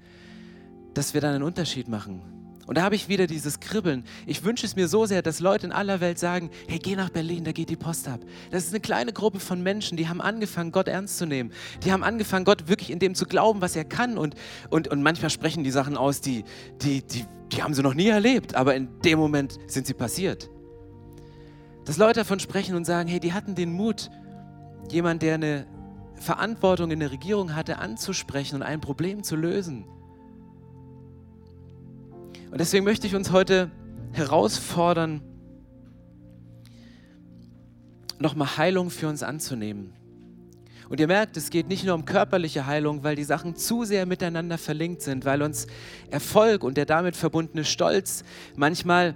dass 0.94 1.14
wir 1.14 1.22
dann 1.22 1.36
einen 1.36 1.44
Unterschied 1.44 1.88
machen. 1.88 2.22
Und 2.70 2.78
da 2.78 2.84
habe 2.84 2.94
ich 2.94 3.10
wieder 3.10 3.26
dieses 3.26 3.60
Kribbeln. 3.60 4.04
Ich 4.28 4.44
wünsche 4.44 4.64
es 4.64 4.76
mir 4.76 4.88
so 4.88 5.08
sehr, 5.08 5.24
dass 5.24 5.40
Leute 5.40 5.66
in 5.66 5.72
aller 5.72 6.02
Welt 6.02 6.20
sagen, 6.20 6.52
hey, 6.68 6.78
geh 6.78 6.96
nach 6.96 7.10
Berlin, 7.10 7.44
da 7.44 7.52
geht 7.52 7.70
die 7.70 7.76
Post 7.76 8.08
ab. 8.08 8.20
Das 8.52 8.64
ist 8.64 8.70
eine 8.70 8.80
kleine 8.80 9.12
Gruppe 9.12 9.40
von 9.40 9.64
Menschen, 9.64 9.98
die 9.98 10.08
haben 10.08 10.22
angefangen, 10.22 10.72
Gott 10.72 10.88
ernst 10.88 11.18
zu 11.18 11.26
nehmen. 11.26 11.52
Die 11.84 11.92
haben 11.92 12.04
angefangen, 12.04 12.46
Gott 12.46 12.68
wirklich 12.68 12.92
in 12.92 13.00
dem 13.00 13.16
zu 13.16 13.26
glauben, 13.26 13.62
was 13.62 13.76
er 13.76 13.86
kann. 13.86 14.20
Und, 14.20 14.36
und, 14.70 14.88
und 14.88 15.02
manchmal 15.02 15.32
sprechen 15.32 15.64
die 15.64 15.72
Sachen 15.72 15.98
aus, 15.98 16.22
die, 16.22 16.44
die, 16.84 17.02
die, 17.02 17.26
die 17.52 17.64
haben 17.64 17.74
sie 17.74 17.82
noch 17.82 17.96
nie 17.96 18.10
erlebt, 18.10 18.54
aber 18.54 18.76
in 18.76 18.88
dem 19.04 19.18
Moment 19.18 19.58
sind 19.66 19.88
sie 19.88 19.96
passiert. 19.96 20.48
Dass 21.90 21.98
Leute 21.98 22.20
davon 22.20 22.40
sprechen 22.40 22.76
und 22.76 22.86
sagen, 22.86 23.10
hey, 23.10 23.20
die 23.20 23.34
hatten 23.34 23.56
den 23.56 23.74
Mut, 23.74 24.12
jemand, 24.92 25.24
der 25.24 25.34
eine 25.34 25.66
Verantwortung 26.14 26.92
in 26.92 27.00
der 27.00 27.10
Regierung 27.10 27.56
hatte, 27.56 27.80
anzusprechen 27.80 28.58
und 28.58 28.62
ein 28.62 28.80
Problem 28.80 29.24
zu 29.24 29.36
lösen. 29.36 29.86
Und 32.52 32.60
deswegen 32.60 32.86
möchte 32.86 33.08
ich 33.08 33.16
uns 33.16 33.32
heute 33.32 33.72
herausfordern, 34.12 35.22
nochmal 38.20 38.58
Heilung 38.58 38.92
für 38.92 39.08
uns 39.08 39.24
anzunehmen. 39.24 39.94
Und 40.90 41.00
ihr 41.00 41.08
merkt, 41.08 41.38
es 41.38 41.50
geht 41.50 41.70
nicht 41.70 41.86
nur 41.86 41.96
um 41.96 42.06
körperliche 42.06 42.68
Heilung, 42.68 43.04
weil 43.04 43.16
die 43.16 43.24
Sachen 43.24 43.56
zu 43.56 43.84
sehr 43.84 44.06
miteinander 44.06 44.60
verlinkt 44.60 45.02
sind, 45.02 45.26
weil 45.26 45.42
uns 45.42 45.66
Erfolg 46.12 46.64
und 46.64 46.78
der 46.78 46.86
damit 46.86 47.16
verbundene 47.16 47.66
Stolz 47.66 48.24
manchmal, 48.56 49.16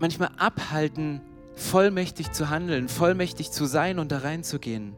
manchmal 0.00 0.28
abhalten, 0.36 1.22
vollmächtig 1.58 2.32
zu 2.32 2.48
handeln, 2.48 2.88
vollmächtig 2.88 3.50
zu 3.50 3.66
sein 3.66 3.98
und 3.98 4.12
da 4.12 4.18
reinzugehen. 4.18 4.94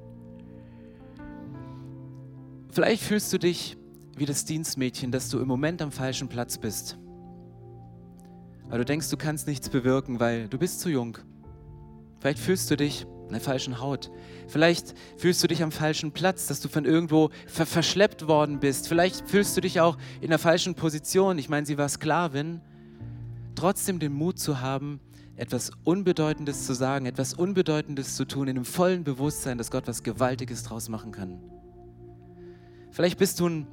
Vielleicht 2.71 3.03
fühlst 3.03 3.33
du 3.33 3.39
dich 3.39 3.77
wie 4.17 4.27
das 4.27 4.45
Dienstmädchen, 4.45 5.11
dass 5.11 5.31
du 5.31 5.41
im 5.41 5.49
Moment 5.49 5.83
am 5.83 5.91
falschen 5.91 6.29
Platz 6.29 6.59
bist. 6.59 6.99
Weil 8.69 8.79
du 8.79 8.85
denkst, 8.85 9.09
du 9.11 9.17
kannst 9.17 9.49
nichts 9.49 9.69
bewirken, 9.69 10.21
weil 10.21 10.47
du 10.49 10.59
bist 10.59 10.81
zu 10.81 10.91
jung. 10.91 11.19
Vielleicht 12.21 12.39
fühlst 12.39 12.71
du 12.71 12.77
dich 12.77 13.07
in 13.27 13.33
der 13.33 13.41
falschen 13.41 13.81
Haut. 13.81 14.11
Vielleicht 14.47 14.95
fühlst 15.17 15.43
du 15.43 15.49
dich 15.49 15.63
am 15.63 15.73
falschen 15.73 16.13
Platz, 16.13 16.47
dass 16.47 16.61
du 16.61 16.69
von 16.69 16.85
irgendwo 16.85 17.31
ver 17.47 17.65
verschleppt 17.65 18.29
worden 18.29 18.61
bist. 18.61 18.89
Vielleicht 18.89 19.29
fühlst 19.29 19.57
du 19.57 19.61
dich 19.61 19.81
auch 19.81 19.97
in 20.21 20.29
der 20.29 20.39
falschen 20.39 20.75
Position. 20.75 21.39
Ich 21.39 21.49
meine, 21.49 21.65
sie 21.65 21.79
war 21.79 21.89
Sklavin. 21.89 22.61
Trotzdem 23.55 23.99
den 23.99 24.13
Mut 24.13 24.39
zu 24.39 24.61
haben, 24.61 25.01
etwas 25.41 25.71
Unbedeutendes 25.85 26.67
zu 26.67 26.75
sagen, 26.75 27.07
etwas 27.07 27.33
Unbedeutendes 27.33 28.15
zu 28.15 28.27
tun, 28.27 28.47
in 28.47 28.57
dem 28.57 28.67
vollen 28.67 29.05
Bewusstsein, 29.05 29.57
dass 29.57 29.71
Gott 29.71 29.89
was 29.89 30.03
Gewaltiges 30.03 30.65
draus 30.65 30.91
machen 30.91 31.13
kann. 31.13 31.41
Vielleicht 32.91 33.19
bist 33.19 33.41
du 33.41 33.49
ein 33.49 33.67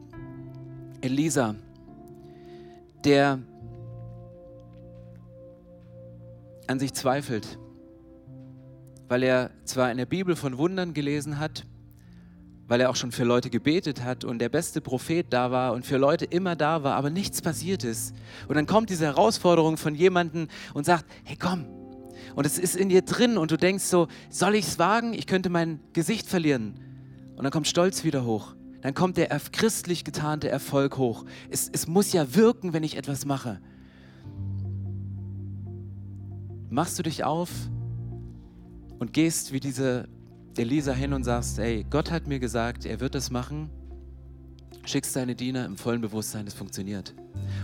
Elisa, 1.02 1.56
der 3.04 3.40
an 6.68 6.80
sich 6.80 6.94
zweifelt, 6.94 7.60
weil 9.10 9.24
er 9.24 9.52
zwar 9.66 9.92
in 9.92 9.98
der 9.98 10.06
Bibel 10.06 10.38
von 10.38 10.58
Wundern 10.58 10.94
gelesen 10.94 11.38
hat, 11.38 11.66
weil 12.68 12.82
er 12.82 12.90
auch 12.90 12.96
schon 12.96 13.12
für 13.12 13.24
Leute 13.24 13.50
gebetet 13.50 14.04
hat 14.04 14.24
und 14.24 14.40
der 14.40 14.50
beste 14.50 14.82
Prophet 14.82 15.26
da 15.30 15.52
war 15.52 15.74
und 15.74 15.86
für 15.86 15.98
Leute 15.98 16.26
immer 16.26 16.56
da 16.56 16.84
war, 16.84 16.96
aber 16.96 17.10
nichts 17.10 17.42
passiert 17.42 17.84
ist. 17.84 18.14
Und 18.48 18.56
dann 18.56 18.66
kommt 18.66 18.90
diese 18.90 19.06
Herausforderung 19.06 19.78
von 19.78 19.96
jemandem 19.96 20.48
und 20.74 20.86
sagt, 20.86 21.06
hey 21.24 21.38
komm, 21.40 21.66
und 22.36 22.46
es 22.46 22.60
ist 22.60 22.76
in 22.76 22.90
dir 22.90 23.02
drin 23.02 23.38
und 23.38 23.52
du 23.52 23.58
denkst 23.58 23.86
so, 23.86 24.08
soll 24.30 24.56
ich 24.56 24.68
es 24.68 24.80
wagen? 24.80 25.14
Ich 25.14 25.28
könnte 25.28 25.50
mein 25.50 25.80
Gesicht 25.94 26.28
verlieren. 26.28 26.80
Und 27.36 27.44
dann 27.44 27.52
kommt 27.52 27.68
Stolz 27.68 28.04
wieder 28.04 28.26
hoch. 28.26 28.56
Dann 28.82 28.94
kommt 28.94 29.18
der 29.18 29.28
christlich 29.52 30.04
getarnte 30.04 30.50
Erfolg 30.50 30.98
hoch. 30.98 31.26
Es, 31.50 31.70
es 31.72 31.88
muss 31.88 32.14
ja 32.14 32.36
wirken, 32.36 32.74
wenn 32.74 32.84
ich 32.84 32.98
etwas 32.98 33.26
mache. 33.26 33.60
Machst 36.70 37.00
du 37.00 37.04
dich 37.04 37.24
auf 37.24 37.50
und 39.00 39.14
gehst 39.14 39.52
wie 39.52 39.60
diese 39.60 40.08
Elisa 40.58 40.92
hin 40.92 41.14
und 41.14 41.24
sagst, 41.24 41.60
ey, 41.60 41.86
Gott 41.90 42.12
hat 42.12 42.28
mir 42.28 42.40
gesagt, 42.40 42.86
er 42.86 43.00
wird 43.00 43.16
das 43.16 43.32
machen. 43.32 43.70
Schickst 44.86 45.16
deine 45.16 45.36
Diener 45.36 45.66
im 45.66 45.78
vollen 45.78 46.02
Bewusstsein, 46.02 46.48
es 46.48 46.54
funktioniert. 46.54 47.14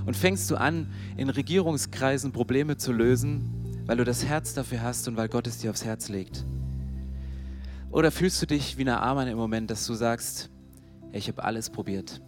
Und 0.06 0.18
fängst 0.18 0.50
du 0.52 0.56
an, 0.56 0.88
in 1.16 1.30
Regierungskreisen 1.30 2.32
Probleme 2.32 2.78
zu 2.78 2.92
lösen, 2.92 3.84
weil 3.86 3.98
du 3.98 4.04
das 4.04 4.26
Herz 4.26 4.54
dafür 4.54 4.82
hast 4.82 5.08
und 5.08 5.18
weil 5.18 5.30
Gott 5.30 5.48
es 5.48 5.60
dir 5.60 5.70
aufs 5.70 5.86
Herz 5.86 6.10
legt. 6.10 6.44
Oder 7.92 8.12
fühlst 8.12 8.42
du 8.42 8.48
dich 8.48 8.78
wie 8.78 8.82
eine 8.82 9.02
Amann 9.02 9.28
im 9.28 9.38
Moment, 9.38 9.70
dass 9.70 9.86
du 9.86 9.94
sagst, 9.94 10.50
ey, 11.12 11.20
ich 11.20 11.28
habe 11.28 11.44
alles 11.44 11.70
probiert. 11.70 12.22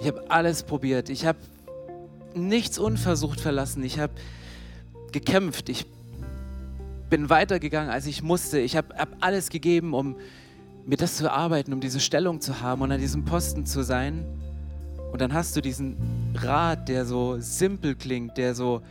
Ich 0.00 0.06
habe 0.06 0.30
alles 0.30 0.62
probiert. 0.62 1.08
Ich 1.08 1.26
habe 1.26 1.38
nichts 2.34 2.78
unversucht 2.78 3.40
verlassen. 3.40 3.82
Ich 3.84 3.98
habe 3.98 4.14
gekämpft. 5.12 5.68
Ich 5.68 5.86
bin 7.14 7.30
weitergegangen, 7.30 7.92
als 7.92 8.06
ich 8.06 8.24
musste. 8.24 8.58
Ich 8.58 8.74
habe 8.74 8.92
hab 8.96 9.08
alles 9.20 9.48
gegeben, 9.48 9.94
um 9.94 10.16
mir 10.84 10.96
das 10.96 11.16
zu 11.16 11.26
erarbeiten, 11.26 11.72
um 11.72 11.78
diese 11.78 12.00
Stellung 12.00 12.40
zu 12.40 12.60
haben 12.60 12.82
und 12.82 12.90
an 12.90 12.98
diesem 12.98 13.24
Posten 13.24 13.66
zu 13.66 13.84
sein. 13.84 14.24
Und 15.12 15.20
dann 15.20 15.32
hast 15.32 15.54
du 15.54 15.60
diesen 15.60 15.96
Rat, 16.34 16.88
der 16.88 17.06
so 17.06 17.36
simpel 17.38 17.94
klingt, 17.94 18.36
der 18.36 18.56
so 18.56 18.82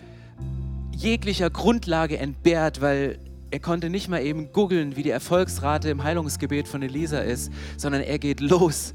jeglicher 0.95 1.49
Grundlage 1.49 2.17
entbehrt, 2.17 2.79
weil 2.79 3.19
er 3.51 3.59
konnte 3.59 3.89
nicht 3.89 4.07
mal 4.07 4.21
eben 4.21 4.53
googeln, 4.53 4.95
wie 4.95 5.03
die 5.03 5.09
Erfolgsrate 5.09 5.89
im 5.89 6.01
Heilungsgebet 6.05 6.69
von 6.69 6.81
Elisa 6.81 7.19
ist, 7.19 7.51
sondern 7.75 8.03
er 8.03 8.19
geht 8.19 8.39
los, 8.39 8.93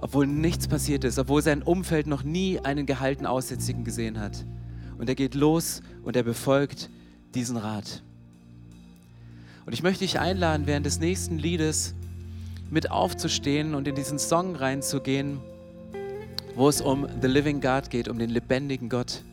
obwohl 0.00 0.26
nichts 0.26 0.66
passiert 0.66 1.04
ist, 1.04 1.20
obwohl 1.20 1.42
sein 1.42 1.62
Umfeld 1.62 2.08
noch 2.08 2.24
nie 2.24 2.58
einen 2.58 2.86
gehalten 2.86 3.24
Aussätzigen 3.24 3.84
gesehen 3.84 4.18
hat. 4.18 4.44
Und 4.98 5.08
er 5.08 5.14
geht 5.14 5.36
los 5.36 5.80
und 6.02 6.16
er 6.16 6.24
befolgt 6.24 6.90
diesen 7.36 7.56
Rat. 7.56 8.02
Und 9.66 9.72
ich 9.72 9.82
möchte 9.82 10.04
dich 10.04 10.20
einladen, 10.20 10.66
während 10.66 10.86
des 10.86 11.00
nächsten 11.00 11.38
Liedes 11.38 11.94
mit 12.70 12.92
aufzustehen 12.92 13.74
und 13.74 13.88
in 13.88 13.96
diesen 13.96 14.20
Song 14.20 14.54
reinzugehen, 14.54 15.40
wo 16.54 16.68
es 16.68 16.80
um 16.80 17.06
The 17.20 17.26
Living 17.26 17.60
God 17.60 17.90
geht, 17.90 18.08
um 18.08 18.18
den 18.18 18.30
lebendigen 18.30 18.88
Gott. 18.88 19.24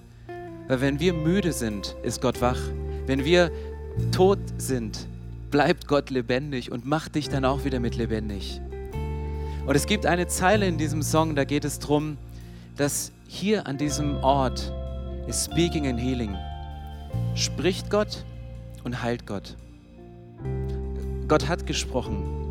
Weil 0.68 0.82
wenn 0.82 1.00
wir 1.00 1.14
müde 1.14 1.54
sind, 1.54 1.96
ist 2.02 2.20
Gott 2.20 2.42
wach. 2.42 2.60
Wenn 3.06 3.24
wir 3.24 3.52
tot 4.12 4.40
sind, 4.58 5.08
bleibt 5.52 5.88
Gott 5.88 6.10
lebendig 6.10 6.72
und 6.72 6.84
macht 6.84 7.14
dich 7.14 7.30
dann 7.30 7.46
auch 7.46 7.64
wieder 7.64 7.80
mit 7.80 7.96
lebendig. 7.96 8.60
Und 9.68 9.76
es 9.76 9.86
gibt 9.86 10.08
eine 10.08 10.28
Zeile 10.28 10.66
in 10.66 10.80
diesem 10.80 11.04
Song, 11.04 11.36
da 11.36 11.44
geht 11.44 11.64
es 11.64 11.78
darum, 11.78 12.18
dass 12.76 13.12
hier 13.28 13.68
an 13.68 13.78
diesem 13.78 14.18
Ort 14.24 14.74
ist 15.28 15.52
Speaking 15.52 15.86
and 15.88 16.00
Healing. 16.00 16.36
Spricht 17.36 17.92
Gott 17.92 18.26
und 18.84 19.04
heilt 19.04 19.28
Gott. 19.28 19.56
Gott 21.28 21.48
hat 21.48 21.66
gesprochen. 21.66 22.44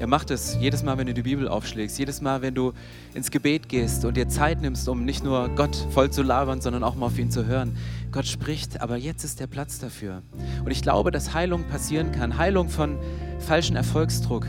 Er 0.00 0.06
macht 0.06 0.30
es 0.30 0.56
jedes 0.58 0.82
Mal, 0.82 0.96
wenn 0.96 1.06
du 1.06 1.12
die 1.12 1.22
Bibel 1.22 1.46
aufschlägst, 1.46 1.98
jedes 1.98 2.22
Mal, 2.22 2.40
wenn 2.40 2.54
du 2.54 2.72
ins 3.12 3.30
Gebet 3.30 3.68
gehst 3.68 4.06
und 4.06 4.16
dir 4.16 4.28
Zeit 4.30 4.62
nimmst, 4.62 4.88
um 4.88 5.04
nicht 5.04 5.22
nur 5.22 5.50
Gott 5.50 5.76
voll 5.90 6.10
zu 6.10 6.22
labern, 6.22 6.62
sondern 6.62 6.82
auch 6.82 6.94
mal 6.94 7.06
auf 7.06 7.18
ihn 7.18 7.30
zu 7.30 7.44
hören. 7.44 7.76
Gott 8.10 8.26
spricht, 8.26 8.80
aber 8.80 8.96
jetzt 8.96 9.24
ist 9.24 9.40
der 9.40 9.46
Platz 9.46 9.78
dafür. 9.78 10.22
Und 10.64 10.70
ich 10.70 10.80
glaube, 10.80 11.10
dass 11.10 11.34
Heilung 11.34 11.64
passieren 11.64 12.12
kann. 12.12 12.38
Heilung 12.38 12.70
von 12.70 12.98
falschem 13.40 13.76
Erfolgsdruck. 13.76 14.46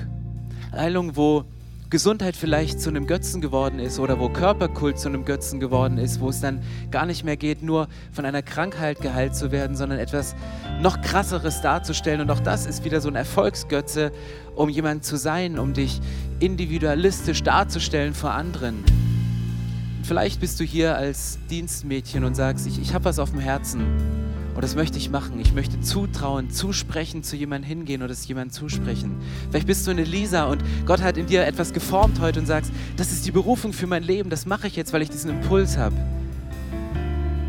Heilung, 0.72 1.18
wo 1.18 1.44
Gesundheit 1.92 2.38
vielleicht 2.38 2.80
zu 2.80 2.90
einem 2.90 3.06
Götzen 3.06 3.42
geworden 3.42 3.78
ist 3.78 4.00
oder 4.00 4.18
wo 4.18 4.30
Körperkult 4.30 4.98
zu 4.98 5.10
einem 5.10 5.26
Götzen 5.26 5.60
geworden 5.60 5.98
ist, 5.98 6.22
wo 6.22 6.30
es 6.30 6.40
dann 6.40 6.62
gar 6.90 7.06
nicht 7.06 7.26
mehr 7.26 7.36
geht, 7.36 7.62
nur 7.62 7.90
von 8.14 8.24
einer 8.24 8.42
Krankheit 8.42 9.02
geheilt 9.02 9.36
zu 9.36 9.52
werden, 9.52 9.76
sondern 9.76 10.00
etwas 10.00 10.34
noch 10.80 11.02
krasseres 11.02 11.60
darzustellen. 11.60 12.22
Und 12.22 12.32
auch 12.32 12.40
das 12.40 12.66
ist 12.66 12.86
wieder 12.86 13.02
so 13.02 13.10
ein 13.10 13.16
Erfolgsgötze, 13.16 14.14
um 14.56 14.70
jemand 14.70 15.04
zu 15.04 15.18
sein, 15.18 15.60
um 15.60 15.74
dich 15.74 16.00
individualistisch 16.40 17.44
darzustellen 17.44 18.14
vor 18.14 18.32
anderen. 18.32 18.86
Vielleicht 20.04 20.40
bist 20.40 20.62
du 20.62 20.64
hier 20.64 20.96
als 20.96 21.40
Dienstmädchen 21.50 22.24
und 22.24 22.36
sagst, 22.36 22.68
ich, 22.68 22.82
ich 22.82 22.94
habe 22.94 23.04
was 23.04 23.20
auf 23.20 23.32
dem 23.32 23.42
Herzen 23.42 24.31
und 24.62 24.66
das 24.66 24.76
möchte 24.76 25.00
ich 25.00 25.10
machen. 25.10 25.40
Ich 25.40 25.54
möchte 25.54 25.82
zutrauen, 25.82 26.52
zusprechen, 26.52 27.24
zu 27.24 27.36
jemandem 27.36 27.68
hingehen 27.68 28.04
oder 28.04 28.12
es 28.12 28.28
jemandem 28.28 28.52
zusprechen. 28.52 29.16
Vielleicht 29.50 29.66
bist 29.66 29.88
du 29.88 29.90
eine 29.90 30.04
Lisa 30.04 30.44
und 30.44 30.64
Gott 30.86 31.02
hat 31.02 31.18
in 31.18 31.26
dir 31.26 31.48
etwas 31.48 31.74
geformt 31.74 32.20
heute 32.20 32.42
und 32.42 32.46
sagst, 32.46 32.72
das 32.96 33.12
ist 33.12 33.26
die 33.26 33.32
Berufung 33.32 33.74
für 33.74 33.88
mein 33.88 34.04
Leben, 34.04 34.30
das 34.30 34.46
mache 34.46 34.68
ich 34.68 34.76
jetzt, 34.76 34.94
weil 34.94 35.02
ich 35.02 35.10
diesen 35.10 35.32
Impuls 35.32 35.78
habe. 35.78 35.96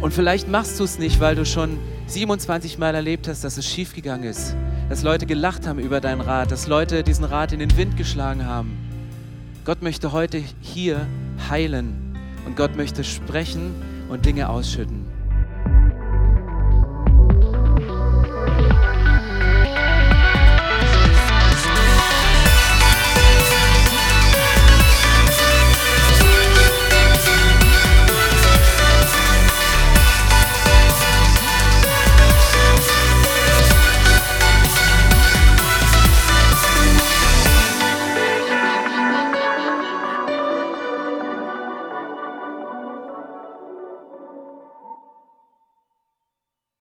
Und 0.00 0.14
vielleicht 0.14 0.48
machst 0.48 0.80
du 0.80 0.84
es 0.84 0.98
nicht, 0.98 1.20
weil 1.20 1.34
du 1.34 1.44
schon 1.44 1.78
27 2.06 2.78
Mal 2.78 2.94
erlebt 2.94 3.28
hast, 3.28 3.44
dass 3.44 3.58
es 3.58 3.66
schiefgegangen 3.66 4.24
ist, 4.24 4.56
dass 4.88 5.02
Leute 5.02 5.26
gelacht 5.26 5.66
haben 5.66 5.80
über 5.80 6.00
deinen 6.00 6.22
Rat, 6.22 6.50
dass 6.50 6.66
Leute 6.66 7.02
diesen 7.02 7.26
Rat 7.26 7.52
in 7.52 7.58
den 7.58 7.76
Wind 7.76 7.98
geschlagen 7.98 8.46
haben. 8.46 8.78
Gott 9.66 9.82
möchte 9.82 10.12
heute 10.12 10.42
hier 10.62 11.06
heilen 11.50 12.16
und 12.46 12.56
Gott 12.56 12.74
möchte 12.74 13.04
sprechen 13.04 13.74
und 14.08 14.24
Dinge 14.24 14.48
ausschütten. 14.48 15.01